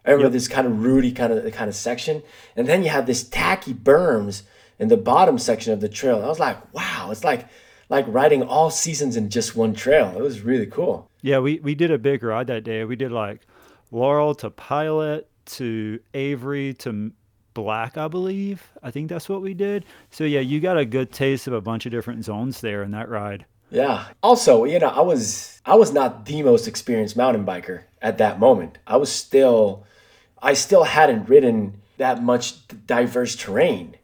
I 0.04 0.10
remember 0.10 0.26
Yep. 0.26 0.32
this 0.32 0.48
kind 0.48 0.66
of 0.66 0.82
rooty 0.82 1.12
kind 1.12 1.32
of 1.32 1.52
kind 1.52 1.68
of 1.68 1.76
section, 1.76 2.24
and 2.56 2.66
then 2.66 2.82
you 2.82 2.88
have 2.90 3.06
this 3.06 3.22
tacky 3.22 3.72
berms 3.72 4.42
in 4.80 4.88
the 4.88 4.96
bottom 4.96 5.38
section 5.38 5.72
of 5.72 5.80
the 5.80 5.88
trail. 5.88 6.20
I 6.22 6.26
was 6.26 6.40
like, 6.40 6.74
wow, 6.74 7.10
it's 7.12 7.22
like 7.22 7.46
like 7.92 8.06
riding 8.08 8.42
all 8.42 8.70
seasons 8.70 9.18
in 9.18 9.28
just 9.28 9.54
one 9.54 9.74
trail. 9.74 10.14
It 10.16 10.22
was 10.22 10.40
really 10.40 10.64
cool. 10.64 11.10
Yeah, 11.20 11.40
we, 11.40 11.60
we 11.60 11.74
did 11.74 11.90
a 11.90 11.98
big 11.98 12.22
ride 12.22 12.46
that 12.46 12.64
day. 12.64 12.84
We 12.84 12.96
did 12.96 13.12
like 13.12 13.42
Laurel 13.90 14.34
to 14.36 14.48
Pilot 14.48 15.28
to 15.44 16.00
Avery 16.14 16.72
to 16.78 17.12
Black, 17.52 17.98
I 17.98 18.08
believe. 18.08 18.70
I 18.82 18.90
think 18.90 19.10
that's 19.10 19.28
what 19.28 19.42
we 19.42 19.52
did. 19.52 19.84
So 20.10 20.24
yeah, 20.24 20.40
you 20.40 20.58
got 20.58 20.78
a 20.78 20.86
good 20.86 21.12
taste 21.12 21.46
of 21.46 21.52
a 21.52 21.60
bunch 21.60 21.84
of 21.84 21.92
different 21.92 22.24
zones 22.24 22.62
there 22.62 22.82
in 22.82 22.92
that 22.92 23.10
ride. 23.10 23.44
Yeah. 23.70 24.06
Also, 24.22 24.64
you 24.64 24.78
know, 24.78 24.88
I 24.88 25.02
was 25.02 25.60
I 25.66 25.74
was 25.74 25.92
not 25.92 26.24
the 26.24 26.42
most 26.42 26.66
experienced 26.66 27.14
mountain 27.14 27.44
biker 27.44 27.82
at 28.00 28.16
that 28.16 28.40
moment. 28.40 28.78
I 28.86 28.96
was 28.96 29.12
still 29.12 29.84
I 30.42 30.54
still 30.54 30.84
hadn't 30.84 31.28
ridden 31.28 31.82
that 31.98 32.22
much 32.22 32.66
diverse 32.86 33.36
terrain. 33.36 33.96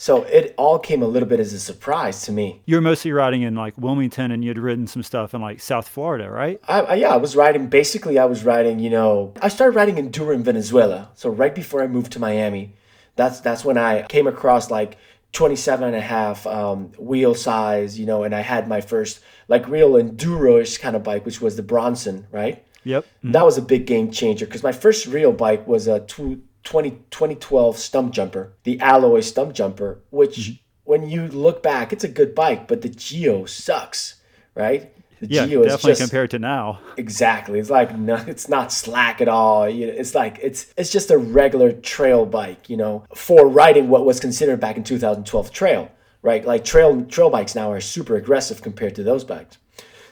So 0.00 0.22
it 0.22 0.54
all 0.56 0.78
came 0.78 1.02
a 1.02 1.08
little 1.08 1.28
bit 1.28 1.40
as 1.40 1.52
a 1.52 1.58
surprise 1.58 2.22
to 2.22 2.30
me. 2.30 2.62
You 2.66 2.76
were 2.76 2.80
mostly 2.80 3.10
riding 3.10 3.42
in 3.42 3.56
like 3.56 3.76
Wilmington 3.76 4.30
and 4.30 4.44
you'd 4.44 4.56
ridden 4.56 4.86
some 4.86 5.02
stuff 5.02 5.34
in 5.34 5.40
like 5.40 5.60
South 5.60 5.88
Florida, 5.88 6.30
right? 6.30 6.60
I, 6.68 6.80
I 6.82 6.94
yeah, 6.94 7.08
I 7.08 7.16
was 7.16 7.34
riding 7.34 7.66
basically 7.66 8.16
I 8.16 8.24
was 8.24 8.44
riding, 8.44 8.78
you 8.78 8.90
know, 8.90 9.34
I 9.42 9.48
started 9.48 9.74
riding 9.74 9.98
in 9.98 10.12
Duran, 10.12 10.44
Venezuela. 10.44 11.10
So 11.16 11.30
right 11.30 11.52
before 11.52 11.82
I 11.82 11.88
moved 11.88 12.12
to 12.12 12.20
Miami, 12.20 12.74
that's 13.16 13.40
that's 13.40 13.64
when 13.64 13.76
I 13.76 14.02
came 14.02 14.28
across 14.28 14.70
like 14.70 14.98
27 15.32 15.88
and 15.88 15.96
a 15.96 16.00
half 16.00 16.46
um, 16.46 16.92
wheel 16.96 17.34
size, 17.34 17.98
you 17.98 18.06
know, 18.06 18.22
and 18.22 18.36
I 18.36 18.42
had 18.42 18.68
my 18.68 18.80
first 18.80 19.18
like 19.48 19.66
real 19.66 19.94
enduro-ish 19.94 20.78
kind 20.78 20.94
of 20.94 21.02
bike, 21.02 21.24
which 21.24 21.40
was 21.40 21.56
the 21.56 21.64
Bronson, 21.64 22.28
right? 22.30 22.64
Yep. 22.84 23.04
That 23.24 23.44
was 23.44 23.58
a 23.58 23.62
big 23.62 23.86
game 23.86 24.12
changer 24.12 24.46
because 24.46 24.62
my 24.62 24.72
first 24.72 25.08
real 25.08 25.32
bike 25.32 25.66
was 25.66 25.88
a 25.88 26.00
tw- 26.00 26.38
20, 26.68 26.90
2012 27.10 27.76
Stumpjumper, 27.76 28.50
the 28.64 28.78
alloy 28.80 29.20
Stumpjumper, 29.20 30.00
which 30.10 30.38
mm-hmm. 30.38 30.52
when 30.84 31.08
you 31.08 31.26
look 31.28 31.62
back, 31.62 31.94
it's 31.94 32.04
a 32.04 32.08
good 32.08 32.34
bike, 32.34 32.68
but 32.68 32.82
the 32.82 32.90
Geo 32.90 33.46
sucks, 33.46 34.16
right? 34.54 34.92
The 35.20 35.28
Yeah, 35.28 35.46
Geo 35.46 35.60
is 35.62 35.72
definitely 35.72 35.92
just 35.92 36.02
compared 36.02 36.30
to 36.32 36.38
now. 36.38 36.80
exactly. 36.98 37.58
It's 37.58 37.70
like 37.70 37.96
no, 37.96 38.16
it's 38.26 38.50
not 38.50 38.70
slack 38.70 39.22
at 39.22 39.28
all. 39.28 39.66
You 39.66 39.88
it's 39.88 40.14
like 40.14 40.38
it's 40.42 40.66
it's 40.76 40.92
just 40.92 41.10
a 41.10 41.16
regular 41.16 41.72
trail 41.72 42.26
bike, 42.26 42.68
you 42.68 42.76
know, 42.76 43.04
for 43.14 43.48
riding 43.48 43.88
what 43.88 44.04
was 44.04 44.20
considered 44.20 44.60
back 44.60 44.76
in 44.76 44.84
2012 44.84 45.50
trail, 45.50 45.90
right? 46.20 46.44
Like 46.44 46.66
trail 46.66 47.02
trail 47.06 47.30
bikes 47.30 47.54
now 47.54 47.72
are 47.72 47.80
super 47.80 48.14
aggressive 48.16 48.60
compared 48.60 48.94
to 48.96 49.02
those 49.02 49.24
bikes. 49.24 49.56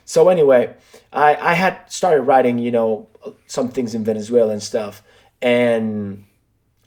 So 0.06 0.30
anyway, 0.30 0.74
I, 1.12 1.36
I 1.36 1.52
had 1.52 1.92
started 1.92 2.22
writing, 2.22 2.58
you 2.58 2.70
know, 2.70 3.08
some 3.46 3.68
things 3.68 3.94
in 3.94 4.04
Venezuela 4.04 4.52
and 4.52 4.62
stuff, 4.62 5.02
and 5.42 6.24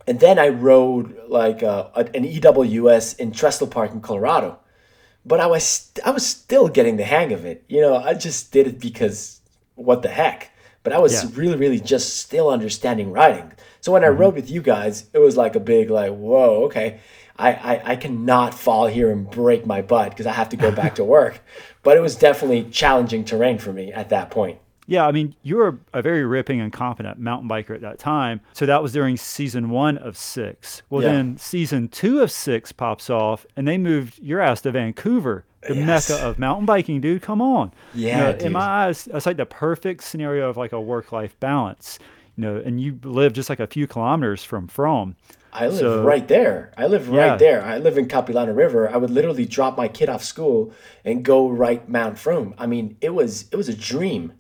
and 0.09 0.19
then 0.19 0.39
I 0.39 0.49
rode 0.49 1.15
like 1.27 1.61
uh, 1.61 1.89
an 1.95 2.25
EWS 2.25 3.19
in 3.19 3.31
Trestle 3.31 3.67
Park 3.67 3.91
in 3.91 4.01
Colorado, 4.01 4.57
but 5.23 5.39
I 5.39 5.45
was 5.45 5.91
I 6.03 6.09
was 6.09 6.25
still 6.25 6.67
getting 6.67 6.97
the 6.97 7.03
hang 7.03 7.31
of 7.31 7.45
it. 7.45 7.63
You 7.69 7.81
know, 7.81 7.95
I 7.95 8.15
just 8.15 8.51
did 8.51 8.65
it 8.65 8.79
because 8.79 9.39
what 9.75 10.01
the 10.01 10.09
heck. 10.09 10.51
But 10.81 10.93
I 10.93 10.97
was 10.97 11.13
Yeah. 11.13 11.29
really, 11.35 11.57
really 11.57 11.79
just 11.79 12.17
still 12.17 12.49
understanding 12.49 13.11
riding. 13.11 13.51
So 13.81 13.91
when 13.91 14.03
I 14.03 14.07
rode 14.07 14.33
with 14.33 14.49
you 14.49 14.61
guys, 14.61 15.05
it 15.13 15.19
was 15.19 15.37
like 15.37 15.55
a 15.55 15.59
big 15.59 15.91
like, 15.91 16.11
whoa, 16.11 16.63
okay. 16.65 17.01
I, 17.37 17.51
I, 17.53 17.81
I 17.91 17.95
cannot 17.95 18.53
fall 18.53 18.87
here 18.87 19.11
and 19.11 19.29
break 19.29 19.65
my 19.65 19.81
butt 19.81 20.09
because 20.09 20.25
I 20.25 20.33
have 20.33 20.49
to 20.49 20.57
go 20.57 20.71
back 20.71 20.95
to 20.95 21.03
work. 21.03 21.39
But 21.83 21.95
it 21.95 22.01
was 22.01 22.15
definitely 22.15 22.63
challenging 22.65 23.23
terrain 23.23 23.57
for 23.57 23.71
me 23.71 23.93
at 23.93 24.09
that 24.09 24.31
point. 24.31 24.57
Yeah, 24.89 25.05
I 25.07 25.11
mean, 25.11 25.35
you 25.43 25.57
were 25.57 25.79
a 25.93 26.01
very 26.01 26.25
ripping 26.25 26.59
and 26.59 26.73
confident 26.73 27.19
mountain 27.19 27.47
biker 27.47 27.75
at 27.75 27.81
that 27.81 27.99
time. 27.99 28.41
So 28.53 28.65
that 28.65 28.81
was 28.81 28.91
during 28.91 29.17
season 29.17 29.69
one 29.69 29.97
of 29.99 30.17
six. 30.17 30.81
Well, 30.89 31.03
Yeah. 31.03 31.11
then 31.11 31.37
season 31.37 31.87
two 31.89 32.21
of 32.21 32.31
six 32.31 32.71
pops 32.71 33.09
off, 33.09 33.45
and 33.55 33.67
they 33.67 33.77
moved 33.77 34.19
your 34.19 34.39
ass 34.41 34.61
to 34.61 34.71
Vancouver, 34.71 35.45
the 35.67 35.75
Yes. 35.75 36.09
mecca 36.09 36.23
of 36.25 36.39
mountain 36.39 36.65
biking, 36.65 37.01
dude. 37.01 37.21
Come 37.21 37.41
on. 37.41 37.71
You 37.93 38.07
Yeah, 38.07 38.31
know. 38.31 38.37
In 38.37 38.51
my 38.53 38.61
eyes, 38.87 39.05
that's 39.05 39.25
like 39.25 39.37
the 39.37 39.45
perfect 39.45 40.03
scenario 40.03 40.49
of 40.49 40.57
like 40.57 40.71
a 40.73 40.81
work 40.81 41.11
life 41.11 41.39
balance. 41.39 41.99
You 42.35 42.43
know, 42.45 42.61
and 42.65 42.79
you 42.79 42.97
live 43.03 43.33
just 43.33 43.49
like 43.49 43.59
a 43.59 43.67
few 43.67 43.85
kilometers 43.85 44.43
from 44.43 44.67
from. 44.67 45.15
I 45.51 45.65
live 45.67 45.77
So- 45.79 46.03
right 46.03 46.27
there. 46.27 46.71
I 46.77 46.85
live 46.87 47.09
Yeah. 47.09 47.31
right 47.31 47.39
there. 47.39 47.63
I 47.63 47.79
live 47.79 47.97
in 47.97 48.07
Capilano 48.07 48.53
River. 48.53 48.89
I 48.89 48.97
would 48.97 49.09
literally 49.09 49.45
drop 49.45 49.75
my 49.77 49.87
kid 49.87 50.07
off 50.07 50.23
school 50.23 50.71
and 51.03 51.23
go 51.25 51.49
right 51.49 51.89
Mount 51.89 52.15
Fromme. 52.17 52.53
I 52.57 52.65
mean, 52.67 52.95
it 53.01 53.13
was 53.13 53.45
it 53.51 53.55
was 53.57 53.67
a 53.67 53.75
dream. 53.75 54.31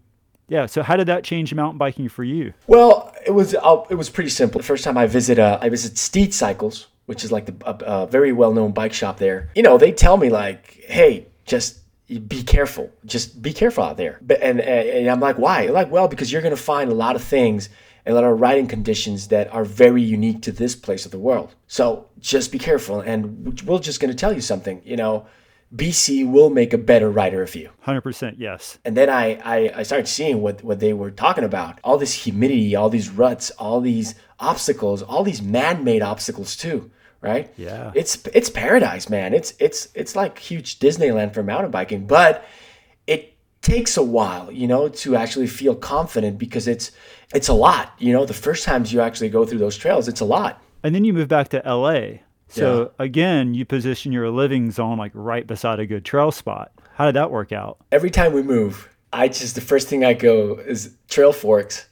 Yeah. 0.49 0.65
So 0.65 0.83
how 0.83 0.97
did 0.97 1.07
that 1.07 1.23
change 1.23 1.53
mountain 1.53 1.77
biking 1.77 2.09
for 2.09 2.23
you? 2.23 2.53
Well, 2.67 3.13
it 3.25 3.31
was 3.31 3.55
uh, 3.55 3.83
it 3.89 3.95
was 3.95 4.09
pretty 4.09 4.29
simple. 4.29 4.59
The 4.59 4.67
first 4.67 4.83
time 4.83 4.97
I 4.97 5.05
visit 5.05 5.39
uh, 5.39 5.59
I 5.61 5.69
visit 5.69 5.97
Steed 5.97 6.33
Cycles, 6.33 6.87
which 7.05 7.23
is 7.23 7.31
like 7.31 7.49
a, 7.49 7.77
a 7.85 8.07
very 8.07 8.33
well 8.33 8.53
known 8.53 8.71
bike 8.71 8.93
shop 8.93 9.17
there. 9.17 9.49
You 9.55 9.63
know, 9.63 9.77
they 9.77 9.91
tell 9.91 10.17
me 10.17 10.29
like, 10.29 10.83
hey, 10.87 11.27
just 11.45 11.79
be 12.27 12.43
careful. 12.43 12.91
Just 13.05 13.41
be 13.41 13.53
careful 13.53 13.83
out 13.83 13.97
there. 13.97 14.19
But, 14.21 14.41
and, 14.41 14.59
and 14.59 15.09
I'm 15.09 15.19
like, 15.19 15.37
why? 15.37 15.67
Like, 15.67 15.91
well, 15.91 16.07
because 16.07 16.31
you're 16.31 16.41
going 16.41 16.55
to 16.55 16.61
find 16.61 16.91
a 16.91 16.95
lot 16.95 17.15
of 17.15 17.23
things 17.23 17.69
and 18.05 18.15
a 18.15 18.19
lot 18.19 18.29
of 18.29 18.39
riding 18.41 18.67
conditions 18.67 19.27
that 19.27 19.53
are 19.53 19.63
very 19.63 20.01
unique 20.01 20.41
to 20.43 20.51
this 20.51 20.75
place 20.75 21.05
of 21.05 21.11
the 21.11 21.19
world. 21.19 21.53
So 21.67 22.07
just 22.19 22.51
be 22.51 22.57
careful. 22.57 23.01
And 23.01 23.63
we're 23.65 23.79
just 23.79 23.99
going 23.99 24.09
to 24.09 24.17
tell 24.17 24.33
you 24.33 24.41
something. 24.41 24.81
You 24.83 24.97
know, 24.97 25.27
BC 25.75 26.29
will 26.29 26.49
make 26.49 26.73
a 26.73 26.77
better 26.77 27.11
rider 27.11 27.43
of 27.43 27.55
you. 27.55 27.69
100% 27.85 28.35
yes. 28.37 28.79
And 28.85 28.97
then 28.97 29.09
I, 29.09 29.35
I, 29.43 29.71
I 29.79 29.83
started 29.83 30.07
seeing 30.07 30.41
what, 30.41 30.63
what 30.63 30.79
they 30.79 30.93
were 30.93 31.11
talking 31.11 31.43
about 31.43 31.79
all 31.83 31.97
this 31.97 32.13
humidity, 32.13 32.75
all 32.75 32.89
these 32.89 33.09
ruts, 33.09 33.51
all 33.51 33.79
these 33.79 34.15
obstacles, 34.39 35.03
all 35.03 35.23
these 35.23 35.41
man 35.41 35.83
made 35.83 36.01
obstacles 36.01 36.55
too. 36.55 36.89
Right? 37.21 37.53
Yeah. 37.57 37.91
It's 37.95 38.25
it's 38.33 38.49
paradise, 38.49 39.09
man. 39.09 39.33
It's 39.33 39.53
it's 39.59 39.89
it's 39.93 40.15
like 40.15 40.39
huge 40.39 40.79
Disneyland 40.79 41.33
for 41.33 41.43
mountain 41.43 41.69
biking, 41.69 42.07
but 42.07 42.45
it 43.07 43.35
takes 43.61 43.97
a 43.97 44.03
while, 44.03 44.49
you 44.49 44.67
know, 44.67 44.87
to 44.87 45.17
actually 45.17 45.47
feel 45.47 45.75
confident 45.75 46.37
because 46.37 46.65
it's 46.65 46.91
it's 47.35 47.49
a 47.49 47.53
lot. 47.53 47.93
You 47.99 48.13
know, 48.13 48.25
the 48.25 48.33
first 48.33 48.63
times 48.63 48.93
you 48.93 49.01
actually 49.01 49.27
go 49.27 49.45
through 49.45 49.59
those 49.59 49.75
trails, 49.75 50.07
it's 50.07 50.21
a 50.21 50.25
lot. 50.25 50.63
And 50.81 50.95
then 50.95 51.03
you 51.03 51.11
move 51.11 51.27
back 51.27 51.49
to 51.49 51.61
LA 51.65 52.19
so 52.49 52.91
yeah. 52.99 53.05
again, 53.05 53.53
you 53.53 53.65
position 53.65 54.11
your 54.11 54.29
living 54.29 54.71
zone 54.71 54.97
like 54.97 55.11
right 55.13 55.45
beside 55.45 55.79
a 55.79 55.85
good 55.85 56.03
trail 56.03 56.31
spot. 56.31 56.71
How 56.95 57.05
did 57.05 57.15
that 57.15 57.31
work 57.31 57.51
out? 57.51 57.77
Every 57.91 58.09
time 58.09 58.33
we 58.33 58.43
move, 58.43 58.89
I 59.13 59.27
just 59.27 59.55
the 59.55 59.61
first 59.61 59.87
thing 59.87 60.03
I 60.03 60.13
go 60.13 60.55
is 60.55 60.95
Trailforks, 61.07 61.85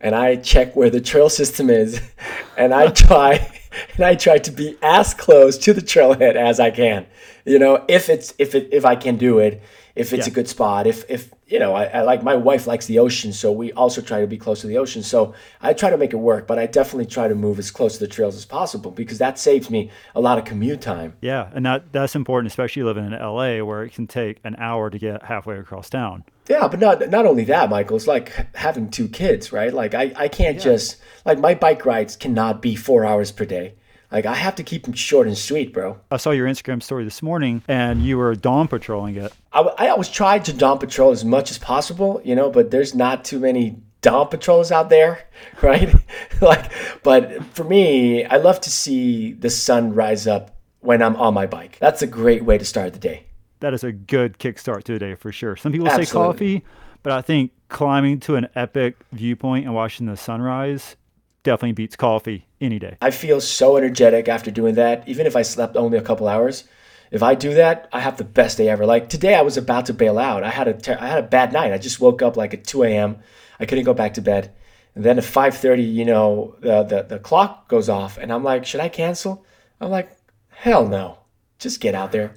and 0.00 0.14
I 0.14 0.36
check 0.36 0.74
where 0.74 0.90
the 0.90 1.00
trail 1.00 1.28
system 1.28 1.68
is, 1.68 2.00
and 2.56 2.72
I 2.72 2.88
try 2.92 3.52
and 3.94 4.04
I 4.04 4.14
try 4.14 4.38
to 4.38 4.50
be 4.50 4.76
as 4.82 5.12
close 5.12 5.58
to 5.58 5.72
the 5.72 5.82
trailhead 5.82 6.36
as 6.36 6.60
I 6.60 6.70
can. 6.70 7.06
You 7.44 7.58
know, 7.58 7.84
if 7.88 8.08
it's 8.08 8.32
if 8.38 8.54
it 8.54 8.68
if 8.72 8.84
I 8.84 8.96
can 8.96 9.16
do 9.16 9.38
it, 9.38 9.62
if 9.94 10.12
it's 10.12 10.26
yeah. 10.26 10.32
a 10.32 10.34
good 10.34 10.48
spot, 10.48 10.86
if 10.86 11.08
if 11.10 11.30
you 11.46 11.60
know, 11.60 11.74
I, 11.74 11.84
I, 11.84 12.02
like 12.02 12.24
my 12.24 12.34
wife 12.34 12.66
likes 12.66 12.86
the 12.86 12.98
ocean, 12.98 13.32
so 13.32 13.52
we 13.52 13.72
also 13.72 14.00
try 14.00 14.20
to 14.20 14.26
be 14.26 14.36
close 14.36 14.62
to 14.62 14.66
the 14.66 14.78
ocean. 14.78 15.04
So 15.04 15.32
I 15.60 15.74
try 15.74 15.90
to 15.90 15.96
make 15.96 16.12
it 16.12 16.16
work, 16.16 16.48
but 16.48 16.58
I 16.58 16.66
definitely 16.66 17.06
try 17.06 17.28
to 17.28 17.36
move 17.36 17.60
as 17.60 17.70
close 17.70 17.94
to 17.94 18.00
the 18.00 18.08
trails 18.08 18.34
as 18.34 18.44
possible 18.44 18.90
because 18.90 19.18
that 19.18 19.38
saves 19.38 19.70
me 19.70 19.90
a 20.16 20.20
lot 20.20 20.38
of 20.38 20.44
commute 20.44 20.80
time. 20.80 21.14
Yeah, 21.20 21.48
and 21.54 21.64
that 21.64 21.92
that's 21.92 22.16
important, 22.16 22.50
especially 22.50 22.82
living 22.82 23.06
in 23.06 23.12
LA 23.12 23.64
where 23.64 23.84
it 23.84 23.92
can 23.92 24.08
take 24.08 24.38
an 24.42 24.56
hour 24.58 24.90
to 24.90 24.98
get 24.98 25.22
halfway 25.22 25.58
across 25.58 25.88
town. 25.88 26.24
Yeah, 26.48 26.66
but 26.66 26.80
not 26.80 27.08
not 27.10 27.26
only 27.26 27.44
that, 27.44 27.70
Michael. 27.70 27.96
It's 27.96 28.08
like 28.08 28.54
having 28.56 28.90
two 28.90 29.06
kids, 29.06 29.52
right? 29.52 29.72
Like 29.72 29.94
I, 29.94 30.12
I 30.16 30.26
can't 30.26 30.56
yeah. 30.56 30.64
just 30.64 30.96
like 31.24 31.38
my 31.38 31.54
bike 31.54 31.86
rides 31.86 32.16
cannot 32.16 32.60
be 32.60 32.74
four 32.74 33.04
hours 33.04 33.30
per 33.30 33.44
day. 33.44 33.74
Like 34.10 34.26
I 34.26 34.34
have 34.34 34.54
to 34.56 34.62
keep 34.62 34.84
them 34.84 34.94
short 34.94 35.26
and 35.26 35.36
sweet, 35.36 35.72
bro. 35.72 35.98
I 36.10 36.16
saw 36.16 36.30
your 36.30 36.46
Instagram 36.46 36.82
story 36.82 37.04
this 37.04 37.22
morning, 37.22 37.62
and 37.68 38.02
you 38.02 38.18
were 38.18 38.34
dawn 38.34 38.68
patrolling 38.68 39.16
it. 39.16 39.32
I, 39.52 39.60
I 39.60 39.88
always 39.88 40.08
tried 40.08 40.44
to 40.46 40.52
dawn 40.52 40.78
patrol 40.78 41.10
as 41.10 41.24
much 41.24 41.50
as 41.50 41.58
possible, 41.58 42.20
you 42.24 42.34
know, 42.34 42.50
but 42.50 42.70
there's 42.70 42.94
not 42.94 43.24
too 43.24 43.40
many 43.40 43.76
dawn 44.02 44.28
patrols 44.28 44.70
out 44.70 44.88
there, 44.88 45.24
right? 45.62 45.94
like, 46.40 46.70
but 47.02 47.44
for 47.54 47.64
me, 47.64 48.24
I 48.24 48.36
love 48.36 48.60
to 48.62 48.70
see 48.70 49.32
the 49.32 49.50
sun 49.50 49.94
rise 49.94 50.26
up 50.26 50.56
when 50.80 51.02
I'm 51.02 51.16
on 51.16 51.34
my 51.34 51.46
bike. 51.46 51.78
That's 51.80 52.02
a 52.02 52.06
great 52.06 52.44
way 52.44 52.58
to 52.58 52.64
start 52.64 52.92
the 52.92 52.98
day. 52.98 53.24
That 53.60 53.74
is 53.74 53.82
a 53.82 53.92
good 53.92 54.38
kickstart 54.38 54.84
to 54.84 54.92
the 54.92 54.98
day 54.98 55.14
for 55.14 55.32
sure. 55.32 55.56
Some 55.56 55.72
people 55.72 55.88
Absolutely. 55.88 56.06
say 56.06 56.12
coffee, 56.12 56.64
but 57.02 57.12
I 57.12 57.22
think 57.22 57.52
climbing 57.68 58.20
to 58.20 58.36
an 58.36 58.48
epic 58.54 58.96
viewpoint 59.12 59.64
and 59.64 59.74
watching 59.74 60.06
the 60.06 60.16
sunrise 60.16 60.96
definitely 61.46 61.72
beats 61.72 61.94
coffee 61.94 62.44
any 62.60 62.78
day. 62.78 62.98
I 63.00 63.12
feel 63.12 63.40
so 63.40 63.76
energetic 63.76 64.28
after 64.28 64.50
doing 64.50 64.74
that, 64.74 65.08
even 65.08 65.26
if 65.26 65.36
I 65.36 65.42
slept 65.42 65.76
only 65.76 65.96
a 65.96 66.02
couple 66.02 66.26
hours. 66.26 66.64
If 67.12 67.22
I 67.22 67.36
do 67.36 67.54
that, 67.54 67.88
I 67.92 68.00
have 68.00 68.16
the 68.16 68.24
best 68.24 68.58
day 68.58 68.68
ever. 68.68 68.84
Like 68.84 69.08
today, 69.08 69.36
I 69.36 69.42
was 69.42 69.56
about 69.56 69.86
to 69.86 69.94
bail 69.94 70.18
out. 70.18 70.42
I 70.42 70.50
had 70.50 70.66
a 70.66 70.74
ter- 70.74 70.98
I 71.00 71.06
had 71.06 71.20
a 71.22 71.28
bad 71.28 71.52
night. 71.52 71.72
I 71.72 71.78
just 71.78 72.00
woke 72.00 72.20
up 72.20 72.36
like 72.36 72.52
at 72.52 72.64
2 72.64 72.82
a.m. 72.82 73.18
I 73.60 73.64
couldn't 73.64 73.84
go 73.84 73.94
back 73.94 74.14
to 74.14 74.20
bed. 74.20 74.52
And 74.96 75.04
then 75.04 75.18
at 75.18 75.24
5:30, 75.24 75.94
you 75.94 76.04
know, 76.04 76.56
the, 76.60 76.82
the 76.82 77.02
the 77.04 77.18
clock 77.20 77.68
goes 77.68 77.88
off, 77.88 78.18
and 78.18 78.32
I'm 78.32 78.42
like, 78.42 78.66
should 78.66 78.80
I 78.80 78.88
cancel? 78.88 79.44
I'm 79.80 79.90
like, 79.90 80.10
hell 80.48 80.88
no. 80.88 81.18
Just 81.60 81.80
get 81.80 81.94
out 81.94 82.10
there, 82.10 82.34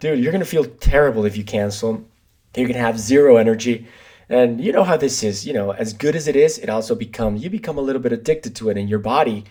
dude. 0.00 0.20
You're 0.20 0.32
gonna 0.32 0.44
feel 0.44 0.66
terrible 0.66 1.24
if 1.24 1.36
you 1.36 1.44
cancel. 1.44 2.06
You're 2.54 2.68
gonna 2.68 2.80
have 2.80 3.00
zero 3.00 3.36
energy. 3.36 3.86
And 4.30 4.60
you 4.60 4.70
know 4.72 4.84
how 4.84 4.96
this 4.96 5.24
is, 5.24 5.44
you 5.44 5.52
know, 5.52 5.72
as 5.72 5.92
good 5.92 6.14
as 6.14 6.28
it 6.28 6.36
is, 6.36 6.56
it 6.58 6.70
also 6.70 6.94
becomes, 6.94 7.42
you 7.42 7.50
become 7.50 7.76
a 7.76 7.80
little 7.80 8.00
bit 8.00 8.12
addicted 8.12 8.54
to 8.56 8.70
it 8.70 8.78
and 8.78 8.88
your 8.88 9.00
body 9.00 9.44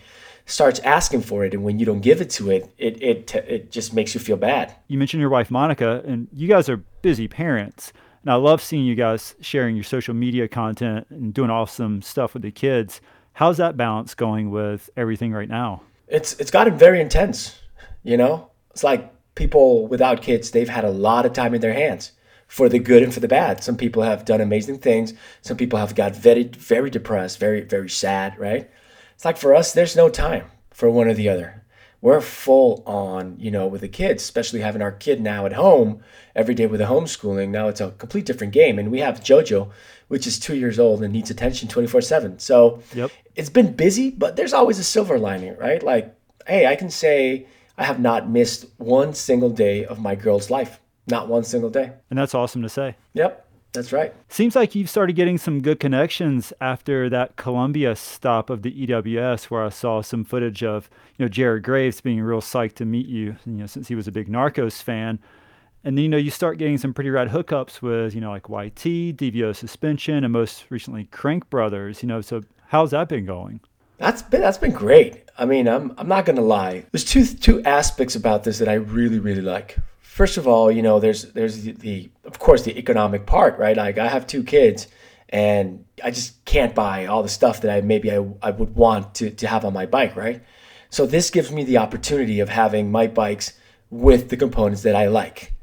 starts 0.46 0.80
asking 0.80 1.20
for 1.20 1.44
it. 1.44 1.52
And 1.52 1.62
when 1.62 1.78
you 1.78 1.84
don't 1.84 2.00
give 2.00 2.22
it 2.22 2.30
to 2.30 2.50
it, 2.50 2.72
it, 2.78 3.00
it, 3.02 3.34
it 3.34 3.70
just 3.70 3.92
makes 3.92 4.14
you 4.14 4.20
feel 4.20 4.38
bad. 4.38 4.74
You 4.88 4.96
mentioned 4.96 5.20
your 5.20 5.28
wife, 5.28 5.50
Monica, 5.50 6.02
and 6.06 6.28
you 6.32 6.48
guys 6.48 6.70
are 6.70 6.78
busy 7.02 7.28
parents. 7.28 7.92
And 8.22 8.32
I 8.32 8.36
love 8.36 8.62
seeing 8.62 8.86
you 8.86 8.94
guys 8.94 9.34
sharing 9.42 9.76
your 9.76 9.84
social 9.84 10.14
media 10.14 10.48
content 10.48 11.06
and 11.10 11.34
doing 11.34 11.50
awesome 11.50 12.00
stuff 12.00 12.32
with 12.32 12.42
the 12.42 12.50
kids. 12.50 13.02
How's 13.34 13.58
that 13.58 13.76
balance 13.76 14.14
going 14.14 14.50
with 14.50 14.88
everything 14.96 15.32
right 15.32 15.48
now? 15.48 15.82
It's 16.08 16.32
it's 16.40 16.50
gotten 16.50 16.76
very 16.76 17.00
intense. 17.00 17.58
You 18.02 18.16
know, 18.16 18.50
it's 18.70 18.82
like 18.82 19.12
people 19.34 19.86
without 19.86 20.22
kids, 20.22 20.50
they've 20.50 20.68
had 20.68 20.84
a 20.84 20.90
lot 20.90 21.24
of 21.24 21.32
time 21.34 21.54
in 21.54 21.60
their 21.60 21.72
hands 21.72 22.12
for 22.50 22.68
the 22.68 22.80
good 22.80 23.00
and 23.00 23.14
for 23.14 23.20
the 23.20 23.28
bad. 23.28 23.62
Some 23.62 23.76
people 23.76 24.02
have 24.02 24.24
done 24.24 24.40
amazing 24.40 24.78
things. 24.78 25.14
Some 25.40 25.56
people 25.56 25.78
have 25.78 25.94
got 25.94 26.16
very, 26.16 26.42
very 26.42 26.90
depressed, 26.90 27.38
very, 27.38 27.60
very 27.60 27.88
sad, 27.88 28.36
right? 28.40 28.68
It's 29.14 29.24
like 29.24 29.36
for 29.36 29.54
us, 29.54 29.72
there's 29.72 29.94
no 29.94 30.08
time 30.08 30.46
for 30.72 30.90
one 30.90 31.06
or 31.06 31.14
the 31.14 31.28
other. 31.28 31.62
We're 32.00 32.20
full 32.20 32.82
on, 32.86 33.36
you 33.38 33.52
know, 33.52 33.68
with 33.68 33.82
the 33.82 33.88
kids, 33.88 34.24
especially 34.24 34.62
having 34.62 34.82
our 34.82 34.90
kid 34.90 35.20
now 35.20 35.46
at 35.46 35.52
home 35.52 36.02
every 36.34 36.56
day 36.56 36.66
with 36.66 36.80
the 36.80 36.86
homeschooling. 36.86 37.50
Now 37.50 37.68
it's 37.68 37.80
a 37.80 37.92
complete 37.92 38.26
different 38.26 38.52
game. 38.52 38.80
And 38.80 38.90
we 38.90 38.98
have 38.98 39.20
JoJo, 39.20 39.70
which 40.08 40.26
is 40.26 40.40
two 40.40 40.56
years 40.56 40.80
old 40.80 41.04
and 41.04 41.12
needs 41.12 41.30
attention 41.30 41.68
24 41.68 42.00
7. 42.00 42.40
So 42.40 42.82
yep. 42.96 43.12
it's 43.36 43.50
been 43.50 43.76
busy, 43.76 44.10
but 44.10 44.34
there's 44.34 44.54
always 44.54 44.80
a 44.80 44.84
silver 44.84 45.20
lining, 45.20 45.56
right? 45.56 45.84
Like, 45.84 46.16
hey, 46.48 46.66
I 46.66 46.74
can 46.74 46.90
say 46.90 47.46
I 47.78 47.84
have 47.84 48.00
not 48.00 48.28
missed 48.28 48.66
one 48.78 49.14
single 49.14 49.50
day 49.50 49.84
of 49.84 50.00
my 50.00 50.16
girl's 50.16 50.50
life 50.50 50.80
not 51.10 51.28
one 51.28 51.44
single 51.44 51.70
day. 51.70 51.92
And 52.08 52.18
that's 52.18 52.34
awesome 52.34 52.62
to 52.62 52.68
say. 52.68 52.96
Yep. 53.14 53.46
That's 53.72 53.92
right. 53.92 54.12
Seems 54.28 54.56
like 54.56 54.74
you've 54.74 54.90
started 54.90 55.14
getting 55.14 55.38
some 55.38 55.62
good 55.62 55.78
connections 55.78 56.52
after 56.60 57.08
that 57.08 57.36
Colombia 57.36 57.94
stop 57.94 58.50
of 58.50 58.62
the 58.62 58.86
EWS, 58.86 59.44
where 59.44 59.64
I 59.64 59.68
saw 59.68 60.02
some 60.02 60.24
footage 60.24 60.64
of 60.64 60.90
you 61.16 61.24
know 61.24 61.28
Jared 61.28 61.62
Graves 61.62 62.00
being 62.00 62.20
real 62.20 62.40
psyched 62.40 62.74
to 62.76 62.84
meet 62.84 63.06
you, 63.06 63.36
you 63.46 63.52
know, 63.52 63.66
since 63.66 63.86
he 63.86 63.94
was 63.94 64.08
a 64.08 64.12
big 64.12 64.28
Narcos 64.28 64.82
fan. 64.82 65.20
And 65.84 65.96
then 65.96 66.02
you 66.02 66.08
know 66.08 66.16
you 66.16 66.30
start 66.30 66.58
getting 66.58 66.78
some 66.78 66.92
pretty 66.92 67.10
rad 67.10 67.28
hookups 67.28 67.80
with 67.80 68.12
you 68.14 68.20
know 68.20 68.30
like 68.30 68.48
YT, 68.48 69.16
DVO 69.16 69.54
Suspension, 69.54 70.24
and 70.24 70.32
most 70.32 70.64
recently 70.68 71.04
Crank 71.04 71.48
Brothers. 71.48 72.02
You 72.02 72.08
know, 72.08 72.20
so 72.20 72.42
how's 72.68 72.90
that 72.90 73.08
been 73.08 73.24
going? 73.24 73.60
That's 73.98 74.22
been 74.22 74.40
that's 74.40 74.58
been 74.58 74.72
great. 74.72 75.30
I 75.38 75.44
mean, 75.44 75.68
I'm 75.68 75.94
I'm 75.96 76.08
not 76.08 76.24
gonna 76.24 76.40
lie. 76.40 76.86
There's 76.90 77.04
two 77.04 77.24
two 77.24 77.62
aspects 77.62 78.16
about 78.16 78.42
this 78.42 78.58
that 78.58 78.68
I 78.68 78.74
really 78.74 79.20
really 79.20 79.42
like 79.42 79.78
first 80.20 80.36
of 80.36 80.46
all, 80.46 80.70
you 80.70 80.82
know, 80.82 81.00
there's 81.00 81.22
there's 81.32 81.62
the, 81.62 81.72
the, 81.72 82.10
of 82.24 82.38
course 82.38 82.62
the 82.62 82.76
economic 82.76 83.24
part, 83.24 83.58
right? 83.58 83.74
Like 83.74 83.96
I 83.96 84.06
have 84.06 84.26
two 84.26 84.44
kids 84.44 84.86
and 85.30 85.86
I 86.04 86.10
just 86.10 86.44
can't 86.44 86.74
buy 86.74 87.06
all 87.06 87.22
the 87.22 87.30
stuff 87.30 87.62
that 87.62 87.70
I 87.74 87.80
maybe 87.80 88.12
I, 88.12 88.18
I 88.42 88.50
would 88.50 88.74
want 88.76 89.14
to, 89.14 89.30
to 89.30 89.46
have 89.46 89.64
on 89.64 89.72
my 89.72 89.86
bike, 89.86 90.16
right? 90.16 90.42
So 90.90 91.06
this 91.06 91.30
gives 91.30 91.50
me 91.50 91.64
the 91.64 91.78
opportunity 91.78 92.38
of 92.40 92.50
having 92.50 92.92
my 92.92 93.06
bikes 93.06 93.54
with 93.88 94.28
the 94.28 94.36
components 94.36 94.82
that 94.82 94.94
I 94.94 95.08
like. 95.08 95.54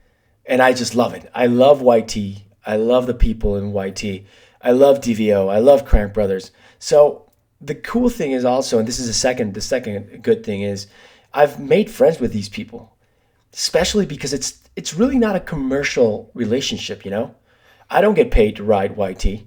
And 0.43 0.60
I 0.60 0.74
just 0.74 0.96
love 0.96 1.13
it. 1.13 1.30
I 1.36 1.46
love 1.46 1.84
YT. 1.84 2.17
I 2.65 2.78
love 2.78 3.06
the 3.06 3.13
people 3.13 3.58
in 3.58 3.76
YT. 3.76 4.26
I 4.60 4.72
love 4.72 5.02
DVO. 5.02 5.54
I 5.54 5.60
love 5.60 5.86
Crank 5.86 6.15
Brothers. 6.15 6.50
So 6.80 7.30
the 7.62 7.76
cool 7.76 8.10
thing 8.10 8.32
is 8.32 8.43
also, 8.43 8.80
and 8.80 8.88
this 8.88 8.98
is 8.98 9.06
the 9.06 9.13
second 9.28 9.54
the 9.54 9.62
second 9.62 10.24
good 10.24 10.43
thing 10.43 10.63
is 10.63 10.88
I've 11.32 11.60
made 11.60 11.91
friends 11.91 12.20
with 12.20 12.34
these 12.34 12.50
people 12.50 12.96
especially 13.53 14.05
because 14.05 14.33
it's 14.33 14.60
it's 14.75 14.93
really 14.93 15.17
not 15.17 15.36
a 15.36 15.39
commercial 15.39 16.29
relationship, 16.33 17.03
you 17.03 17.12
know. 17.12 17.36
I 17.89 18.01
don't 18.01 18.13
get 18.13 18.31
paid 18.31 18.55
to 18.57 18.63
ride 18.63 18.97
YT, 18.97 19.43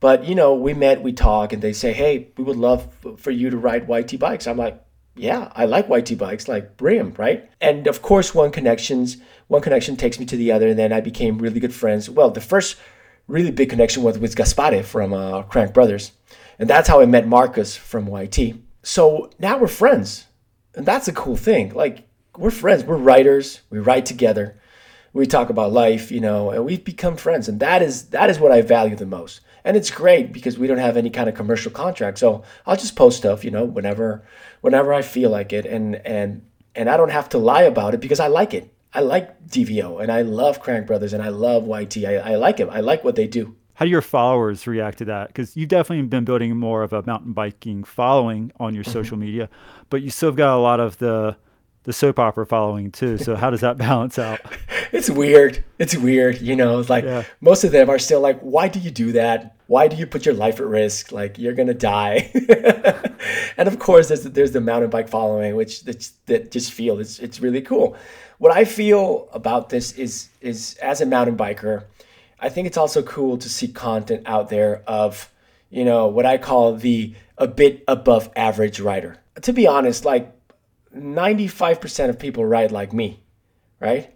but 0.00 0.24
you 0.24 0.34
know, 0.34 0.54
we 0.54 0.74
met, 0.74 1.02
we 1.02 1.12
talk, 1.12 1.52
and 1.52 1.62
they 1.62 1.72
say, 1.72 1.92
"Hey, 1.92 2.28
we 2.36 2.44
would 2.44 2.56
love 2.56 2.88
for 3.18 3.30
you 3.30 3.50
to 3.50 3.56
ride 3.56 3.88
YT 3.88 4.18
bikes." 4.18 4.46
I'm 4.46 4.56
like, 4.56 4.82
"Yeah, 5.16 5.52
I 5.54 5.66
like 5.66 5.88
YT 5.88 6.16
bikes, 6.16 6.48
like 6.48 6.76
bring 6.76 6.98
them, 6.98 7.14
right?" 7.18 7.48
And 7.60 7.86
of 7.86 8.02
course, 8.02 8.34
one 8.34 8.50
connections, 8.50 9.18
one 9.48 9.62
connection 9.62 9.96
takes 9.96 10.18
me 10.18 10.26
to 10.26 10.36
the 10.36 10.52
other, 10.52 10.68
and 10.68 10.78
then 10.78 10.92
I 10.92 11.00
became 11.00 11.38
really 11.38 11.60
good 11.60 11.74
friends. 11.74 12.08
Well, 12.08 12.30
the 12.30 12.40
first 12.40 12.76
really 13.28 13.50
big 13.50 13.70
connection 13.70 14.02
was 14.02 14.18
with 14.18 14.36
Gaspare 14.36 14.84
from 14.84 15.12
uh, 15.12 15.42
Crank 15.42 15.74
Brothers, 15.74 16.12
and 16.58 16.68
that's 16.68 16.88
how 16.88 17.00
I 17.00 17.06
met 17.06 17.26
Marcus 17.26 17.76
from 17.76 18.08
YT. 18.08 18.54
So 18.82 19.30
now 19.38 19.58
we're 19.58 19.68
friends, 19.68 20.26
and 20.74 20.86
that's 20.86 21.08
a 21.08 21.12
cool 21.12 21.36
thing. 21.36 21.74
Like 21.74 22.06
we're 22.40 22.50
friends. 22.50 22.84
We're 22.84 22.96
writers. 22.96 23.60
We 23.68 23.78
write 23.78 24.06
together. 24.06 24.58
We 25.12 25.26
talk 25.26 25.50
about 25.50 25.72
life, 25.72 26.10
you 26.10 26.20
know, 26.20 26.50
and 26.50 26.64
we've 26.64 26.84
become 26.84 27.16
friends. 27.16 27.48
And 27.48 27.60
that 27.60 27.82
is 27.82 28.08
that 28.10 28.30
is 28.30 28.40
what 28.40 28.50
I 28.50 28.62
value 28.62 28.96
the 28.96 29.06
most. 29.06 29.40
And 29.62 29.76
it's 29.76 29.90
great 29.90 30.32
because 30.32 30.58
we 30.58 30.66
don't 30.66 30.78
have 30.78 30.96
any 30.96 31.10
kind 31.10 31.28
of 31.28 31.34
commercial 31.34 31.70
contract. 31.70 32.18
So 32.18 32.42
I'll 32.64 32.76
just 32.76 32.96
post 32.96 33.18
stuff, 33.18 33.44
you 33.44 33.50
know, 33.50 33.64
whenever 33.64 34.24
whenever 34.62 34.94
I 34.94 35.02
feel 35.02 35.30
like 35.30 35.52
it 35.52 35.66
and 35.66 35.96
and 35.96 36.42
and 36.74 36.88
I 36.88 36.96
don't 36.96 37.10
have 37.10 37.28
to 37.30 37.38
lie 37.38 37.62
about 37.62 37.94
it 37.94 38.00
because 38.00 38.20
I 38.20 38.28
like 38.28 38.54
it. 38.54 38.72
I 38.94 39.00
like 39.00 39.46
DVO 39.46 40.02
and 40.02 40.10
I 40.10 40.22
love 40.22 40.60
Crank 40.60 40.86
Brothers 40.86 41.12
and 41.12 41.22
I 41.22 41.28
love 41.28 41.66
YT. 41.66 42.04
I, 42.04 42.16
I 42.16 42.34
like 42.36 42.58
it. 42.58 42.68
I 42.70 42.80
like 42.80 43.04
what 43.04 43.16
they 43.16 43.26
do. 43.26 43.54
How 43.74 43.84
do 43.84 43.90
your 43.90 44.02
followers 44.02 44.66
react 44.66 44.98
to 44.98 45.04
that? 45.06 45.28
Because 45.28 45.56
you've 45.56 45.68
definitely 45.68 46.06
been 46.06 46.24
building 46.24 46.56
more 46.56 46.82
of 46.82 46.92
a 46.92 47.02
mountain 47.02 47.32
biking 47.32 47.84
following 47.84 48.52
on 48.60 48.74
your 48.74 48.84
mm-hmm. 48.84 48.92
social 48.92 49.16
media, 49.16 49.48
but 49.90 50.02
you 50.02 50.10
still 50.10 50.30
have 50.30 50.36
got 50.36 50.56
a 50.56 50.60
lot 50.60 50.80
of 50.80 50.98
the 50.98 51.36
the 51.84 51.92
soap 51.92 52.18
opera 52.18 52.44
following 52.44 52.90
too. 52.90 53.18
So 53.18 53.36
how 53.36 53.50
does 53.50 53.60
that 53.60 53.78
balance 53.78 54.18
out? 54.18 54.40
it's 54.92 55.08
weird. 55.08 55.64
It's 55.78 55.96
weird. 55.96 56.40
You 56.40 56.56
know, 56.56 56.84
like 56.88 57.04
yeah. 57.04 57.24
most 57.40 57.64
of 57.64 57.72
them 57.72 57.88
are 57.88 57.98
still 57.98 58.20
like, 58.20 58.40
why 58.40 58.68
do 58.68 58.78
you 58.78 58.90
do 58.90 59.12
that? 59.12 59.56
Why 59.66 59.88
do 59.88 59.96
you 59.96 60.06
put 60.06 60.26
your 60.26 60.34
life 60.34 60.60
at 60.60 60.66
risk? 60.66 61.12
Like 61.12 61.38
you're 61.38 61.54
gonna 61.54 61.74
die. 61.74 62.30
and 63.56 63.68
of 63.68 63.78
course, 63.78 64.08
there's 64.08 64.22
the, 64.22 64.28
there's 64.28 64.52
the 64.52 64.60
mountain 64.60 64.90
bike 64.90 65.08
following, 65.08 65.56
which 65.56 65.84
that 65.84 66.50
just 66.50 66.72
feel 66.72 66.98
it's 66.98 67.18
it's 67.18 67.40
really 67.40 67.62
cool. 67.62 67.96
What 68.38 68.52
I 68.52 68.64
feel 68.64 69.28
about 69.32 69.68
this 69.68 69.92
is 69.92 70.30
is 70.40 70.74
as 70.82 71.00
a 71.00 71.06
mountain 71.06 71.36
biker, 71.36 71.84
I 72.40 72.48
think 72.48 72.66
it's 72.66 72.76
also 72.76 73.02
cool 73.02 73.38
to 73.38 73.48
see 73.48 73.68
content 73.68 74.22
out 74.26 74.48
there 74.48 74.82
of 74.86 75.30
you 75.70 75.84
know 75.84 76.08
what 76.08 76.26
I 76.26 76.36
call 76.36 76.74
the 76.74 77.14
a 77.38 77.46
bit 77.46 77.84
above 77.88 78.28
average 78.36 78.80
rider. 78.80 79.18
To 79.42 79.52
be 79.52 79.66
honest, 79.66 80.04
like 80.04 80.34
95% 80.96 82.08
of 82.08 82.18
people 82.18 82.44
ride 82.44 82.72
like 82.72 82.92
me, 82.92 83.20
right? 83.80 84.14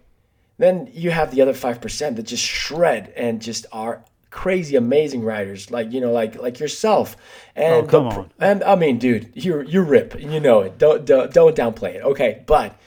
Then 0.57 0.89
you 0.93 1.11
have 1.11 1.31
the 1.31 1.41
other 1.41 1.53
5% 1.53 2.15
that 2.15 2.23
just 2.23 2.43
shred 2.43 3.13
and 3.15 3.41
just 3.41 3.65
are 3.71 4.03
crazy 4.35 4.75
amazing 4.75 5.23
riders 5.23 5.71
like 5.71 5.93
you 5.93 6.01
know 6.01 6.11
like 6.11 6.35
like 6.41 6.59
yourself 6.59 7.15
and 7.55 7.85
oh, 7.85 7.87
come 7.87 8.07
on. 8.07 8.29
and 8.37 8.61
I 8.65 8.75
mean 8.75 8.97
dude 8.97 9.31
you 9.33 9.61
you 9.61 9.81
rip 9.81 10.19
you 10.19 10.41
know 10.41 10.59
it 10.59 10.77
don't, 10.77 11.05
don't 11.05 11.31
don't 11.31 11.55
downplay 11.55 11.95
it 11.95 12.03
okay 12.03 12.43
but 12.45 12.77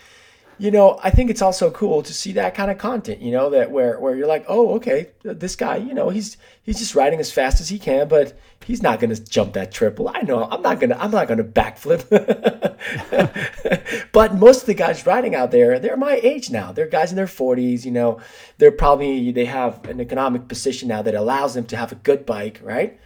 you 0.58 0.72
know, 0.72 0.98
I 1.02 1.10
think 1.10 1.30
it's 1.30 1.40
also 1.40 1.70
cool 1.70 2.02
to 2.02 2.12
see 2.12 2.32
that 2.32 2.54
kind 2.54 2.70
of 2.70 2.78
content, 2.78 3.22
you 3.22 3.30
know, 3.30 3.50
that 3.50 3.70
where 3.70 4.00
where 4.00 4.16
you're 4.16 4.26
like, 4.26 4.44
oh, 4.48 4.74
okay, 4.74 5.10
this 5.22 5.54
guy, 5.54 5.76
you 5.76 5.94
know, 5.94 6.08
he's 6.08 6.36
he's 6.62 6.78
just 6.78 6.96
riding 6.96 7.20
as 7.20 7.30
fast 7.30 7.60
as 7.60 7.68
he 7.68 7.78
can, 7.78 8.08
but 8.08 8.36
he's 8.64 8.82
not 8.82 8.98
gonna 8.98 9.14
jump 9.14 9.52
that 9.52 9.70
triple. 9.70 10.10
I 10.12 10.22
know, 10.22 10.48
I'm 10.50 10.60
not 10.60 10.80
gonna 10.80 10.96
I'm 10.98 11.12
not 11.12 11.28
gonna 11.28 11.44
backflip. 11.44 12.08
but 14.12 14.34
most 14.34 14.62
of 14.62 14.66
the 14.66 14.74
guys 14.74 15.06
riding 15.06 15.36
out 15.36 15.52
there, 15.52 15.78
they're 15.78 15.96
my 15.96 16.18
age 16.22 16.50
now. 16.50 16.72
They're 16.72 16.88
guys 16.88 17.10
in 17.10 17.16
their 17.16 17.26
40s, 17.26 17.84
you 17.84 17.92
know, 17.92 18.20
they're 18.58 18.72
probably 18.72 19.30
they 19.30 19.44
have 19.44 19.84
an 19.86 20.00
economic 20.00 20.48
position 20.48 20.88
now 20.88 21.02
that 21.02 21.14
allows 21.14 21.54
them 21.54 21.66
to 21.66 21.76
have 21.76 21.92
a 21.92 21.96
good 21.96 22.26
bike, 22.26 22.60
right? 22.64 22.98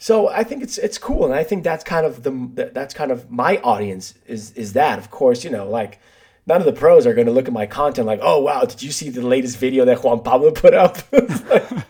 So 0.00 0.28
I 0.28 0.42
think 0.42 0.62
it's 0.62 0.78
it's 0.78 0.98
cool, 0.98 1.24
and 1.24 1.34
I 1.34 1.44
think 1.44 1.64
that's 1.64 1.84
kind 1.84 2.06
of 2.06 2.24
the 2.24 2.70
that's 2.72 2.94
kind 2.94 3.10
of 3.10 3.30
my 3.30 3.58
audience 3.58 4.14
is 4.26 4.52
is 4.52 4.72
that. 4.72 4.98
Of 4.98 5.10
course, 5.10 5.44
you 5.44 5.50
know, 5.50 5.68
like 5.68 6.00
none 6.48 6.60
of 6.60 6.66
the 6.66 6.72
pros 6.72 7.06
are 7.06 7.14
going 7.14 7.26
to 7.26 7.32
look 7.32 7.46
at 7.46 7.52
my 7.52 7.66
content 7.66 8.06
like, 8.06 8.20
oh, 8.22 8.40
wow, 8.40 8.64
did 8.64 8.82
you 8.82 8.90
see 8.90 9.10
the 9.10 9.22
latest 9.22 9.58
video 9.58 9.84
that 9.84 10.02
Juan 10.02 10.22
Pablo 10.22 10.50
put 10.50 10.74
up? 10.74 10.98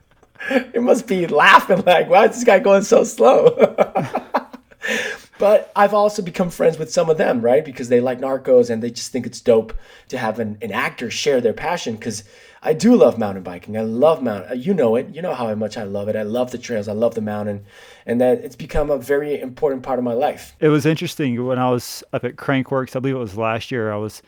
it 0.51 0.83
must 0.83 1.07
be 1.07 1.27
laughing 1.27 1.83
like, 1.87 2.09
why 2.09 2.27
is 2.27 2.37
this 2.37 2.45
guy 2.45 2.59
going 2.59 2.83
so 2.83 3.05
slow? 3.05 3.51
but 5.39 5.71
I've 5.77 5.95
also 5.95 6.23
become 6.23 6.51
friends 6.51 6.79
with 6.79 6.93
some 6.93 7.11
of 7.11 7.19
them, 7.19 7.41
right? 7.41 7.65
Because 7.65 7.89
they 7.89 8.01
like 8.01 8.21
Narcos 8.21 8.71
and 8.71 8.83
they 8.83 8.91
just 8.91 9.13
think 9.13 9.27
it's 9.27 9.41
dope 9.41 9.75
to 10.09 10.19
have 10.19 10.39
an, 10.39 10.59
an 10.63 10.73
actor 10.73 11.11
share 11.11 11.41
their 11.41 11.53
passion. 11.53 11.97
Because 11.97 12.25
I 12.63 12.73
do 12.73 12.97
love 12.97 13.19
mountain 13.19 13.43
biking. 13.43 13.77
I 13.77 13.83
love 13.83 14.23
mountain. 14.23 14.53
Uh, 14.53 14.55
you 14.55 14.75
know 14.75 14.97
it. 14.97 15.15
You 15.15 15.23
know 15.23 15.35
how 15.35 15.55
much 15.55 15.77
I 15.77 15.85
love 15.85 16.09
it. 16.09 16.17
I 16.17 16.23
love 16.23 16.51
the 16.51 16.59
trails. 16.59 16.89
I 16.89 16.93
love 16.93 17.15
the 17.15 17.21
mountain, 17.21 17.65
and 18.07 18.21
that 18.21 18.39
it's 18.39 18.57
become 18.57 18.91
a 18.91 18.99
very 18.99 19.41
important 19.41 19.83
part 19.83 19.99
of 19.99 20.05
my 20.05 20.15
life. 20.15 20.57
It 20.59 20.69
was 20.69 20.85
interesting 20.85 21.45
when 21.47 21.59
I 21.59 21.71
was 21.71 22.03
up 22.13 22.25
at 22.25 22.37
Crankworx. 22.37 22.97
I 22.97 23.01
believe 23.01 23.15
it 23.15 23.21
was 23.21 23.37
last 23.37 23.71
year. 23.71 23.93
I 23.93 23.97
was 23.97 24.23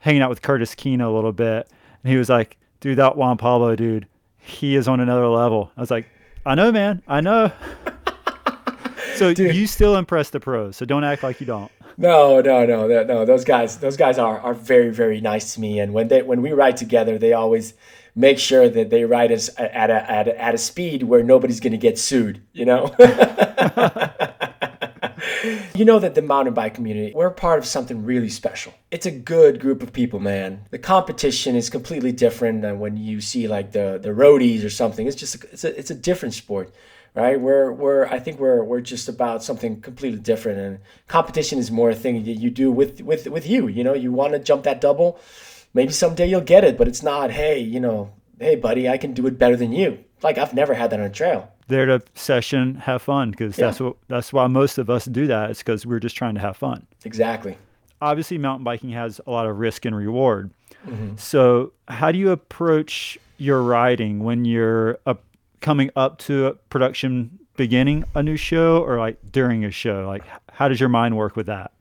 hanging 0.00 0.22
out 0.22 0.30
with 0.30 0.42
Curtis 0.42 0.74
Keene 0.74 1.00
a 1.00 1.10
little 1.10 1.32
bit, 1.32 1.68
and 2.02 2.10
he 2.10 2.18
was 2.18 2.28
like, 2.28 2.58
"Dude, 2.80 2.98
that 2.98 3.16
Juan 3.16 3.36
Pablo 3.38 3.76
dude, 3.76 4.06
he 4.38 4.76
is 4.76 4.88
on 4.88 5.00
another 5.00 5.28
level." 5.28 5.70
I 5.76 5.80
was 5.80 5.90
like, 5.90 6.06
"I 6.44 6.54
know, 6.54 6.72
man, 6.72 7.02
I 7.06 7.20
know." 7.20 7.52
so 9.14 9.32
dude. 9.32 9.54
you 9.54 9.66
still 9.66 9.96
impress 9.96 10.30
the 10.30 10.40
pros, 10.40 10.76
so 10.76 10.84
don't 10.84 11.04
act 11.04 11.22
like 11.22 11.40
you 11.40 11.46
don't. 11.46 11.70
No, 11.96 12.40
no, 12.40 12.64
no, 12.64 12.86
no. 12.86 13.24
Those 13.24 13.44
guys, 13.44 13.78
those 13.78 13.96
guys 13.96 14.18
are 14.18 14.40
are 14.40 14.54
very, 14.54 14.90
very 14.90 15.20
nice 15.20 15.54
to 15.54 15.60
me, 15.60 15.78
and 15.78 15.92
when 15.92 16.08
they 16.08 16.22
when 16.22 16.42
we 16.42 16.52
ride 16.52 16.76
together, 16.76 17.18
they 17.18 17.32
always 17.32 17.74
make 18.16 18.38
sure 18.38 18.68
that 18.68 18.90
they 18.90 19.04
ride 19.04 19.30
us 19.30 19.50
at 19.58 19.90
a 19.90 20.10
at 20.10 20.28
a, 20.28 20.40
at 20.42 20.54
a 20.54 20.58
speed 20.58 21.02
where 21.02 21.22
nobody's 21.22 21.60
going 21.60 21.72
to 21.72 21.78
get 21.78 21.98
sued. 21.98 22.42
You 22.52 22.64
know. 22.64 22.94
you 25.74 25.84
know 25.84 25.98
that 25.98 26.14
the 26.14 26.22
mountain 26.22 26.54
bike 26.54 26.74
community, 26.74 27.12
we're 27.14 27.30
part 27.30 27.58
of 27.58 27.66
something 27.66 28.04
really 28.04 28.28
special. 28.28 28.74
It's 28.90 29.06
a 29.06 29.10
good 29.10 29.60
group 29.60 29.82
of 29.82 29.92
people, 29.92 30.20
man. 30.20 30.66
The 30.70 30.78
competition 30.78 31.56
is 31.56 31.70
completely 31.70 32.12
different 32.12 32.62
than 32.62 32.78
when 32.78 32.96
you 32.96 33.20
see 33.20 33.48
like 33.48 33.72
the 33.72 33.98
the 34.02 34.10
roadies 34.10 34.64
or 34.64 34.70
something. 34.70 35.06
It's 35.06 35.16
just 35.16 35.44
it's 35.44 35.64
a 35.64 35.78
it's 35.78 35.90
a 35.90 35.94
different 35.94 36.34
sport 36.34 36.72
right? 37.14 37.40
We're 37.40 37.72
we're 37.72 38.06
I 38.06 38.18
think 38.18 38.38
we're 38.38 38.62
we're 38.62 38.80
just 38.80 39.08
about 39.08 39.42
something 39.42 39.80
completely 39.80 40.20
different, 40.20 40.58
and 40.58 40.78
competition 41.08 41.58
is 41.58 41.70
more 41.70 41.90
a 41.90 41.94
thing 41.94 42.22
that 42.24 42.32
you 42.32 42.50
do 42.50 42.70
with 42.70 43.00
with 43.00 43.26
with 43.26 43.46
you. 43.46 43.68
You 43.68 43.84
know, 43.84 43.94
you 43.94 44.12
want 44.12 44.32
to 44.32 44.38
jump 44.38 44.64
that 44.64 44.80
double, 44.80 45.18
maybe 45.74 45.92
someday 45.92 46.26
you'll 46.28 46.40
get 46.40 46.64
it, 46.64 46.78
but 46.78 46.88
it's 46.88 47.02
not. 47.02 47.30
Hey, 47.30 47.60
you 47.60 47.80
know, 47.80 48.12
hey 48.38 48.56
buddy, 48.56 48.88
I 48.88 48.98
can 48.98 49.12
do 49.12 49.26
it 49.26 49.38
better 49.38 49.56
than 49.56 49.72
you. 49.72 50.04
Like 50.22 50.38
I've 50.38 50.54
never 50.54 50.74
had 50.74 50.90
that 50.90 51.00
on 51.00 51.06
a 51.06 51.10
trail 51.10 51.50
there 51.70 51.86
to 51.86 52.02
session, 52.14 52.74
have 52.74 53.00
fun 53.00 53.30
because 53.30 53.56
yeah. 53.56 53.66
that's 53.66 53.80
what 53.80 53.96
that's 54.08 54.32
why 54.32 54.46
most 54.48 54.76
of 54.76 54.90
us 54.90 55.06
do 55.06 55.26
that. 55.28 55.50
It's 55.50 55.60
because 55.60 55.86
we're 55.86 56.00
just 56.00 56.16
trying 56.16 56.34
to 56.34 56.40
have 56.40 56.56
fun. 56.56 56.86
Exactly. 57.04 57.56
Obviously, 58.02 58.36
mountain 58.36 58.64
biking 58.64 58.90
has 58.90 59.20
a 59.26 59.30
lot 59.30 59.46
of 59.46 59.58
risk 59.58 59.84
and 59.86 59.96
reward. 59.96 60.50
Mm-hmm. 60.86 61.16
So, 61.16 61.72
how 61.88 62.12
do 62.12 62.18
you 62.18 62.30
approach 62.30 63.18
your 63.38 63.62
riding 63.62 64.22
when 64.24 64.44
you're 64.44 64.98
coming 65.60 65.90
up 65.96 66.18
to 66.18 66.46
a 66.48 66.54
production 66.54 67.38
beginning 67.56 68.04
a 68.14 68.22
new 68.22 68.36
show 68.36 68.82
or 68.82 68.98
like 68.98 69.18
during 69.30 69.64
a 69.64 69.70
show? 69.70 70.06
Like, 70.06 70.24
how 70.52 70.68
does 70.68 70.80
your 70.80 70.88
mind 70.88 71.16
work 71.16 71.36
with 71.36 71.46
that? 71.46 71.72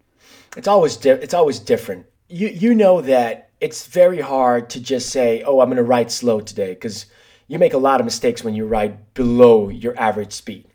It's 0.55 0.67
always 0.67 0.95
di- 0.97 1.11
it's 1.11 1.33
always 1.33 1.59
different. 1.59 2.05
You 2.27 2.49
you 2.49 2.75
know 2.75 3.01
that 3.01 3.49
it's 3.59 3.87
very 3.87 4.21
hard 4.21 4.69
to 4.71 4.79
just 4.79 5.09
say, 5.09 5.41
"Oh, 5.43 5.61
I'm 5.61 5.67
going 5.67 5.77
to 5.77 5.83
ride 5.83 6.11
slow 6.11 6.41
today," 6.41 6.73
because 6.73 7.05
you 7.49 7.59
make 7.59 7.73
a 7.73 7.77
lot 7.77 7.99
of 7.99 8.05
mistakes 8.05 8.43
when 8.43 8.53
you 8.53 8.65
ride 8.65 9.13
below 9.13 9.67
your 9.67 9.99
average 9.99 10.31
speed. 10.31 10.67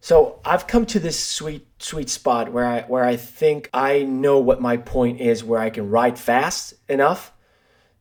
So 0.00 0.40
I've 0.44 0.66
come 0.66 0.84
to 0.86 0.98
this 0.98 1.22
sweet, 1.22 1.66
sweet 1.78 2.10
spot 2.10 2.52
where 2.52 2.66
I 2.66 2.80
where 2.82 3.04
I 3.04 3.16
think 3.16 3.70
I 3.72 4.02
know 4.02 4.38
what 4.38 4.60
my 4.60 4.76
point 4.76 5.20
is, 5.20 5.44
where 5.44 5.60
I 5.60 5.70
can 5.70 5.88
ride 5.88 6.18
fast 6.18 6.74
enough 6.88 7.32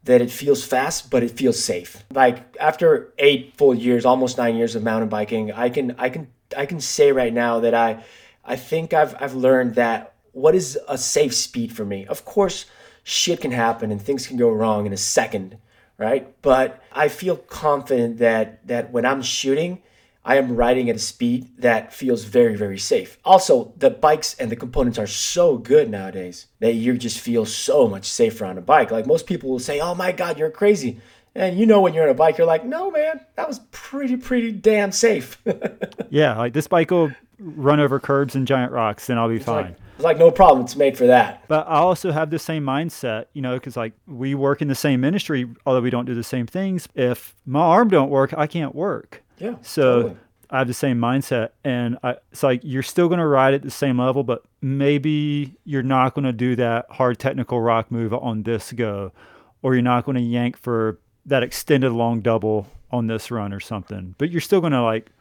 that 0.04 0.22
it 0.22 0.32
feels 0.32 0.66
fast, 0.66 1.12
but 1.12 1.24
it 1.24 1.32
feels 1.32 1.62
safe. 1.62 2.04
Like 2.12 2.58
after 2.60 3.14
eight 3.20 3.54
full 3.58 3.76
years, 3.76 4.06
almost 4.06 4.38
nine 4.38 4.56
years 4.56 4.76
of 4.76 4.84
mountain 4.84 5.10
biking, 5.10 5.52
I 5.52 5.70
can 5.70 5.96
I 6.00 6.10
can 6.10 6.30
I 6.58 6.66
can 6.66 6.82
say 6.82 7.12
right 7.12 7.34
now 7.34 7.60
that 7.60 7.76
I 7.76 8.04
I 8.44 8.56
think 8.56 8.94
I've 8.94 9.16
I've 9.22 9.36
learned 9.36 9.76
that 9.76 10.16
what 10.32 10.56
is 10.56 10.80
a 10.88 10.98
safe 10.98 11.36
speed 11.36 11.74
for 11.74 11.86
me. 11.86 12.08
Of 12.08 12.26
course, 12.26 12.66
shit 13.04 13.42
can 13.42 13.52
happen 13.52 13.92
and 13.92 14.02
things 14.02 14.26
can 14.26 14.38
go 14.38 14.50
wrong 14.50 14.88
in 14.88 14.94
a 14.94 14.98
second 14.98 15.58
right? 16.00 16.34
But 16.42 16.82
I 16.92 17.10
feel 17.10 17.36
confident 17.36 18.18
that 18.18 18.66
that 18.68 18.92
when 18.92 19.06
I'm 19.06 19.22
shooting, 19.22 19.84
I 20.26 20.38
am 20.38 20.56
riding 20.56 20.90
at 20.90 20.96
a 20.96 21.00
speed 21.00 21.50
that 21.60 21.94
feels 21.94 22.24
very, 22.24 22.56
very 22.56 22.80
safe. 22.80 23.18
Also, 23.24 23.74
the 23.78 23.90
bikes 23.90 24.34
and 24.36 24.52
the 24.52 24.56
components 24.56 24.98
are 24.98 25.08
so 25.08 25.58
good 25.58 25.90
nowadays 25.90 26.48
that 26.60 26.74
you 26.74 26.98
just 26.98 27.20
feel 27.20 27.46
so 27.46 27.88
much 27.88 28.06
safer 28.06 28.46
on 28.46 28.58
a 28.58 28.62
bike. 28.62 28.92
Like 28.92 29.06
most 29.06 29.28
people 29.28 29.50
will 29.50 29.60
say, 29.60 29.80
"Oh 29.80 29.94
my 29.94 30.12
God, 30.12 30.40
you're 30.40 30.50
crazy," 30.50 31.00
and 31.36 31.58
you 31.58 31.66
know 31.66 31.82
when 31.82 31.94
you're 31.94 32.04
on 32.04 32.10
a 32.10 32.14
bike, 32.14 32.38
you're 32.38 32.48
like, 32.48 32.66
"No, 32.66 32.92
man, 32.92 33.22
that 33.36 33.48
was 33.48 33.60
pretty, 33.72 34.18
pretty 34.18 34.52
damn 34.52 34.92
safe." 34.92 35.42
yeah, 36.10 36.38
like 36.38 36.54
this 36.54 36.68
bike 36.68 36.92
will 36.92 37.12
run 37.40 37.80
over 37.80 38.00
curbs 38.00 38.36
and 38.36 38.48
giant 38.48 38.72
rocks, 38.72 39.10
and 39.10 39.20
I'll 39.20 39.30
be 39.30 39.36
it's 39.36 39.46
fine. 39.46 39.66
Like, 39.66 39.76
it's 39.96 40.04
like 40.04 40.18
no 40.18 40.32
problem. 40.32 40.66
It's 40.66 40.76
made 40.76 40.98
for 40.98 41.08
that. 41.08 41.44
But 41.48 41.68
I 41.68 41.76
also 41.76 42.12
have 42.12 42.30
the 42.30 42.40
same 42.40 42.64
mindset, 42.64 43.26
you 43.34 43.42
know, 43.42 43.56
because 43.56 43.76
like 43.78 43.94
we 44.08 44.36
work 44.36 44.62
in 44.62 44.68
the 44.68 44.76
same 44.76 45.04
industry, 45.04 45.48
although 45.66 45.82
we 45.82 45.90
don't 45.90 46.06
do 46.06 46.16
the 46.16 46.24
same 46.24 46.48
things. 46.48 46.88
If 46.96 47.36
my 47.46 47.60
arm 47.60 47.90
don't 47.90 48.10
work, 48.10 48.34
I 48.38 48.48
can't 48.48 48.74
work. 48.74 49.24
Yeah. 49.40 49.56
So 49.62 50.02
totally. 50.04 50.18
I 50.52 50.58
have 50.60 50.68
the 50.68 50.74
same 50.74 51.00
mindset, 51.00 51.50
and 51.64 51.98
I, 52.02 52.16
it's 52.32 52.44
like 52.44 52.62
you're 52.64 52.84
still 52.84 53.08
going 53.08 53.20
to 53.20 53.28
ride 53.28 53.54
at 53.54 53.62
the 53.62 53.70
same 53.70 54.00
level, 54.00 54.24
but 54.24 54.44
maybe 54.62 55.56
you're 55.64 55.84
not 55.84 56.16
going 56.16 56.26
to 56.26 56.34
do 56.34 56.56
that 56.56 56.88
hard 56.90 57.20
technical 57.20 57.62
rock 57.62 57.92
move 57.92 58.14
on 58.14 58.44
this 58.44 58.72
go, 58.72 59.12
or 59.62 59.76
you're 59.76 59.84
not 59.84 60.06
going 60.06 60.16
to 60.16 60.24
yank 60.24 60.58
for 60.58 61.00
that 61.30 61.44
extended 61.44 61.92
long 61.92 62.22
double 62.22 62.68
on 62.92 63.08
this 63.08 63.32
run 63.32 63.54
or 63.54 63.60
something. 63.60 64.16
But 64.18 64.32
you're 64.32 64.42
still 64.42 64.62
going 64.62 64.74
to 64.74 64.82
like 64.82 65.12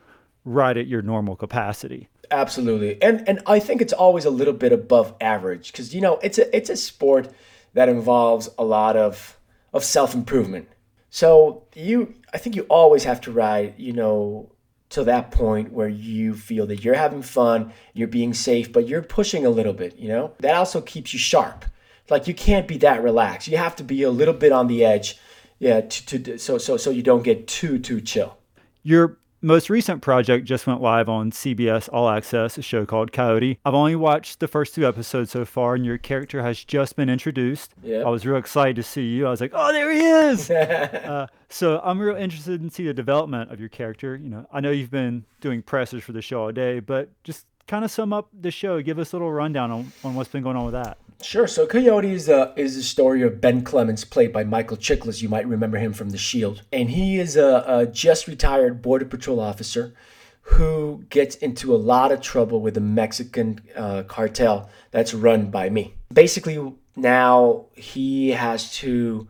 ride 0.45 0.77
at 0.77 0.87
your 0.87 1.03
normal 1.03 1.37
capacity. 1.37 2.09
Absolutely. 2.31 3.01
And 3.03 3.27
and 3.29 3.41
I 3.47 3.59
think 3.59 3.81
it's 3.81 3.93
always 3.93 4.25
a 4.25 4.31
little 4.31 4.53
bit 4.53 4.73
above 4.73 5.15
average 5.21 5.73
cuz 5.73 5.95
you 5.95 6.01
know, 6.01 6.19
it's 6.23 6.39
a 6.39 6.55
it's 6.55 6.69
a 6.69 6.77
sport 6.77 7.29
that 7.75 7.89
involves 7.89 8.51
a 8.59 8.65
lot 8.65 8.97
of 8.97 9.39
of 9.73 9.85
self-improvement. 9.85 10.69
So, 11.11 11.63
you 11.75 12.15
I 12.33 12.39
think 12.39 12.57
you 12.57 12.67
always 12.69 13.05
have 13.05 13.21
to 13.23 13.33
ride, 13.33 13.75
you 13.79 13.93
know, 13.93 14.51
to 14.91 15.05
that 15.05 15.31
point 15.31 15.73
where 15.73 15.89
you 15.89 16.35
feel 16.35 16.67
that 16.67 16.85
you're 16.85 16.95
having 16.95 17.23
fun, 17.23 17.73
you're 17.95 18.09
being 18.09 18.35
safe, 18.35 18.73
but 18.73 18.87
you're 18.87 19.03
pushing 19.03 19.47
a 19.47 19.51
little 19.51 19.73
bit, 19.73 19.97
you 19.99 20.09
know? 20.09 20.33
That 20.41 20.55
also 20.55 20.81
keeps 20.81 21.13
you 21.13 21.19
sharp. 21.19 21.65
Like 22.11 22.27
you 22.27 22.35
can't 22.35 22.69
be 22.69 22.79
that 22.79 23.03
relaxed. 23.03 23.49
You 23.49 23.59
have 23.59 23.77
to 23.77 23.85
be 23.85 24.03
a 24.03 24.11
little 24.11 24.35
bit 24.35 24.53
on 24.53 24.67
the 24.67 24.85
edge, 24.85 25.19
yeah, 25.59 25.81
to, 25.81 26.19
to 26.19 26.39
so 26.39 26.59
so 26.59 26.77
so 26.77 26.91
you 26.91 27.03
don't 27.03 27.23
get 27.23 27.47
too 27.47 27.79
too 27.79 28.01
chill. 28.01 28.39
Your 28.83 29.19
most 29.41 29.71
recent 29.71 30.03
project 30.03 30.45
just 30.47 30.67
went 30.67 30.81
live 30.81 31.09
on 31.09 31.31
CBS 31.31 31.89
All 31.93 32.09
Access, 32.09 32.59
a 32.59 32.63
show 32.63 32.85
called 32.85 33.13
Coyote. 33.13 33.59
I've 33.65 33.75
only 33.75 33.95
watched 33.95 34.41
the 34.41 34.49
first 34.49 34.75
two 34.75 34.87
episodes 34.87 35.31
so 35.31 35.45
far, 35.45 35.75
and 35.75 35.85
your 35.85 35.99
character 35.99 36.43
has 36.43 36.63
just 36.65 36.97
been 36.97 37.09
introduced. 37.09 37.73
Yep. 37.83 38.07
I 38.07 38.09
was 38.09 38.27
real 38.27 38.37
excited 38.37 38.77
to 38.77 38.83
see 38.83 39.07
you. 39.07 39.27
I 39.27 39.31
was 39.31 39.41
like, 39.41 39.53
oh, 39.55 39.73
there 39.73 39.93
he 39.93 40.01
is. 40.01 40.51
uh, 40.51 41.29
so 41.49 41.81
I'm 41.85 42.01
real 42.01 42.17
interested 42.17 42.61
in 42.61 42.71
see 42.71 42.85
the 42.85 42.95
development 42.95 43.53
of 43.53 43.61
your 43.61 43.69
character. 43.69 44.17
You 44.17 44.29
know, 44.29 44.47
I 44.53 44.61
know 44.61 44.71
you've 44.71 44.91
been 44.91 45.25
doing 45.41 45.63
presses 45.63 46.03
for 46.03 46.13
the 46.13 46.23
show 46.23 46.43
all 46.43 46.53
day, 46.53 46.81
but 46.81 47.11
just 47.23 47.47
kind 47.69 47.85
of 47.85 47.91
sum 47.91 48.13
up 48.13 48.29
the 48.39 48.51
show. 48.51 48.83
Give 48.83 48.99
us 48.99 49.13
a 49.13 49.17
little 49.17 49.31
rundown 49.31 49.71
on, 49.71 49.93
on 50.03 50.15
what's 50.15 50.31
been 50.31 50.43
going 50.43 50.57
on 50.57 50.65
with 50.65 50.75
that. 50.75 50.99
Sure. 51.21 51.49
So 51.49 51.67
Coyote 51.67 52.13
is 52.13 52.29
a 52.29 52.53
is 52.57 52.77
a 52.77 52.83
story 52.83 53.23
of 53.23 53.41
Ben 53.41 53.65
Clemens, 53.65 54.05
played 54.05 54.33
by 54.33 54.45
Michael 54.45 54.77
Chiklis. 54.77 55.21
You 55.21 55.29
might 55.29 55.49
remember 55.49 55.77
him 55.77 55.93
from 55.93 56.11
The 56.11 56.19
Shield, 56.19 56.63
and 56.73 56.91
he 56.91 57.19
is 57.19 57.37
a, 57.37 57.65
a 57.67 57.87
just 57.87 58.29
retired 58.29 58.81
border 58.83 59.05
patrol 59.05 59.41
officer 59.41 59.95
who 60.43 61.05
gets 61.11 61.35
into 61.37 61.75
a 61.75 61.77
lot 61.77 62.13
of 62.13 62.21
trouble 62.21 62.61
with 62.61 62.77
a 62.77 62.81
Mexican 62.81 63.61
uh, 63.77 64.05
cartel 64.05 64.71
that's 64.93 65.13
run 65.13 65.51
by 65.51 65.69
me. 65.69 65.95
Basically, 66.13 66.73
now 66.97 67.67
he 67.75 68.31
has 68.31 68.73
to 68.77 69.29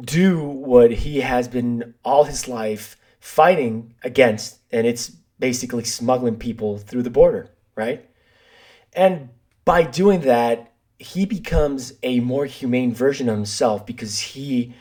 do 0.00 0.44
what 0.44 0.90
he 0.90 1.20
has 1.20 1.48
been 1.48 1.94
all 2.04 2.24
his 2.24 2.46
life 2.46 2.96
fighting 3.18 3.94
against, 4.04 4.58
and 4.70 4.86
it's 4.86 5.08
basically 5.38 5.84
smuggling 5.84 6.36
people 6.36 6.76
through 6.78 7.02
the 7.02 7.10
border, 7.10 7.50
right? 7.74 8.08
And 8.92 9.30
by 9.64 9.82
doing 9.84 10.20
that, 10.20 10.73
he 11.04 11.26
becomes 11.26 11.94
a 12.02 12.20
more 12.20 12.46
humane 12.46 12.94
version 12.94 13.28
of 13.28 13.36
himself 13.36 13.84
because 13.84 14.18
he 14.18 14.74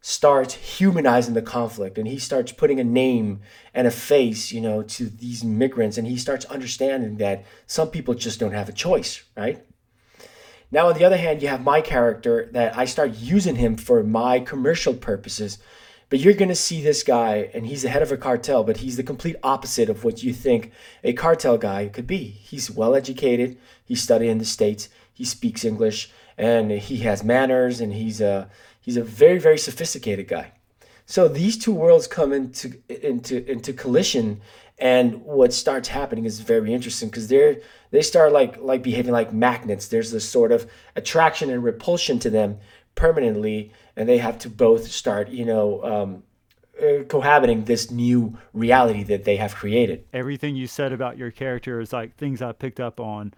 starts 0.00 0.54
humanizing 0.54 1.34
the 1.34 1.42
conflict 1.42 1.96
and 1.96 2.08
he 2.08 2.18
starts 2.18 2.50
putting 2.50 2.80
a 2.80 2.84
name 2.84 3.40
and 3.72 3.86
a 3.86 3.90
face, 3.90 4.50
you 4.50 4.60
know, 4.60 4.82
to 4.82 5.08
these 5.08 5.44
migrants 5.44 5.96
and 5.96 6.08
he 6.08 6.16
starts 6.16 6.44
understanding 6.46 7.16
that 7.18 7.44
some 7.66 7.88
people 7.88 8.12
just 8.12 8.40
don't 8.40 8.52
have 8.52 8.68
a 8.68 8.72
choice, 8.72 9.22
right? 9.36 9.64
Now, 10.72 10.88
on 10.88 10.98
the 10.98 11.04
other 11.04 11.18
hand, 11.18 11.42
you 11.42 11.48
have 11.48 11.62
my 11.62 11.80
character 11.80 12.48
that 12.52 12.76
I 12.76 12.86
start 12.86 13.14
using 13.14 13.56
him 13.56 13.76
for 13.76 14.02
my 14.02 14.40
commercial 14.40 14.94
purposes. 14.94 15.58
But 16.08 16.20
you're 16.20 16.34
going 16.34 16.50
to 16.50 16.54
see 16.54 16.82
this 16.82 17.02
guy, 17.02 17.50
and 17.54 17.66
he's 17.66 17.82
the 17.82 17.88
head 17.88 18.02
of 18.02 18.12
a 18.12 18.18
cartel, 18.18 18.64
but 18.64 18.78
he's 18.78 18.96
the 18.96 19.02
complete 19.02 19.36
opposite 19.42 19.88
of 19.88 20.04
what 20.04 20.22
you 20.22 20.34
think 20.34 20.70
a 21.02 21.14
cartel 21.14 21.56
guy 21.56 21.88
could 21.88 22.06
be. 22.06 22.24
He's 22.24 22.70
well 22.70 22.94
educated, 22.94 23.56
he 23.84 23.94
studied 23.94 24.28
in 24.28 24.36
the 24.36 24.44
States, 24.44 24.90
he 25.22 25.26
speaks 25.26 25.64
English 25.64 26.10
and 26.36 26.72
he 26.72 26.96
has 26.96 27.22
manners 27.22 27.80
and 27.80 27.92
he's 27.92 28.20
a 28.20 28.50
he's 28.80 28.96
a 28.96 29.04
very 29.04 29.38
very 29.38 29.56
sophisticated 29.56 30.26
guy. 30.26 30.50
So 31.06 31.28
these 31.28 31.56
two 31.56 31.72
worlds 31.72 32.08
come 32.08 32.32
into 32.32 32.72
into 32.88 33.48
into 33.48 33.72
collision 33.72 34.40
and 34.78 35.22
what 35.22 35.52
starts 35.52 35.86
happening 35.86 36.24
is 36.24 36.40
very 36.40 36.74
interesting 36.74 37.08
because 37.08 37.28
they're 37.28 37.58
they 37.92 38.02
start 38.02 38.32
like 38.32 38.60
like 38.60 38.82
behaving 38.82 39.12
like 39.12 39.32
magnets. 39.32 39.86
There's 39.86 40.10
this 40.10 40.28
sort 40.28 40.50
of 40.50 40.68
attraction 40.96 41.50
and 41.50 41.62
repulsion 41.62 42.18
to 42.18 42.28
them 42.28 42.58
permanently, 42.96 43.72
and 43.94 44.08
they 44.08 44.18
have 44.18 44.40
to 44.40 44.50
both 44.50 44.90
start, 44.90 45.28
you 45.28 45.44
know, 45.44 45.84
um, 45.84 46.22
uh, 46.82 47.04
cohabiting 47.04 47.64
this 47.66 47.92
new 47.92 48.36
reality 48.54 49.04
that 49.04 49.22
they 49.22 49.36
have 49.36 49.54
created. 49.54 50.04
Everything 50.12 50.56
you 50.56 50.66
said 50.66 50.92
about 50.92 51.16
your 51.16 51.30
character 51.30 51.80
is 51.80 51.92
like 51.92 52.16
things 52.16 52.42
I 52.42 52.50
picked 52.50 52.80
up 52.80 52.98
on 52.98 53.34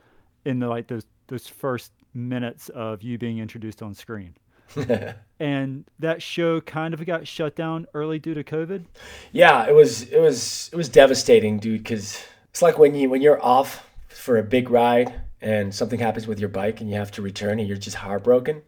in 0.47 0.61
the 0.61 0.68
like 0.68 0.88
those 0.88 1.05
those 1.28 1.46
first 1.46 1.92
minutes 2.12 2.68
of 2.70 3.02
you 3.02 3.18
being 3.18 3.38
introduced 3.38 3.82
on 3.82 3.94
screen. 3.94 4.34
and 5.40 5.84
that 5.98 6.22
show 6.22 6.60
kind 6.60 6.94
of 6.94 7.04
got 7.04 7.26
shut 7.26 7.54
down 7.54 7.87
early 7.94 8.18
due 8.18 8.34
to 8.34 8.42
COVID. 8.42 8.84
Yeah, 9.32 9.66
it 9.66 9.74
was 9.74 10.02
it 10.02 10.20
was 10.20 10.70
it 10.72 10.76
was 10.76 10.88
devastating, 10.88 11.58
dude. 11.58 11.82
Because 11.82 12.22
it's 12.50 12.62
like 12.62 12.78
when 12.78 12.94
you 12.94 13.10
when 13.10 13.22
you're 13.22 13.42
off 13.44 13.88
for 14.08 14.38
a 14.38 14.42
big 14.42 14.70
ride 14.70 15.20
and 15.40 15.74
something 15.74 15.98
happens 15.98 16.26
with 16.26 16.40
your 16.40 16.48
bike 16.48 16.80
and 16.80 16.88
you 16.88 16.96
have 16.96 17.10
to 17.12 17.22
return 17.22 17.58
and 17.58 17.68
you're 17.68 17.76
just 17.76 17.96
heartbroken. 17.96 18.62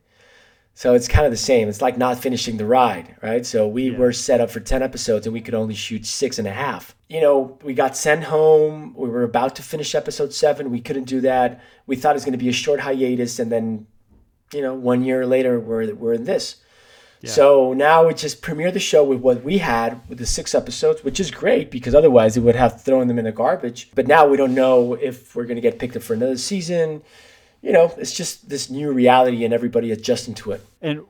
So 0.76 0.92
it's 0.92 1.08
kind 1.08 1.24
of 1.24 1.32
the 1.32 1.38
same. 1.38 1.70
It's 1.70 1.80
like 1.80 1.96
not 1.96 2.18
finishing 2.18 2.58
the 2.58 2.66
ride, 2.66 3.16
right? 3.22 3.46
So 3.46 3.66
we 3.66 3.90
yeah. 3.90 3.96
were 3.96 4.12
set 4.12 4.42
up 4.42 4.50
for 4.50 4.60
10 4.60 4.82
episodes 4.82 5.26
and 5.26 5.32
we 5.32 5.40
could 5.40 5.54
only 5.54 5.74
shoot 5.74 6.04
six 6.04 6.38
and 6.38 6.46
a 6.46 6.52
half. 6.52 6.94
You 7.08 7.22
know, 7.22 7.58
we 7.64 7.72
got 7.72 7.96
sent 7.96 8.24
home. 8.24 8.92
We 8.94 9.08
were 9.08 9.22
about 9.22 9.56
to 9.56 9.62
finish 9.62 9.94
episode 9.94 10.34
seven. 10.34 10.70
We 10.70 10.82
couldn't 10.82 11.04
do 11.04 11.22
that. 11.22 11.62
We 11.86 11.96
thought 11.96 12.10
it 12.10 12.16
was 12.16 12.26
going 12.26 12.38
to 12.38 12.44
be 12.44 12.50
a 12.50 12.52
short 12.52 12.80
hiatus. 12.80 13.38
And 13.38 13.50
then, 13.50 13.86
you 14.52 14.60
know, 14.60 14.74
one 14.74 15.02
year 15.02 15.24
later, 15.24 15.58
we're, 15.58 15.94
we're 15.94 16.12
in 16.12 16.24
this. 16.24 16.56
Yeah. 17.22 17.30
So 17.30 17.72
now 17.72 18.06
we 18.06 18.12
just 18.12 18.42
premiere 18.42 18.70
the 18.70 18.78
show 18.78 19.02
with 19.02 19.20
what 19.20 19.42
we 19.42 19.56
had 19.56 20.06
with 20.10 20.18
the 20.18 20.26
six 20.26 20.54
episodes, 20.54 21.02
which 21.02 21.18
is 21.18 21.30
great 21.30 21.70
because 21.70 21.94
otherwise 21.94 22.36
it 22.36 22.40
would 22.40 22.54
have 22.54 22.82
thrown 22.82 23.08
them 23.08 23.18
in 23.18 23.24
the 23.24 23.32
garbage. 23.32 23.90
But 23.94 24.06
now 24.06 24.26
we 24.26 24.36
don't 24.36 24.54
know 24.54 24.92
if 24.92 25.34
we're 25.34 25.44
going 25.44 25.56
to 25.56 25.62
get 25.62 25.78
picked 25.78 25.96
up 25.96 26.02
for 26.02 26.12
another 26.12 26.36
season 26.36 27.02
you 27.62 27.72
know, 27.72 27.92
it's 27.96 28.12
just 28.12 28.48
this 28.48 28.70
new 28.70 28.92
reality 28.92 29.44
and 29.44 29.52
everybody 29.52 29.92
adjusting 29.92 30.34
to 30.34 30.52
it. 30.52 30.64
And 30.82 31.02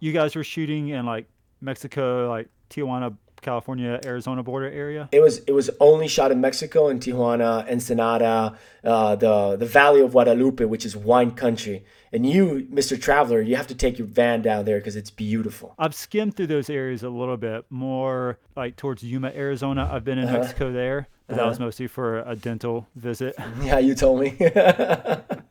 you 0.00 0.12
guys 0.12 0.36
were 0.36 0.44
shooting 0.44 0.88
in 0.88 1.06
like 1.06 1.26
Mexico, 1.60 2.28
like 2.28 2.48
Tijuana, 2.70 3.16
California, 3.40 4.00
Arizona 4.04 4.42
border 4.42 4.70
area. 4.70 5.08
It 5.12 5.20
was 5.20 5.38
it 5.40 5.52
was 5.52 5.70
only 5.80 6.08
shot 6.08 6.30
in 6.32 6.40
Mexico 6.40 6.88
in 6.88 6.98
Tijuana, 6.98 7.68
Ensenada, 7.68 8.56
uh, 8.84 9.16
the 9.16 9.56
the 9.56 9.66
Valley 9.66 10.00
of 10.00 10.12
Guadalupe, 10.12 10.64
which 10.64 10.84
is 10.84 10.96
wine 10.96 11.32
country. 11.32 11.84
And 12.12 12.24
you, 12.24 12.66
Mr. 12.72 13.00
Traveler, 13.00 13.42
you 13.42 13.56
have 13.56 13.66
to 13.66 13.74
take 13.74 13.98
your 13.98 14.06
van 14.06 14.40
down 14.40 14.64
there 14.64 14.78
because 14.78 14.96
it's 14.96 15.10
beautiful. 15.10 15.74
I've 15.78 15.94
skimmed 15.94 16.36
through 16.36 16.46
those 16.46 16.70
areas 16.70 17.02
a 17.02 17.10
little 17.10 17.36
bit 17.36 17.66
more, 17.68 18.38
like 18.56 18.76
towards 18.76 19.02
Yuma, 19.02 19.28
Arizona. 19.34 19.88
I've 19.92 20.04
been 20.04 20.18
in 20.18 20.26
uh-huh. 20.26 20.38
Mexico 20.38 20.72
there. 20.72 21.08
Uh-huh. 21.28 21.36
That 21.36 21.46
was 21.46 21.60
mostly 21.60 21.86
for 21.86 22.20
a 22.20 22.34
dental 22.34 22.86
visit. 22.96 23.36
Yeah, 23.62 23.78
you 23.78 23.94
told 23.94 24.20
me. 24.20 24.36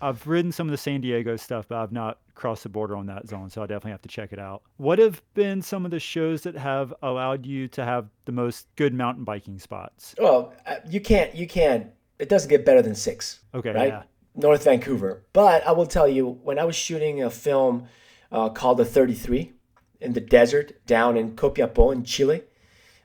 I've 0.00 0.26
ridden 0.26 0.52
some 0.52 0.66
of 0.66 0.70
the 0.70 0.78
San 0.78 1.00
Diego 1.00 1.36
stuff, 1.36 1.66
but 1.68 1.78
I've 1.78 1.92
not 1.92 2.18
crossed 2.34 2.62
the 2.62 2.68
border 2.68 2.96
on 2.96 3.06
that 3.06 3.28
zone, 3.28 3.50
so 3.50 3.62
I 3.62 3.66
definitely 3.66 3.92
have 3.92 4.02
to 4.02 4.08
check 4.08 4.32
it 4.32 4.38
out. 4.38 4.62
What 4.76 4.98
have 4.98 5.22
been 5.34 5.62
some 5.62 5.84
of 5.84 5.90
the 5.90 6.00
shows 6.00 6.42
that 6.42 6.56
have 6.56 6.92
allowed 7.02 7.46
you 7.46 7.68
to 7.68 7.84
have 7.84 8.08
the 8.24 8.32
most 8.32 8.66
good 8.76 8.94
mountain 8.94 9.24
biking 9.24 9.58
spots? 9.58 10.14
Well, 10.18 10.52
uh, 10.66 10.76
you 10.88 11.00
can't, 11.00 11.34
you 11.34 11.46
can't. 11.46 11.88
It 12.18 12.28
doesn't 12.28 12.48
get 12.48 12.64
better 12.64 12.82
than 12.82 12.94
six. 12.94 13.40
Okay, 13.54 13.70
right? 13.70 13.88
Yeah. 13.88 14.02
North 14.34 14.64
Vancouver. 14.64 15.22
But 15.32 15.66
I 15.66 15.72
will 15.72 15.86
tell 15.86 16.06
you, 16.06 16.38
when 16.42 16.58
I 16.58 16.64
was 16.64 16.76
shooting 16.76 17.22
a 17.22 17.30
film 17.30 17.88
uh, 18.30 18.50
called 18.50 18.78
The 18.78 18.84
33 18.84 19.52
in 20.00 20.12
the 20.12 20.20
desert 20.20 20.84
down 20.86 21.16
in 21.16 21.36
Copiapo 21.36 21.92
in 21.92 22.04
Chile, 22.04 22.42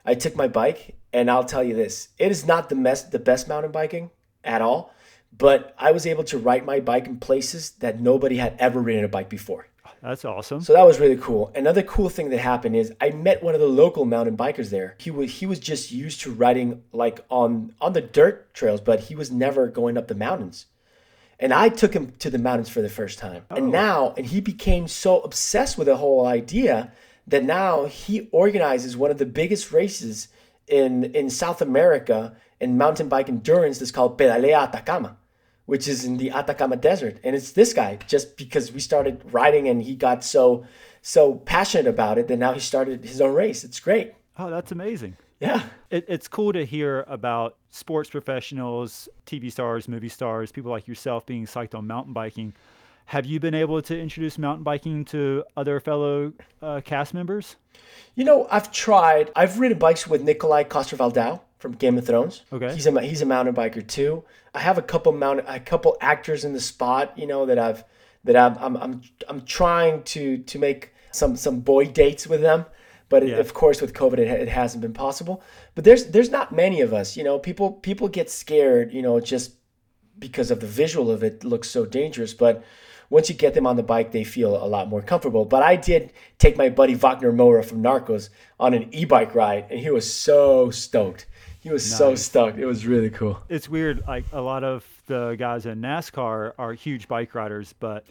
I 0.04 0.14
took 0.14 0.36
my 0.36 0.48
bike, 0.48 0.96
and 1.12 1.30
I'll 1.30 1.44
tell 1.44 1.64
you 1.64 1.74
this: 1.74 2.08
it 2.18 2.30
is 2.30 2.46
not 2.46 2.68
the 2.68 2.74
best, 2.74 3.12
the 3.12 3.18
best 3.18 3.48
mountain 3.48 3.72
biking 3.72 4.10
at 4.44 4.60
all 4.60 4.92
but 5.36 5.74
I 5.78 5.92
was 5.92 6.06
able 6.06 6.24
to 6.24 6.38
ride 6.38 6.64
my 6.64 6.80
bike 6.80 7.06
in 7.06 7.18
places 7.18 7.70
that 7.80 8.00
nobody 8.00 8.36
had 8.36 8.54
ever 8.58 8.80
ridden 8.80 9.04
a 9.04 9.08
bike 9.08 9.28
before. 9.28 9.66
That's 10.02 10.24
awesome. 10.24 10.60
So 10.62 10.72
that 10.72 10.84
was 10.84 10.98
really 10.98 11.16
cool. 11.16 11.52
Another 11.54 11.82
cool 11.82 12.08
thing 12.08 12.30
that 12.30 12.38
happened 12.38 12.74
is 12.74 12.92
I 13.00 13.10
met 13.10 13.42
one 13.42 13.54
of 13.54 13.60
the 13.60 13.68
local 13.68 14.04
mountain 14.04 14.36
bikers 14.36 14.70
there. 14.70 14.96
He 14.98 15.12
was 15.12 15.30
he 15.30 15.46
was 15.46 15.60
just 15.60 15.92
used 15.92 16.20
to 16.22 16.32
riding 16.32 16.82
like 16.92 17.24
on 17.30 17.72
on 17.80 17.92
the 17.92 18.00
dirt 18.00 18.52
trails, 18.52 18.80
but 18.80 19.00
he 19.00 19.14
was 19.14 19.30
never 19.30 19.68
going 19.68 19.96
up 19.96 20.08
the 20.08 20.16
mountains. 20.16 20.66
And 21.38 21.52
I 21.52 21.68
took 21.68 21.94
him 21.94 22.12
to 22.18 22.30
the 22.30 22.38
mountains 22.38 22.68
for 22.68 22.82
the 22.82 22.88
first 22.88 23.20
time. 23.20 23.44
Oh. 23.50 23.56
And 23.56 23.70
now 23.70 24.12
and 24.16 24.26
he 24.26 24.40
became 24.40 24.88
so 24.88 25.20
obsessed 25.20 25.78
with 25.78 25.86
the 25.86 25.96
whole 25.96 26.26
idea 26.26 26.92
that 27.28 27.44
now 27.44 27.84
he 27.84 28.28
organizes 28.32 28.96
one 28.96 29.12
of 29.12 29.18
the 29.18 29.26
biggest 29.26 29.70
races 29.70 30.28
in 30.66 31.04
in 31.14 31.30
South 31.30 31.62
America 31.62 32.34
in 32.60 32.76
mountain 32.76 33.08
bike 33.08 33.28
endurance 33.28 33.78
that's 33.78 33.92
called 33.92 34.18
Pedalea 34.18 34.68
Atacama 34.68 35.16
which 35.66 35.86
is 35.88 36.04
in 36.04 36.16
the 36.16 36.30
Atacama 36.30 36.76
Desert. 36.76 37.18
And 37.24 37.36
it's 37.36 37.52
this 37.52 37.72
guy 37.72 37.98
just 38.06 38.36
because 38.36 38.72
we 38.72 38.80
started 38.80 39.22
riding 39.32 39.68
and 39.68 39.82
he 39.82 39.94
got 39.94 40.24
so 40.24 40.64
so 41.02 41.34
passionate 41.34 41.88
about 41.88 42.18
it 42.18 42.28
that 42.28 42.38
now 42.38 42.52
he 42.52 42.60
started 42.60 43.04
his 43.04 43.20
own 43.20 43.34
race. 43.34 43.64
It's 43.64 43.80
great. 43.80 44.14
Oh, 44.38 44.50
that's 44.50 44.70
amazing. 44.70 45.16
Yeah. 45.40 45.64
It, 45.90 46.04
it's 46.06 46.28
cool 46.28 46.52
to 46.52 46.64
hear 46.64 47.04
about 47.08 47.56
sports 47.70 48.08
professionals, 48.08 49.08
TV 49.26 49.50
stars, 49.50 49.88
movie 49.88 50.08
stars, 50.08 50.52
people 50.52 50.70
like 50.70 50.86
yourself 50.86 51.26
being 51.26 51.46
psyched 51.46 51.74
on 51.74 51.86
mountain 51.86 52.12
biking. 52.12 52.54
Have 53.12 53.26
you 53.26 53.38
been 53.40 53.54
able 53.54 53.82
to 53.82 54.00
introduce 54.00 54.38
mountain 54.38 54.64
biking 54.64 55.04
to 55.04 55.44
other 55.54 55.80
fellow 55.80 56.32
uh, 56.62 56.80
cast 56.82 57.12
members? 57.12 57.56
You 58.14 58.24
know, 58.24 58.48
I've 58.50 58.72
tried. 58.72 59.30
I've 59.36 59.58
ridden 59.58 59.78
bikes 59.78 60.06
with 60.06 60.22
Nikolai 60.22 60.62
Coster-Waldau 60.62 61.38
from 61.58 61.72
Game 61.72 61.98
of 61.98 62.06
Thrones. 62.06 62.42
Okay. 62.50 62.72
He's 62.72 62.86
a 62.86 63.02
he's 63.02 63.20
a 63.20 63.26
mountain 63.26 63.54
biker 63.54 63.86
too. 63.86 64.24
I 64.54 64.60
have 64.60 64.78
a 64.78 64.82
couple 64.82 65.12
mountain 65.12 65.44
a 65.46 65.60
couple 65.60 65.94
actors 66.00 66.46
in 66.46 66.54
the 66.54 66.60
spot, 66.60 67.12
you 67.18 67.26
know, 67.26 67.44
that 67.44 67.58
I've 67.58 67.84
that 68.24 68.34
I've, 68.34 68.56
I'm 68.56 68.78
I'm 68.78 69.02
I'm 69.28 69.42
trying 69.42 70.04
to 70.04 70.38
to 70.38 70.58
make 70.58 70.94
some 71.10 71.36
some 71.36 71.60
boy 71.60 71.88
dates 71.88 72.26
with 72.26 72.40
them. 72.40 72.64
But 73.10 73.28
yeah. 73.28 73.36
of 73.36 73.52
course, 73.52 73.82
with 73.82 73.92
COVID, 73.92 74.20
it, 74.20 74.28
it 74.28 74.48
hasn't 74.48 74.80
been 74.80 74.94
possible. 74.94 75.42
But 75.74 75.84
there's 75.84 76.06
there's 76.06 76.30
not 76.30 76.52
many 76.52 76.80
of 76.80 76.94
us. 76.94 77.14
You 77.14 77.24
know, 77.24 77.38
people 77.38 77.72
people 77.72 78.08
get 78.08 78.30
scared. 78.30 78.90
You 78.90 79.02
know, 79.02 79.20
just 79.20 79.56
because 80.18 80.50
of 80.50 80.60
the 80.60 80.66
visual 80.66 81.10
of 81.10 81.22
it 81.22 81.44
looks 81.44 81.68
so 81.68 81.84
dangerous. 81.84 82.32
But 82.32 82.64
once 83.12 83.28
you 83.28 83.34
get 83.34 83.52
them 83.52 83.66
on 83.66 83.76
the 83.76 83.82
bike, 83.82 84.10
they 84.10 84.24
feel 84.24 84.56
a 84.56 84.64
lot 84.64 84.88
more 84.88 85.02
comfortable. 85.02 85.44
But 85.44 85.62
I 85.62 85.76
did 85.76 86.14
take 86.38 86.56
my 86.56 86.70
buddy 86.70 86.94
Wagner 86.94 87.30
Moura 87.30 87.62
from 87.62 87.82
Narcos 87.82 88.30
on 88.58 88.72
an 88.72 88.88
e-bike 88.94 89.34
ride, 89.34 89.66
and 89.70 89.78
he 89.78 89.90
was 89.90 90.10
so 90.10 90.70
stoked. 90.70 91.26
He 91.60 91.68
was 91.68 91.88
nice. 91.90 91.98
so 91.98 92.14
stoked. 92.14 92.58
It 92.58 92.64
was 92.64 92.86
really 92.86 93.10
cool. 93.10 93.38
It's 93.50 93.68
weird. 93.68 94.02
Like 94.08 94.24
a 94.32 94.40
lot 94.40 94.64
of 94.64 94.86
the 95.06 95.36
guys 95.38 95.66
in 95.66 95.82
NASCAR 95.82 96.54
are 96.58 96.72
huge 96.72 97.06
bike 97.06 97.34
riders, 97.34 97.74
but 97.78 98.06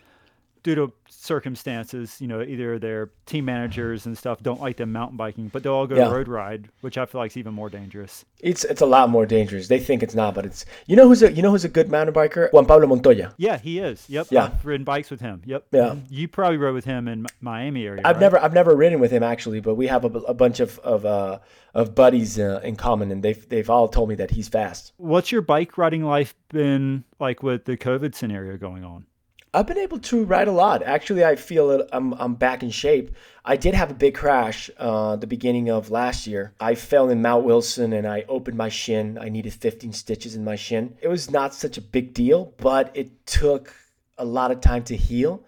due 0.64 0.76
to 0.76 0.94
circumstances, 1.10 2.20
you 2.20 2.28
know, 2.28 2.42
either 2.42 2.80
their 2.80 3.10
team 3.26 3.46
managers 3.46 4.06
and 4.06 4.18
stuff 4.18 4.42
don't 4.42 4.62
like 4.62 4.78
them 4.78 4.92
mountain 4.92 5.18
biking, 5.18 5.50
but 5.50 5.64
they'll 5.64 5.74
all 5.74 5.88
go 5.88 5.96
yeah. 5.96 6.12
road 6.12 6.28
ride, 6.28 6.70
which 6.82 6.98
I 6.98 7.06
feel 7.06 7.22
like 7.22 7.32
is 7.32 7.38
even 7.38 7.54
more 7.54 7.70
dangerous. 7.70 8.26
It's 8.40 8.64
it's 8.64 8.82
a 8.82 8.86
lot 8.86 9.10
more 9.10 9.26
dangerous. 9.26 9.68
They 9.68 9.80
think 9.80 10.02
it's 10.02 10.16
not, 10.16 10.34
but 10.34 10.46
it's 10.46 10.66
you 10.88 10.96
know 10.96 11.08
who's 11.08 11.22
a 11.22 11.32
you 11.32 11.42
know 11.42 11.52
who's 11.52 11.66
a 11.66 11.70
good 11.70 11.90
mountain 11.90 12.14
biker? 12.14 12.52
Juan 12.52 12.66
Pablo 12.66 12.88
Montoya. 12.88 13.34
Yeah, 13.38 13.58
he 13.58 13.80
is. 13.80 14.06
Yep. 14.10 14.28
Yeah. 14.32 14.46
I've 14.46 14.66
ridden 14.66 14.84
bikes 14.84 15.12
with 15.12 15.22
him. 15.22 15.42
Yep. 15.46 15.68
Yeah. 15.72 15.96
You 16.10 16.28
probably 16.28 16.58
rode 16.58 16.74
with 16.74 16.86
him 16.86 17.08
in 17.08 17.28
Miami 17.40 17.86
area. 17.86 18.02
I've 18.04 18.16
right? 18.16 18.22
never 18.22 18.40
I've 18.40 18.54
never 18.54 18.76
ridden 18.76 19.00
with 19.00 19.12
him 19.12 19.24
actually, 19.24 19.60
but 19.60 19.76
we 19.76 19.88
have 19.88 20.06
a, 20.06 20.08
a 20.08 20.34
bunch 20.34 20.60
of 20.60 20.80
of 20.80 21.06
uh, 21.06 21.40
of 21.74 21.96
buddies 21.96 22.40
uh, 22.40 22.62
in 22.64 22.76
common, 22.76 23.12
and 23.12 23.24
they've 23.24 23.48
they've 23.50 23.70
all 23.70 23.88
told 23.88 24.10
me 24.10 24.16
that 24.16 24.32
he's 24.32 24.48
fast. 24.48 24.94
What's 24.98 25.32
your 25.32 25.42
bike 25.42 25.78
riding 25.78 26.04
life 26.04 26.34
been 26.50 27.04
like 27.20 27.44
with 27.44 27.66
the 27.66 27.78
COVID 27.78 28.16
scenario 28.16 28.58
going 28.58 28.84
on? 28.84 29.06
I've 29.54 29.68
been 29.68 29.78
able 29.78 30.00
to 30.00 30.24
ride 30.24 30.48
a 30.48 30.54
lot. 30.54 30.82
Actually, 30.82 31.26
I 31.26 31.36
feel 31.36 31.86
I'm, 31.92 32.14
I'm 32.14 32.36
back 32.36 32.64
in 32.64 32.70
shape. 32.70 33.14
I 33.44 33.58
did 33.58 33.74
have 33.74 33.92
a 33.92 33.94
big 33.94 34.16
crash 34.16 34.70
uh, 34.78 35.18
the 35.18 35.28
beginning 35.28 35.70
of 35.70 35.92
last 35.92 36.26
year. 36.26 36.54
I 36.58 36.76
fell 36.76 37.10
in 37.10 37.22
Mount 37.22 37.44
Wilson 37.44 37.92
and 37.92 38.08
I 38.08 38.24
opened 38.30 38.56
my 38.56 38.70
shin. 38.70 39.18
I 39.20 39.28
needed 39.28 39.54
15 39.54 39.92
stitches 39.92 40.36
in 40.36 40.46
my 40.46 40.56
shin. 40.56 40.96
It 41.02 41.10
was 41.10 41.30
not 41.30 41.54
such 41.54 41.78
a 41.78 41.82
big 41.82 42.14
deal, 42.14 42.54
but 42.58 42.92
it 42.94 43.26
took 43.26 43.76
a 44.18 44.24
lot 44.24 44.52
of 44.52 44.62
time 44.62 44.84
to 44.86 44.96
heal 44.96 45.44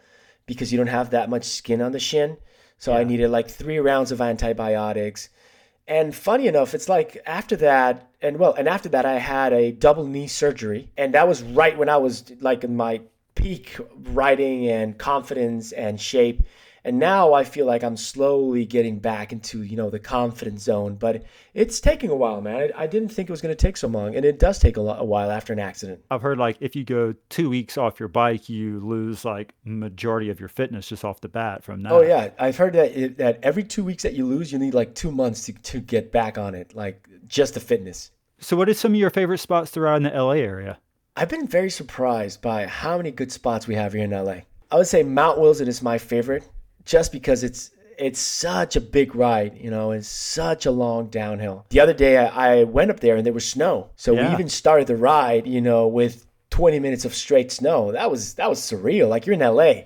because 0.48 0.74
you 0.74 0.78
don't 0.78 0.88
have 0.88 1.12
that 1.12 1.30
much 1.30 1.46
skin 1.46 1.82
on 1.82 1.94
the 1.94 2.00
shin. 2.00 2.36
So 2.80 2.92
yeah. 2.92 2.98
I 2.98 3.04
needed 3.06 3.30
like 3.30 3.50
three 3.50 3.80
rounds 3.80 4.12
of 4.12 4.20
antibiotics. 4.20 5.30
And 5.88 6.14
funny 6.14 6.48
enough, 6.48 6.74
it's 6.74 6.90
like 6.90 7.22
after 7.26 7.56
that, 7.58 8.10
and 8.22 8.38
well, 8.38 8.54
and 8.54 8.68
after 8.68 8.90
that, 8.90 9.06
I 9.06 9.20
had 9.20 9.54
a 9.54 9.72
double 9.72 10.06
knee 10.06 10.28
surgery. 10.28 10.90
And 10.98 11.14
that 11.14 11.28
was 11.28 11.42
right 11.42 11.78
when 11.78 11.88
I 11.88 11.98
was 11.98 12.34
like 12.42 12.66
in 12.66 12.76
my 12.76 13.02
peak 13.36 13.78
writing 14.12 14.68
and 14.68 14.98
confidence 14.98 15.72
and 15.72 16.00
shape. 16.00 16.44
And 16.86 17.00
now 17.00 17.32
I 17.32 17.46
feel 17.46 17.66
like 17.66 17.82
I'm 17.82 17.96
slowly 17.96 18.66
getting 18.66 19.00
back 19.00 19.32
into, 19.32 19.64
you 19.64 19.78
know, 19.78 19.90
the 19.90 20.00
confidence 20.00 20.64
zone. 20.64 20.96
But 20.96 21.24
it's 21.54 21.80
taking 21.80 22.10
a 22.10 22.16
while, 22.16 22.42
man. 22.42 22.72
I, 22.76 22.84
I 22.84 22.88
didn't 22.88 23.10
think 23.10 23.30
it 23.30 23.32
was 23.32 23.42
going 23.42 23.56
to 23.56 23.62
take 23.62 23.78
so 23.78 23.88
long. 23.88 24.16
And 24.16 24.26
it 24.26 24.38
does 24.38 24.60
take 24.60 24.76
a, 24.76 24.82
lo- 24.82 24.98
a 24.98 25.06
while 25.06 25.32
after 25.32 25.54
an 25.54 25.60
accident. 25.60 26.04
I've 26.12 26.22
heard 26.22 26.40
like 26.40 26.58
if 26.60 26.76
you 26.76 26.84
go 26.84 27.16
two 27.30 27.50
weeks 27.50 27.78
off 27.78 28.02
your 28.02 28.10
bike, 28.10 28.50
you 28.50 28.82
lose 28.82 29.24
like 29.24 29.54
majority 29.64 30.30
of 30.30 30.42
your 30.42 30.50
fitness 30.50 30.90
just 30.90 31.06
off 31.06 31.22
the 31.22 31.30
bat 31.30 31.64
from 31.64 31.84
that. 31.84 31.94
Oh, 31.94 32.02
yeah. 32.02 32.32
I've 32.38 32.58
heard 32.58 32.74
that, 32.74 32.92
it, 32.98 33.18
that 33.18 33.40
every 33.44 33.64
two 33.64 33.86
weeks 33.86 34.04
that 34.04 34.14
you 34.14 34.26
lose, 34.26 34.52
you 34.52 34.60
need 34.60 34.74
like 34.74 34.94
two 34.94 35.12
months 35.12 35.46
to, 35.46 35.54
to 35.54 35.80
get 35.80 36.12
back 36.12 36.38
on 36.38 36.54
it, 36.54 36.76
like 36.76 37.08
just 37.28 37.54
the 37.54 37.62
fitness. 37.62 38.12
So, 38.40 38.58
what 38.58 38.68
are 38.68 38.74
some 38.74 38.92
of 38.94 39.00
your 39.00 39.10
favorite 39.10 39.38
spots 39.38 39.72
to 39.72 39.82
ride 39.82 39.98
in 39.98 40.04
the 40.04 40.10
LA 40.10 40.32
area? 40.32 40.80
I've 41.16 41.30
been 41.30 41.48
very 41.48 41.70
surprised 41.70 42.42
by 42.42 42.66
how 42.66 42.98
many 42.98 43.12
good 43.12 43.32
spots 43.32 43.68
we 43.68 43.76
have 43.76 43.94
here 43.94 44.04
in 44.04 44.10
LA. 44.10 44.38
I 44.72 44.78
would 44.78 44.88
say 44.88 45.04
Mount 45.04 45.40
Wilson 45.40 45.68
is 45.68 45.84
my 45.84 46.00
favorite 46.00 46.50
just 46.86 47.12
because 47.12 47.44
it's 47.44 47.70
it's 48.00 48.20
such 48.20 48.76
a 48.76 48.82
big 48.82 49.14
ride, 49.14 49.56
you 49.56 49.70
know, 49.70 49.92
it's 49.92 50.08
such 50.08 50.66
a 50.66 50.72
long 50.72 51.08
downhill. 51.10 51.68
The 51.70 51.80
other 51.80 51.94
day 51.94 52.18
I, 52.18 52.62
I 52.62 52.64
went 52.64 52.90
up 52.90 53.00
there 53.00 53.16
and 53.16 53.24
there 53.24 53.34
was 53.34 53.48
snow. 53.48 53.92
So 53.96 54.14
yeah. 54.14 54.28
we 54.28 54.34
even 54.34 54.50
started 54.50 54.88
the 54.88 54.96
ride, 54.96 55.46
you 55.46 55.62
know, 55.62 55.88
with 55.88 56.26
20 56.50 56.80
minutes 56.80 57.06
of 57.06 57.14
straight 57.14 57.52
snow. 57.52 57.92
That 57.92 58.10
was 58.10 58.34
that 58.36 58.50
was 58.50 58.60
surreal. 58.60 59.08
Like 59.08 59.28
you're 59.28 59.36
in 59.36 59.40
LA. 59.40 59.84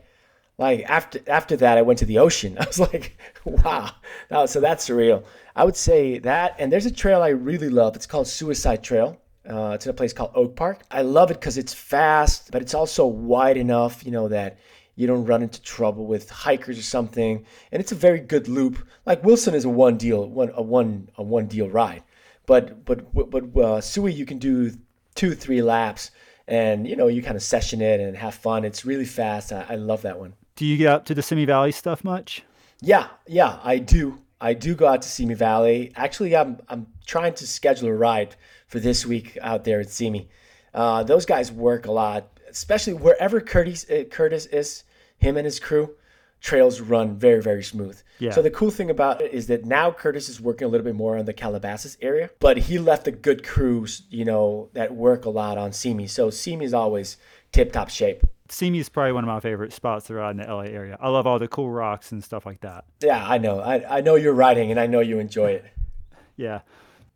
Like 0.58 0.86
after 0.90 1.20
after 1.28 1.58
that 1.58 1.78
I 1.78 1.82
went 1.82 2.00
to 2.00 2.06
the 2.06 2.20
ocean. 2.20 2.58
I 2.62 2.66
was 2.66 2.80
like, 2.80 3.18
wow. 3.44 3.92
That 4.30 4.50
so 4.50 4.62
that's 4.62 4.88
surreal. 4.88 5.26
I 5.58 5.66
would 5.66 5.76
say 5.76 6.20
that 6.20 6.56
and 6.58 6.72
there's 6.72 6.86
a 6.86 6.92
trail 6.92 7.22
I 7.22 7.30
really 7.30 7.70
love. 7.70 7.98
It's 7.98 8.08
called 8.08 8.30
Suicide 8.30 8.82
Trail. 8.82 9.20
Uh, 9.50 9.72
it's 9.74 9.86
in 9.86 9.90
a 9.90 9.94
place 9.94 10.14
called 10.14 10.32
Oak 10.36 10.56
Park. 10.56 10.82
I 10.92 11.02
love 11.02 11.32
it 11.32 11.36
because 11.36 11.58
it's 11.58 11.74
fast, 11.74 12.52
but 12.52 12.62
it's 12.62 12.74
also 12.74 13.06
wide 13.06 13.58
enough, 13.58 14.06
you 14.06 14.12
know, 14.12 14.28
that 14.28 14.58
you 14.96 15.08
don't 15.08 15.26
run 15.26 15.44
into 15.44 15.62
trouble 15.62 16.06
with 16.06 16.30
hikers 16.30 16.78
or 16.78 16.84
something. 16.84 17.46
And 17.72 17.80
it's 17.80 17.92
a 17.92 17.96
very 17.96 18.20
good 18.20 18.48
loop. 18.48 18.78
Like 19.06 19.24
Wilson 19.24 19.54
is 19.54 19.64
a 19.64 19.70
one 19.70 19.98
deal, 19.98 20.28
one 20.28 20.52
a 20.54 20.62
one 20.62 21.10
a 21.18 21.24
one 21.24 21.48
deal 21.48 21.70
ride, 21.70 22.04
but 22.46 22.84
but 22.84 23.14
but 23.30 23.58
uh, 23.58 23.80
Sui 23.80 24.12
you 24.12 24.26
can 24.26 24.40
do 24.40 24.72
two 25.16 25.34
three 25.34 25.62
laps, 25.62 26.12
and 26.48 26.88
you 26.88 26.96
know 26.96 27.08
you 27.08 27.22
kind 27.22 27.38
of 27.38 27.44
session 27.44 27.82
it 27.82 28.02
and 28.02 28.18
have 28.18 28.36
fun. 28.36 28.66
It's 28.66 28.86
really 28.86 29.06
fast. 29.06 29.54
I, 29.54 29.66
I 29.70 29.76
love 29.76 30.02
that 30.02 30.20
one. 30.20 30.34
Do 30.56 30.66
you 30.66 30.78
get 30.78 30.88
up 30.88 31.06
to 31.06 31.16
the 31.16 31.22
Simi 31.22 31.46
Valley 31.46 31.72
stuff 31.72 32.04
much? 32.04 32.44
Yeah, 32.82 33.08
yeah, 33.28 33.60
I 33.64 33.78
do. 33.78 34.20
I 34.40 34.54
do 34.54 34.76
go 34.76 34.88
out 34.88 35.02
to 35.02 35.10
Simi 35.10 35.34
Valley. 35.34 35.92
Actually, 35.96 36.36
I'm 36.36 36.60
I'm 36.68 36.88
trying 37.06 37.34
to 37.36 37.48
schedule 37.48 37.90
a 37.90 37.94
ride 37.94 38.36
for 38.68 38.80
this 38.80 39.06
week 39.06 39.38
out 39.42 39.64
there 39.64 39.80
at 39.80 39.90
Simi. 39.90 40.30
Uh, 40.74 41.04
those 41.04 41.26
guys 41.26 41.52
work 41.52 41.88
a 41.88 41.92
lot, 41.92 42.40
especially 42.50 42.94
wherever 42.94 43.42
Curtis 43.42 43.90
uh, 43.90 44.04
Curtis 44.10 44.46
is. 44.48 44.84
Him 45.18 45.36
and 45.38 45.46
his 45.46 45.60
crew 45.60 45.96
trails 46.40 46.80
run 46.80 47.18
very 47.18 47.42
very 47.42 47.64
smooth. 47.64 48.00
Yeah. 48.20 48.32
So 48.32 48.44
the 48.44 48.52
cool 48.52 48.70
thing 48.70 48.92
about 48.92 49.22
it 49.22 49.34
is 49.34 49.48
that 49.48 49.66
now 49.66 49.92
Curtis 49.92 50.30
is 50.30 50.40
working 50.40 50.66
a 50.66 50.70
little 50.70 50.86
bit 50.86 50.96
more 50.96 51.18
on 51.18 51.26
the 51.26 51.34
Calabasas 51.34 51.98
area, 52.02 52.30
but 52.40 52.58
he 52.58 52.78
left 52.78 53.08
a 53.08 53.12
good 53.12 53.44
crews, 53.44 54.04
you 54.10 54.26
know, 54.26 54.70
that 54.74 54.94
work 54.94 55.26
a 55.26 55.30
lot 55.30 55.58
on 55.58 55.74
Simi. 55.74 56.06
So 56.06 56.30
Simi 56.30 56.66
is 56.66 56.74
always 56.74 57.18
tip 57.52 57.72
top 57.72 57.90
shape. 57.90 58.24
Simi 58.50 58.80
is 58.80 58.90
probably 58.90 59.12
one 59.12 59.24
of 59.24 59.28
my 59.28 59.40
favorite 59.40 59.74
spots 59.74 60.08
to 60.08 60.16
ride 60.16 60.32
in 60.32 60.38
the 60.38 60.46
LA 60.46 60.64
area. 60.64 60.98
I 61.00 61.10
love 61.10 61.28
all 61.28 61.40
the 61.40 61.48
cool 61.48 61.70
rocks 61.70 62.12
and 62.12 62.24
stuff 62.24 62.46
like 62.46 62.62
that. 62.62 62.86
Yeah, 63.02 63.26
I 63.28 63.38
know. 63.38 63.60
I, 63.60 63.98
I 63.98 64.02
know 64.02 64.16
you're 64.16 64.34
riding 64.34 64.72
and 64.72 64.80
I 64.80 64.88
know 64.88 65.00
you 65.00 65.20
enjoy 65.20 65.52
it. 65.52 65.66
yeah. 66.38 66.62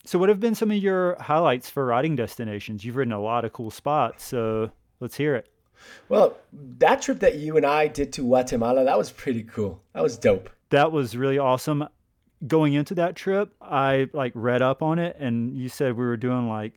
So, 0.03 0.17
what 0.17 0.29
have 0.29 0.39
been 0.39 0.55
some 0.55 0.71
of 0.71 0.77
your 0.77 1.15
highlights 1.21 1.69
for 1.69 1.85
riding 1.85 2.15
destinations? 2.15 2.83
You've 2.83 2.95
ridden 2.95 3.13
a 3.13 3.21
lot 3.21 3.45
of 3.45 3.53
cool 3.53 3.69
spots, 3.69 4.23
so 4.23 4.71
let's 4.99 5.15
hear 5.15 5.35
it. 5.35 5.47
Well, 6.09 6.37
that 6.79 7.01
trip 7.01 7.19
that 7.19 7.35
you 7.35 7.57
and 7.57 7.65
I 7.65 7.87
did 7.87 8.13
to 8.13 8.21
Guatemala, 8.21 8.83
that 8.83 8.97
was 8.97 9.11
pretty 9.11 9.43
cool. 9.43 9.81
That 9.93 10.03
was 10.03 10.17
dope. 10.17 10.49
That 10.69 10.91
was 10.91 11.15
really 11.15 11.37
awesome. 11.37 11.87
Going 12.47 12.73
into 12.73 12.95
that 12.95 13.15
trip, 13.15 13.53
I 13.61 14.09
like 14.13 14.31
read 14.33 14.61
up 14.61 14.81
on 14.81 14.97
it, 14.97 15.15
and 15.19 15.55
you 15.55 15.69
said 15.69 15.95
we 15.95 16.05
were 16.05 16.17
doing 16.17 16.49
like 16.49 16.73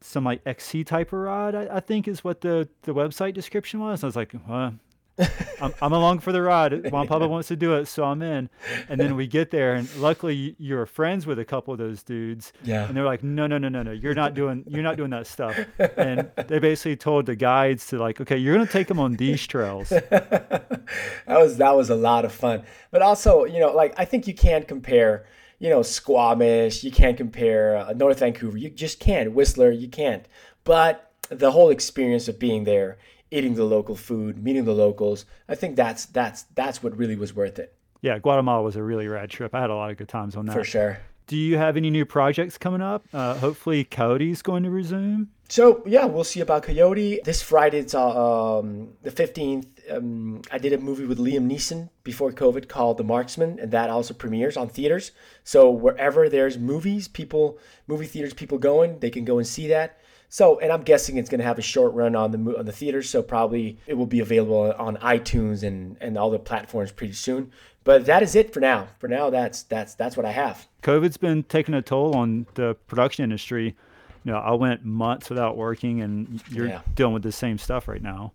some 0.00 0.24
like 0.24 0.40
XC 0.46 0.84
type 0.84 1.12
of 1.12 1.20
ride. 1.20 1.54
I, 1.54 1.76
I 1.76 1.80
think 1.80 2.08
is 2.08 2.24
what 2.24 2.40
the 2.40 2.68
the 2.82 2.94
website 2.94 3.34
description 3.34 3.80
was. 3.80 4.02
I 4.02 4.06
was 4.06 4.16
like, 4.16 4.34
well, 4.48 4.74
I'm, 5.62 5.72
I'm 5.80 5.92
along 5.92 6.18
for 6.18 6.32
the 6.32 6.42
ride. 6.42 6.90
Juan 6.90 7.06
Pablo 7.06 7.28
wants 7.28 7.48
to 7.48 7.56
do 7.56 7.74
it, 7.74 7.86
so 7.86 8.04
I'm 8.04 8.20
in. 8.22 8.50
And 8.88 9.00
then 9.00 9.16
we 9.16 9.26
get 9.26 9.50
there, 9.50 9.74
and 9.74 9.94
luckily 9.96 10.54
you're 10.58 10.84
friends 10.84 11.26
with 11.26 11.38
a 11.38 11.44
couple 11.44 11.72
of 11.72 11.78
those 11.78 12.02
dudes. 12.02 12.52
Yeah. 12.62 12.86
And 12.86 12.96
they're 12.96 13.04
like, 13.04 13.22
no, 13.22 13.46
no, 13.46 13.56
no, 13.56 13.68
no, 13.68 13.82
no, 13.82 13.92
you're 13.92 14.14
not 14.14 14.34
doing, 14.34 14.64
you're 14.66 14.82
not 14.82 14.96
doing 14.96 15.10
that 15.10 15.26
stuff. 15.26 15.56
And 15.96 16.30
they 16.48 16.58
basically 16.58 16.96
told 16.96 17.26
the 17.26 17.36
guides 17.36 17.86
to 17.88 17.98
like, 17.98 18.20
okay, 18.20 18.36
you're 18.36 18.54
gonna 18.54 18.68
take 18.68 18.86
them 18.86 19.00
on 19.00 19.14
these 19.14 19.46
trails. 19.46 19.88
that 19.88 20.78
was 21.26 21.56
that 21.56 21.74
was 21.74 21.88
a 21.90 21.94
lot 21.94 22.24
of 22.24 22.32
fun, 22.32 22.64
but 22.90 23.02
also, 23.02 23.44
you 23.44 23.60
know, 23.60 23.72
like 23.72 23.94
I 23.96 24.04
think 24.04 24.26
you 24.26 24.34
can't 24.34 24.68
compare. 24.68 25.26
You 25.58 25.70
know, 25.70 25.82
Squamish, 25.82 26.84
you 26.84 26.90
can't 26.90 27.16
compare 27.16 27.76
uh, 27.76 27.92
North 27.92 28.18
Vancouver. 28.18 28.58
You 28.58 28.70
just 28.70 29.00
can't. 29.00 29.32
Whistler, 29.32 29.70
you 29.70 29.88
can't. 29.88 30.26
But 30.64 31.10
the 31.28 31.52
whole 31.52 31.70
experience 31.70 32.28
of 32.28 32.38
being 32.38 32.64
there 32.64 32.98
eating 33.30 33.54
the 33.54 33.64
local 33.64 33.96
food, 33.96 34.42
meeting 34.42 34.64
the 34.64 34.72
locals. 34.72 35.24
I 35.48 35.54
think 35.54 35.76
that's 35.76 36.06
that's 36.06 36.44
that's 36.54 36.82
what 36.82 36.96
really 36.96 37.16
was 37.16 37.34
worth 37.34 37.58
it. 37.58 37.74
Yeah, 38.02 38.18
Guatemala 38.18 38.62
was 38.62 38.76
a 38.76 38.82
really 38.82 39.08
rad 39.08 39.30
trip. 39.30 39.54
I 39.54 39.60
had 39.60 39.70
a 39.70 39.74
lot 39.74 39.90
of 39.90 39.96
good 39.96 40.08
times 40.08 40.36
on 40.36 40.46
that. 40.46 40.52
For 40.52 40.64
sure. 40.64 40.98
Do 41.26 41.36
you 41.36 41.58
have 41.58 41.76
any 41.76 41.90
new 41.90 42.06
projects 42.06 42.56
coming 42.56 42.80
up? 42.80 43.04
Uh, 43.12 43.34
hopefully, 43.34 43.82
Coyote's 43.82 44.42
going 44.42 44.62
to 44.62 44.70
resume. 44.70 45.28
So 45.48 45.82
yeah, 45.86 46.04
we'll 46.04 46.24
see 46.24 46.40
about 46.40 46.64
Coyote 46.64 47.20
this 47.24 47.42
Friday. 47.42 47.78
It's 47.78 47.94
uh, 47.94 48.58
um, 48.58 48.94
the 49.02 49.10
fifteenth. 49.10 49.66
Um, 49.90 50.42
I 50.50 50.58
did 50.58 50.72
a 50.72 50.78
movie 50.78 51.04
with 51.04 51.18
Liam 51.18 51.50
Neeson 51.50 51.88
before 52.04 52.32
COVID 52.32 52.68
called 52.68 52.96
The 52.96 53.04
Marksman, 53.04 53.58
and 53.58 53.70
that 53.72 53.90
also 53.90 54.14
premieres 54.14 54.56
on 54.56 54.68
theaters. 54.68 55.12
So 55.44 55.70
wherever 55.70 56.28
there's 56.28 56.58
movies, 56.58 57.08
people, 57.08 57.58
movie 57.86 58.06
theaters, 58.06 58.34
people 58.34 58.58
going, 58.58 58.98
they 58.98 59.10
can 59.10 59.24
go 59.24 59.38
and 59.38 59.46
see 59.46 59.68
that. 59.68 60.00
So, 60.28 60.58
and 60.58 60.72
I'm 60.72 60.82
guessing 60.82 61.16
it's 61.16 61.30
going 61.30 61.38
to 61.38 61.46
have 61.46 61.58
a 61.58 61.62
short 61.62 61.94
run 61.94 62.16
on 62.16 62.32
the 62.32 62.58
on 62.58 62.66
the 62.66 62.72
theaters, 62.72 63.08
so 63.08 63.22
probably 63.22 63.78
it 63.86 63.94
will 63.94 64.06
be 64.06 64.20
available 64.20 64.74
on 64.76 64.96
iTunes 64.98 65.62
and 65.62 65.96
and 66.00 66.18
all 66.18 66.30
the 66.30 66.38
platforms 66.38 66.90
pretty 66.90 67.14
soon. 67.14 67.52
But 67.86 68.04
that 68.06 68.24
is 68.24 68.34
it 68.34 68.52
for 68.52 68.58
now. 68.58 68.88
For 68.98 69.06
now, 69.06 69.30
that's 69.30 69.62
that's 69.62 69.94
that's 69.94 70.16
what 70.16 70.26
I 70.26 70.32
have. 70.32 70.66
COVID's 70.82 71.16
been 71.16 71.44
taking 71.44 71.72
a 71.72 71.80
toll 71.80 72.16
on 72.16 72.44
the 72.54 72.74
production 72.88 73.22
industry. 73.22 73.76
You 74.24 74.32
know, 74.32 74.38
I 74.38 74.52
went 74.54 74.84
months 74.84 75.30
without 75.30 75.56
working, 75.56 76.02
and 76.02 76.42
you're 76.50 76.66
yeah. 76.66 76.80
dealing 76.96 77.14
with 77.14 77.22
the 77.22 77.30
same 77.30 77.58
stuff 77.58 77.86
right 77.86 78.02
now. 78.02 78.32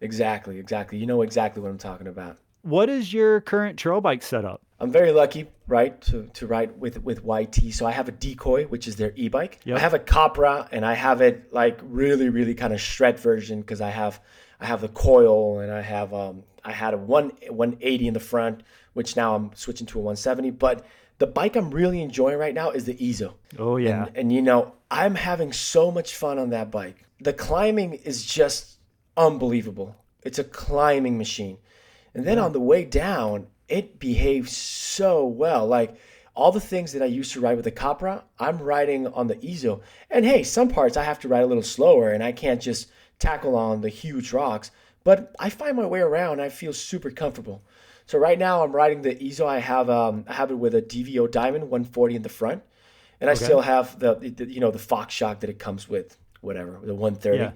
Exactly, 0.00 0.60
exactly. 0.60 0.96
You 0.96 1.06
know 1.06 1.22
exactly 1.22 1.60
what 1.60 1.70
I'm 1.70 1.78
talking 1.78 2.06
about. 2.06 2.38
What 2.62 2.88
is 2.88 3.12
your 3.12 3.40
current 3.40 3.76
trail 3.80 4.00
bike 4.00 4.22
setup? 4.22 4.62
I'm 4.78 4.92
very 4.92 5.10
lucky, 5.10 5.48
right, 5.66 6.00
to, 6.02 6.30
to 6.34 6.46
ride 6.46 6.80
with 6.80 7.02
with 7.02 7.24
YT. 7.24 7.74
So 7.74 7.86
I 7.86 7.90
have 7.90 8.08
a 8.08 8.12
decoy, 8.12 8.66
which 8.66 8.86
is 8.86 8.94
their 8.94 9.12
e-bike. 9.16 9.58
Yep. 9.64 9.76
I 9.76 9.80
have 9.80 9.94
a 9.94 9.98
Capra, 9.98 10.68
and 10.70 10.86
I 10.86 10.94
have 10.94 11.20
it 11.20 11.52
like 11.52 11.80
really, 11.82 12.28
really 12.28 12.54
kind 12.54 12.72
of 12.72 12.80
shred 12.80 13.18
version 13.18 13.60
because 13.60 13.80
I 13.80 13.90
have 13.90 14.20
I 14.60 14.66
have 14.66 14.80
the 14.80 14.88
coil, 14.88 15.58
and 15.58 15.72
I 15.72 15.80
have 15.80 16.14
um 16.14 16.44
I 16.64 16.72
had 16.72 16.94
a 16.94 16.96
one 16.96 17.32
180 17.48 18.06
in 18.06 18.14
the 18.14 18.20
front, 18.20 18.62
which 18.94 19.16
now 19.16 19.34
I'm 19.34 19.50
switching 19.54 19.86
to 19.88 19.98
a 19.98 20.02
170. 20.02 20.50
But 20.50 20.84
the 21.18 21.26
bike 21.26 21.56
I'm 21.56 21.70
really 21.70 22.02
enjoying 22.02 22.38
right 22.38 22.54
now 22.54 22.70
is 22.70 22.86
the 22.86 22.94
Izzo. 22.94 23.34
Oh 23.58 23.76
yeah. 23.76 24.06
And, 24.06 24.16
and 24.16 24.32
you 24.32 24.42
know, 24.42 24.74
I'm 24.90 25.14
having 25.14 25.52
so 25.52 25.90
much 25.90 26.14
fun 26.16 26.38
on 26.38 26.50
that 26.50 26.70
bike. 26.70 27.04
The 27.20 27.32
climbing 27.32 27.94
is 27.94 28.24
just 28.24 28.78
unbelievable. 29.16 29.96
It's 30.22 30.38
a 30.38 30.44
climbing 30.44 31.18
machine. 31.18 31.58
And 32.14 32.26
then 32.26 32.38
on 32.38 32.52
the 32.52 32.60
way 32.60 32.84
down, 32.84 33.48
it 33.68 33.98
behaves 33.98 34.56
so 34.56 35.26
well. 35.26 35.66
Like 35.66 35.96
all 36.34 36.52
the 36.52 36.60
things 36.60 36.92
that 36.92 37.02
I 37.02 37.06
used 37.06 37.32
to 37.32 37.40
ride 37.40 37.56
with 37.56 37.64
the 37.64 37.70
Capra, 37.70 38.24
I'm 38.38 38.58
riding 38.58 39.06
on 39.06 39.26
the 39.26 39.36
Izzo. 39.36 39.82
And 40.10 40.24
hey, 40.24 40.42
some 40.42 40.68
parts 40.68 40.96
I 40.96 41.04
have 41.04 41.20
to 41.20 41.28
ride 41.28 41.42
a 41.42 41.46
little 41.46 41.62
slower 41.62 42.10
and 42.10 42.22
I 42.22 42.32
can't 42.32 42.60
just 42.60 42.90
tackle 43.18 43.56
on 43.56 43.80
the 43.80 43.88
huge 43.88 44.32
rocks. 44.32 44.70
But 45.04 45.34
I 45.38 45.50
find 45.50 45.76
my 45.76 45.86
way 45.86 46.00
around. 46.00 46.40
I 46.40 46.48
feel 46.48 46.72
super 46.72 47.10
comfortable. 47.10 47.62
So 48.06 48.18
right 48.18 48.38
now 48.38 48.62
I'm 48.62 48.72
riding 48.72 49.02
the 49.02 49.14
Izzo. 49.14 49.46
I 49.46 49.58
have 49.60 49.88
um, 49.88 50.24
I 50.28 50.34
have 50.34 50.50
it 50.50 50.54
with 50.56 50.74
a 50.74 50.82
DVO 50.82 51.30
Diamond 51.30 51.70
140 51.70 52.16
in 52.16 52.22
the 52.22 52.28
front, 52.28 52.62
and 53.20 53.30
I 53.30 53.32
Okay. 53.32 53.44
still 53.44 53.62
have 53.62 53.98
the, 53.98 54.14
the 54.14 54.46
you 54.52 54.60
know 54.60 54.70
the 54.70 54.78
Fox 54.78 55.14
shock 55.14 55.40
that 55.40 55.50
it 55.50 55.58
comes 55.58 55.88
with, 55.88 56.18
whatever 56.40 56.78
the 56.82 56.94
130. 56.94 57.38
Yeah. 57.38 57.50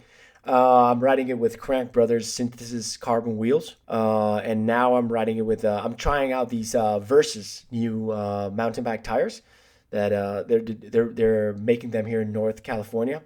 Uh, 0.47 0.85
I'm 0.93 1.01
riding 1.01 1.29
it 1.29 1.39
with 1.39 1.61
Crank 1.61 1.93
Brothers 1.93 2.33
Synthesis 2.33 2.97
carbon 2.97 3.37
wheels, 3.37 3.77
uh, 3.87 4.37
and 4.37 4.67
now 4.67 4.97
I'm 4.97 5.13
riding 5.13 5.37
it 5.37 5.45
with. 5.45 5.65
Uh, 5.65 5.83
I'm 5.85 5.95
trying 5.95 6.33
out 6.33 6.49
these 6.49 6.75
uh, 6.75 6.99
Versus 7.01 7.67
new 7.71 8.11
uh, 8.11 8.51
mountain 8.55 8.85
bike 8.85 9.05
tires 9.05 9.43
that 9.91 10.13
uh, 10.13 10.45
they're 10.45 10.61
they're 10.63 11.09
they're 11.09 11.53
making 11.55 11.91
them 11.91 12.07
here 12.07 12.23
in 12.23 12.33
North 12.33 12.63
California. 12.63 13.23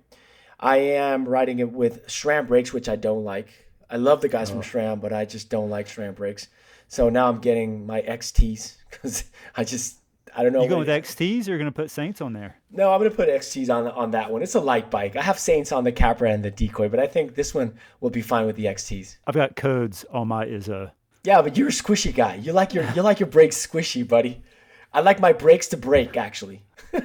I 0.58 0.78
am 0.78 1.28
riding 1.28 1.60
it 1.60 1.70
with 1.70 2.06
SRAM 2.08 2.48
brakes, 2.48 2.72
which 2.72 2.88
I 2.88 2.96
don't 2.96 3.24
like. 3.24 3.48
I 3.90 3.96
love 3.96 4.20
the 4.20 4.28
guys 4.28 4.50
from 4.50 4.62
SRAM, 4.62 5.00
but 5.00 5.12
I 5.12 5.24
just 5.24 5.48
don't 5.50 5.70
like 5.70 5.86
SRAM 5.86 6.14
brakes. 6.14 6.48
So 6.92 7.08
now 7.08 7.26
I'm 7.26 7.38
getting 7.38 7.86
my 7.86 8.02
XTs 8.02 8.76
because 8.90 9.24
I 9.56 9.64
just 9.64 9.96
I 10.36 10.42
don't 10.42 10.52
know. 10.52 10.62
You 10.62 10.68
going 10.68 10.86
what- 10.86 10.88
with 10.88 11.04
XTs 11.04 11.46
or 11.46 11.50
you're 11.52 11.58
gonna 11.58 11.72
put 11.72 11.90
Saints 11.90 12.20
on 12.20 12.34
there? 12.34 12.56
no, 12.70 12.92
I'm 12.92 13.00
gonna 13.00 13.10
put 13.10 13.30
XTs 13.30 13.74
on 13.74 13.88
on 13.88 14.10
that 14.10 14.30
one. 14.30 14.42
It's 14.42 14.56
a 14.56 14.60
light 14.60 14.90
bike. 14.90 15.16
I 15.16 15.22
have 15.22 15.38
Saints 15.38 15.72
on 15.72 15.84
the 15.84 15.92
Capra 15.92 16.30
and 16.30 16.44
the 16.44 16.50
Decoy, 16.50 16.90
but 16.90 17.00
I 17.00 17.06
think 17.06 17.34
this 17.34 17.54
one 17.54 17.72
will 18.02 18.10
be 18.10 18.20
fine 18.20 18.44
with 18.44 18.56
the 18.56 18.66
XTs. 18.66 19.16
I've 19.26 19.34
got 19.34 19.56
codes 19.56 20.04
on 20.12 20.28
my 20.28 20.44
Izzo. 20.44 20.90
Yeah, 21.24 21.40
but 21.40 21.56
you're 21.56 21.68
a 21.68 21.70
squishy 21.70 22.14
guy. 22.14 22.34
You 22.34 22.52
like 22.52 22.74
your 22.74 22.84
you 22.92 23.00
like 23.00 23.20
your 23.20 23.28
brakes 23.30 23.66
squishy, 23.66 24.06
buddy. 24.06 24.42
I 24.92 25.00
like 25.00 25.18
my 25.18 25.32
brakes 25.32 25.68
to 25.68 25.78
break 25.78 26.18
actually. 26.18 26.62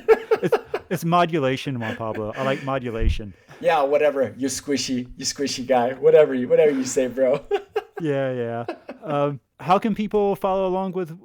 It's 0.89 1.03
modulation, 1.03 1.79
Juan 1.79 1.97
Pablo. 1.97 2.31
I 2.37 2.43
like 2.43 2.63
modulation. 2.63 3.33
Yeah, 3.59 3.83
whatever. 3.83 4.33
You're 4.37 4.49
squishy. 4.49 5.09
You 5.17 5.25
squishy 5.25 5.65
guy. 5.67 5.93
Whatever 5.93 6.33
you 6.33 6.47
whatever 6.47 6.71
you 6.71 6.85
say, 6.85 7.07
bro. 7.07 7.43
Yeah, 7.99 8.31
yeah. 8.31 8.65
Um, 9.01 9.39
how 9.59 9.79
can 9.79 9.95
people 9.95 10.35
follow 10.35 10.67
along 10.67 10.91
with 10.91 11.17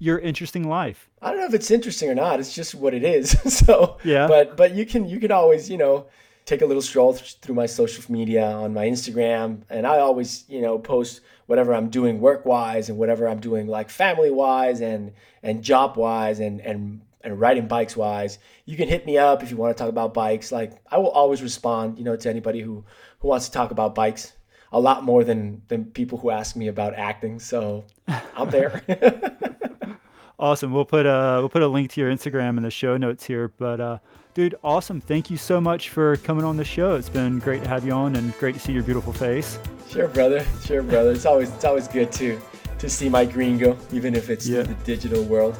your 0.00 0.18
interesting 0.18 0.68
life? 0.68 1.08
I 1.22 1.30
don't 1.30 1.38
know 1.38 1.46
if 1.46 1.54
it's 1.54 1.70
interesting 1.70 2.10
or 2.10 2.16
not. 2.16 2.40
It's 2.40 2.52
just 2.52 2.74
what 2.74 2.94
it 2.94 3.04
is. 3.04 3.30
so 3.56 3.98
Yeah. 4.02 4.26
But 4.26 4.56
but 4.56 4.74
you 4.74 4.84
can 4.86 5.08
you 5.08 5.20
can 5.20 5.30
always 5.30 5.70
you 5.70 5.78
know 5.78 6.06
take 6.44 6.62
a 6.62 6.66
little 6.66 6.82
stroll 6.82 7.14
th- 7.14 7.38
through 7.42 7.54
my 7.54 7.66
social 7.66 8.02
media 8.12 8.44
on 8.44 8.74
my 8.74 8.86
Instagram, 8.86 9.62
and 9.70 9.86
I 9.86 9.98
always 10.00 10.44
you 10.48 10.60
know 10.60 10.78
post 10.80 11.20
whatever 11.46 11.72
I'm 11.72 11.90
doing 11.90 12.20
work 12.20 12.44
wise 12.44 12.88
and 12.88 12.98
whatever 12.98 13.28
I'm 13.28 13.38
doing 13.38 13.68
like 13.68 13.88
family 13.88 14.32
wise 14.32 14.80
and 14.80 15.12
and 15.44 15.62
job 15.62 15.96
wise 15.96 16.40
and 16.40 16.60
and 16.60 17.02
and 17.26 17.38
riding 17.38 17.66
bikes 17.68 17.96
wise. 17.96 18.38
You 18.64 18.76
can 18.76 18.88
hit 18.88 19.04
me 19.04 19.18
up 19.18 19.42
if 19.42 19.50
you 19.50 19.56
want 19.58 19.76
to 19.76 19.82
talk 19.82 19.90
about 19.90 20.14
bikes. 20.14 20.50
Like 20.52 20.72
I 20.90 20.96
will 20.98 21.10
always 21.10 21.42
respond 21.42 21.98
you 21.98 22.04
know 22.04 22.16
to 22.16 22.30
anybody 22.30 22.60
who 22.60 22.84
who 23.18 23.28
wants 23.28 23.46
to 23.46 23.52
talk 23.52 23.70
about 23.70 23.94
bikes. 23.94 24.32
A 24.72 24.80
lot 24.80 25.04
more 25.04 25.22
than 25.24 25.62
than 25.68 25.84
people 25.86 26.18
who 26.18 26.30
ask 26.30 26.56
me 26.56 26.68
about 26.68 26.94
acting. 26.94 27.38
So 27.38 27.84
I'm 28.08 28.50
there. 28.50 28.82
Awesome. 30.38 30.70
We'll 30.70 30.84
put 30.84 31.06
a 31.06 31.38
we'll 31.40 31.48
put 31.48 31.62
a 31.62 31.66
link 31.66 31.90
to 31.92 32.00
your 32.02 32.10
Instagram 32.12 32.58
in 32.58 32.62
the 32.62 32.70
show 32.70 32.98
notes 32.98 33.24
here. 33.24 33.48
But 33.56 33.80
uh, 33.80 33.98
dude, 34.34 34.54
awesome. 34.62 35.00
Thank 35.00 35.30
you 35.30 35.38
so 35.38 35.62
much 35.62 35.88
for 35.88 36.18
coming 36.18 36.44
on 36.44 36.58
the 36.58 36.64
show. 36.64 36.94
It's 36.94 37.08
been 37.08 37.38
great 37.38 37.62
to 37.62 37.68
have 37.70 37.86
you 37.86 37.92
on 37.92 38.16
and 38.16 38.36
great 38.38 38.54
to 38.54 38.60
see 38.60 38.72
your 38.72 38.82
beautiful 38.82 39.14
face. 39.14 39.58
Sure, 39.88 40.08
brother. 40.08 40.44
Sure, 40.62 40.82
brother. 40.82 41.12
It's 41.12 41.24
always 41.24 41.50
it's 41.54 41.64
always 41.64 41.88
good 41.88 42.12
to 42.12 42.38
to 42.78 42.90
see 42.90 43.08
my 43.08 43.24
gringo, 43.24 43.78
even 43.92 44.14
if 44.14 44.28
it's 44.28 44.46
Yeah. 44.46 44.64
the 44.64 44.74
digital 44.84 45.24
world. 45.24 45.56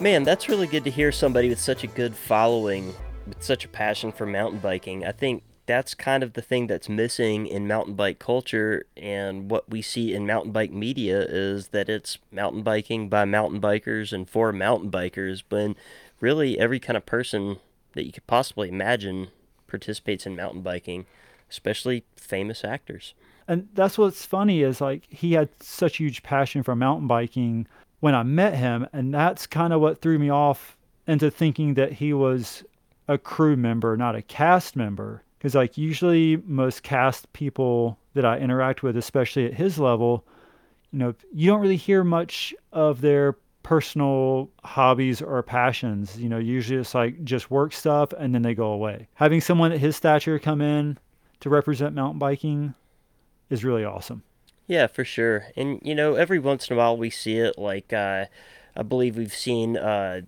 Man, 0.00 0.22
that's 0.22 0.48
really 0.48 0.66
good 0.66 0.84
to 0.84 0.90
hear 0.90 1.12
somebody 1.12 1.50
with 1.50 1.60
such 1.60 1.84
a 1.84 1.86
good 1.86 2.16
following, 2.16 2.94
with 3.26 3.42
such 3.42 3.66
a 3.66 3.68
passion 3.68 4.12
for 4.12 4.24
mountain 4.24 4.58
biking. 4.58 5.04
I 5.04 5.12
think 5.12 5.42
that's 5.66 5.92
kind 5.92 6.22
of 6.22 6.32
the 6.32 6.40
thing 6.40 6.68
that's 6.68 6.88
missing 6.88 7.46
in 7.46 7.68
mountain 7.68 7.92
bike 7.92 8.18
culture 8.18 8.86
and 8.96 9.50
what 9.50 9.68
we 9.68 9.82
see 9.82 10.14
in 10.14 10.26
mountain 10.26 10.52
bike 10.52 10.72
media 10.72 11.20
is 11.28 11.68
that 11.68 11.90
it's 11.90 12.16
mountain 12.32 12.62
biking 12.62 13.10
by 13.10 13.26
mountain 13.26 13.60
bikers 13.60 14.10
and 14.10 14.28
for 14.28 14.54
mountain 14.54 14.90
bikers 14.90 15.42
when 15.50 15.76
really 16.18 16.58
every 16.58 16.80
kind 16.80 16.96
of 16.96 17.04
person 17.04 17.58
that 17.92 18.06
you 18.06 18.12
could 18.12 18.26
possibly 18.26 18.70
imagine 18.70 19.28
participates 19.66 20.24
in 20.24 20.34
mountain 20.34 20.62
biking, 20.62 21.04
especially 21.50 22.04
famous 22.16 22.64
actors. 22.64 23.12
And 23.46 23.68
that's 23.74 23.98
what's 23.98 24.24
funny 24.24 24.62
is 24.62 24.80
like 24.80 25.06
he 25.10 25.32
had 25.34 25.50
such 25.60 25.98
huge 25.98 26.22
passion 26.22 26.62
for 26.62 26.74
mountain 26.74 27.06
biking 27.06 27.66
when 28.00 28.14
I 28.14 28.22
met 28.22 28.54
him, 28.54 28.86
and 28.92 29.14
that's 29.14 29.46
kind 29.46 29.72
of 29.72 29.80
what 29.80 30.00
threw 30.00 30.18
me 30.18 30.30
off 30.30 30.76
into 31.06 31.30
thinking 31.30 31.74
that 31.74 31.92
he 31.92 32.12
was 32.12 32.64
a 33.08 33.18
crew 33.18 33.56
member, 33.56 33.96
not 33.96 34.16
a 34.16 34.22
cast 34.22 34.76
member. 34.76 35.22
Because 35.38 35.54
like 35.54 35.78
usually 35.78 36.36
most 36.44 36.82
cast 36.82 37.32
people 37.32 37.98
that 38.14 38.24
I 38.24 38.38
interact 38.38 38.82
with, 38.82 38.96
especially 38.96 39.46
at 39.46 39.54
his 39.54 39.78
level, 39.78 40.24
you 40.92 40.98
know, 40.98 41.14
you 41.32 41.50
don't 41.50 41.60
really 41.60 41.76
hear 41.76 42.04
much 42.04 42.54
of 42.72 43.00
their 43.00 43.36
personal 43.62 44.50
hobbies 44.64 45.22
or 45.22 45.42
passions. 45.42 46.18
You 46.18 46.28
know, 46.28 46.38
usually 46.38 46.80
it's 46.80 46.94
like 46.94 47.24
just 47.24 47.50
work 47.50 47.72
stuff 47.72 48.12
and 48.12 48.34
then 48.34 48.42
they 48.42 48.54
go 48.54 48.72
away. 48.72 49.08
Having 49.14 49.40
someone 49.42 49.72
at 49.72 49.80
his 49.80 49.96
stature 49.96 50.38
come 50.38 50.60
in 50.60 50.98
to 51.40 51.48
represent 51.48 51.94
mountain 51.94 52.18
biking 52.18 52.74
is 53.48 53.64
really 53.64 53.84
awesome. 53.84 54.22
Yeah, 54.70 54.86
for 54.86 55.04
sure. 55.04 55.46
And 55.56 55.80
you 55.82 55.96
know, 55.96 56.14
every 56.14 56.38
once 56.38 56.70
in 56.70 56.76
a 56.76 56.78
while 56.78 56.96
we 56.96 57.10
see 57.10 57.38
it. 57.38 57.58
Like 57.58 57.92
uh, 57.92 58.26
I 58.76 58.82
believe 58.84 59.16
we've 59.16 59.34
seen 59.34 59.76
uh, 59.76 60.20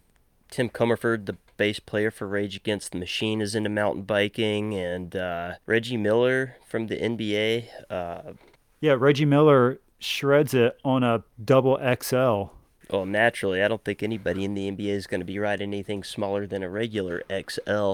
Tim 0.51 0.69
Commerford, 0.69 1.27
the 1.27 1.37
bass 1.57 1.79
player 1.79 2.11
for 2.11 2.27
Rage 2.27 2.57
Against 2.57 2.91
the 2.91 2.99
Machine, 2.99 3.41
is 3.41 3.55
into 3.55 3.71
mountain 3.71 4.03
biking, 4.03 4.75
and 4.75 5.15
uh, 5.15 5.55
Reggie 5.65 5.97
Miller 5.97 6.57
from 6.67 6.89
the 6.89 6.97
NBA. 6.97 7.69
Uh, 7.89 8.33
Yeah, 8.81 8.97
Reggie 8.99 9.27
Miller 9.27 9.79
shreds 10.01 10.55
it 10.55 10.77
on 10.85 11.05
a 11.05 11.23
double 11.43 11.79
XL. 11.79 12.51
well, 12.91 13.07
naturally, 13.07 13.63
I 13.63 13.69
don't 13.69 13.85
think 13.85 14.03
anybody 14.03 14.45
in 14.45 14.55
the 14.55 14.69
NBA 14.69 14.89
is 14.89 15.07
going 15.07 15.21
to 15.21 15.25
be 15.25 15.39
riding 15.39 15.69
anything 15.69 16.03
smaller 16.03 16.49
than 16.49 16.65
a 16.65 16.69
regular 16.69 17.23
XL. 17.31 17.93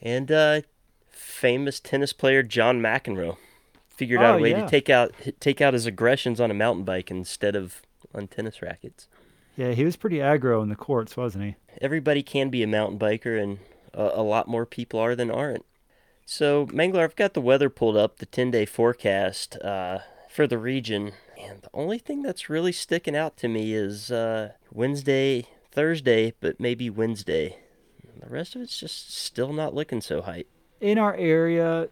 And 0.00 0.32
uh, 0.32 0.62
famous 1.10 1.80
tennis 1.80 2.14
player 2.14 2.42
John 2.42 2.80
McEnroe 2.80 3.36
figured 3.98 4.20
out 4.22 4.36
Oh, 4.36 4.38
a 4.38 4.42
way 4.42 4.50
yeah. 4.52 4.62
to 4.64 4.68
take 4.68 4.88
out 4.88 5.12
take 5.40 5.60
out 5.60 5.74
his 5.74 5.84
aggressions 5.84 6.40
on 6.40 6.50
a 6.50 6.54
mountain 6.54 6.84
bike 6.84 7.10
instead 7.10 7.54
of 7.56 7.82
on 8.14 8.26
tennis 8.28 8.62
rackets. 8.62 9.08
Yeah, 9.56 9.72
he 9.72 9.84
was 9.84 9.96
pretty 9.96 10.18
aggro 10.18 10.62
in 10.62 10.68
the 10.70 10.76
courts, 10.76 11.16
wasn't 11.16 11.44
he? 11.44 11.56
everybody 11.82 12.22
can 12.22 12.48
be 12.48 12.62
a 12.62 12.66
mountain 12.66 12.98
biker, 12.98 13.40
and 13.42 13.58
a, 13.92 14.20
a 14.20 14.22
lot 14.22 14.48
more 14.48 14.64
people 14.66 14.98
are 15.00 15.14
than 15.14 15.30
aren't. 15.30 15.64
So, 16.26 16.66
Mangler, 16.66 17.02
I've 17.04 17.16
got 17.16 17.34
the 17.34 17.40
weather 17.40 17.68
pulled 17.70 17.96
up, 17.96 18.18
the 18.18 18.26
10 18.26 18.50
day 18.50 18.64
forecast 18.66 19.56
uh, 19.62 19.98
for 20.28 20.46
the 20.46 20.58
region, 20.58 21.12
and 21.40 21.62
the 21.62 21.70
only 21.74 21.98
thing 21.98 22.22
that's 22.22 22.48
really 22.50 22.72
sticking 22.72 23.16
out 23.16 23.36
to 23.38 23.48
me 23.48 23.72
is 23.74 24.10
uh, 24.10 24.52
Wednesday, 24.72 25.46
Thursday, 25.72 26.34
but 26.40 26.58
maybe 26.60 26.90
Wednesday. 26.90 27.58
The 28.20 28.28
rest 28.28 28.54
of 28.56 28.62
it's 28.62 28.78
just 28.78 29.14
still 29.14 29.52
not 29.52 29.74
looking 29.74 30.00
so 30.00 30.22
hype. 30.22 30.48
In 30.80 30.98
our 30.98 31.14
area, 31.16 31.88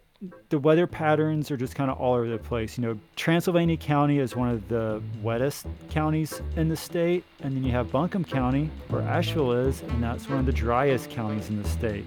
the 0.48 0.58
weather 0.58 0.86
patterns 0.86 1.50
are 1.50 1.56
just 1.56 1.74
kind 1.74 1.90
of 1.90 1.98
all 1.98 2.14
over 2.14 2.28
the 2.28 2.38
place. 2.38 2.78
You 2.78 2.84
know, 2.84 2.98
Transylvania 3.16 3.76
County 3.76 4.18
is 4.18 4.34
one 4.34 4.48
of 4.48 4.66
the 4.68 5.02
wettest 5.22 5.66
counties 5.90 6.40
in 6.56 6.68
the 6.68 6.76
state, 6.76 7.24
and 7.42 7.54
then 7.54 7.64
you 7.64 7.72
have 7.72 7.90
Buncombe 7.90 8.24
County, 8.24 8.70
where 8.88 9.02
Asheville 9.02 9.52
is, 9.52 9.82
and 9.82 10.02
that's 10.02 10.28
one 10.28 10.38
of 10.38 10.46
the 10.46 10.52
driest 10.52 11.10
counties 11.10 11.48
in 11.48 11.62
the 11.62 11.68
state. 11.68 12.04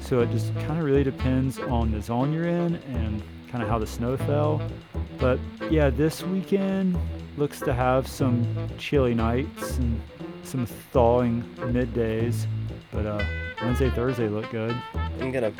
So 0.00 0.20
it 0.20 0.30
just 0.30 0.52
kind 0.54 0.78
of 0.78 0.84
really 0.84 1.04
depends 1.04 1.58
on 1.58 1.92
the 1.92 2.00
zone 2.02 2.32
you're 2.32 2.48
in 2.48 2.76
and 2.76 3.22
kind 3.48 3.62
of 3.62 3.68
how 3.68 3.78
the 3.78 3.86
snow 3.86 4.16
fell. 4.16 4.60
But 5.18 5.38
yeah, 5.70 5.90
this 5.90 6.22
weekend 6.22 6.98
looks 7.36 7.60
to 7.60 7.72
have 7.72 8.06
some 8.06 8.46
chilly 8.78 9.14
nights 9.14 9.78
and 9.78 10.00
some 10.42 10.66
thawing 10.66 11.42
middays. 11.58 12.46
But 12.92 13.06
uh, 13.06 13.24
Wednesday, 13.62 13.90
Thursday 13.90 14.28
look 14.28 14.50
good. 14.50 14.76
I'm 15.20 15.32
gonna 15.32 15.52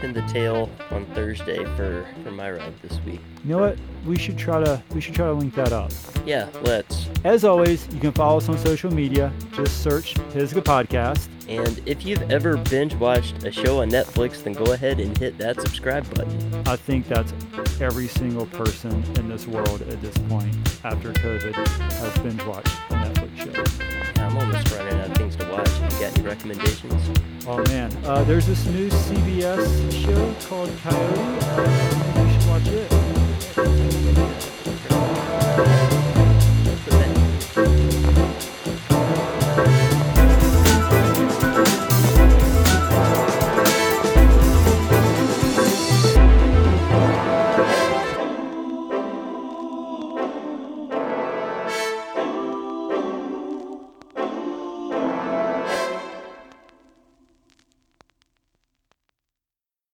pin 0.00 0.12
the 0.12 0.22
tail 0.22 0.70
on 0.90 1.04
Thursday 1.14 1.64
for 1.76 2.06
for 2.22 2.30
my 2.30 2.50
ride 2.50 2.74
this 2.82 2.98
week. 3.04 3.20
You 3.44 3.50
know 3.50 3.58
what? 3.58 3.78
We 4.06 4.18
should 4.18 4.38
try 4.38 4.62
to 4.62 4.82
we 4.94 5.00
should 5.00 5.14
try 5.14 5.26
to 5.26 5.32
link 5.32 5.54
that 5.54 5.72
up. 5.72 5.92
Yeah, 6.24 6.48
let's. 6.62 7.08
As 7.24 7.44
always, 7.44 7.86
you 7.92 8.00
can 8.00 8.12
follow 8.12 8.38
us 8.38 8.48
on 8.48 8.58
social 8.58 8.92
media. 8.92 9.32
Just 9.52 9.82
search 9.82 10.14
Pisgah 10.32 10.62
Podcast. 10.62 11.28
And 11.48 11.82
if 11.86 12.06
you've 12.06 12.30
ever 12.30 12.56
binge 12.56 12.94
watched 12.94 13.44
a 13.44 13.52
show 13.52 13.82
on 13.82 13.90
Netflix, 13.90 14.42
then 14.42 14.54
go 14.54 14.72
ahead 14.72 15.00
and 15.00 15.16
hit 15.18 15.36
that 15.38 15.60
subscribe 15.60 16.08
button. 16.14 16.62
I 16.66 16.76
think 16.76 17.08
that's 17.08 17.32
every 17.80 18.06
single 18.06 18.46
person 18.46 19.04
in 19.16 19.28
this 19.28 19.46
world 19.46 19.82
at 19.82 20.00
this 20.00 20.16
point 20.28 20.54
after 20.84 21.12
COVID 21.12 21.54
has 21.54 22.18
binge 22.18 22.42
watched 22.44 22.74
a 22.90 22.94
Netflix 22.94 23.78
show. 23.78 23.84
Yeah, 23.84 24.26
I'm 24.26 24.36
almost 24.36 24.70
running 24.72 24.98
out 24.98 25.10
of 25.10 25.16
things 25.16 25.36
to 25.36 25.50
watch 25.50 25.91
got 26.02 26.18
any 26.18 26.26
recommendations? 26.26 27.18
Oh 27.46 27.62
man, 27.68 27.96
uh, 28.04 28.24
there's 28.24 28.46
this 28.46 28.66
new 28.66 28.88
CBS 28.88 29.92
show 30.04 30.48
called 30.48 30.70
Coyote. 30.82 31.18
Uh, 31.42 32.24
you 32.24 32.32
should 32.40 32.48
watch 32.48 32.66
it. 32.66 34.51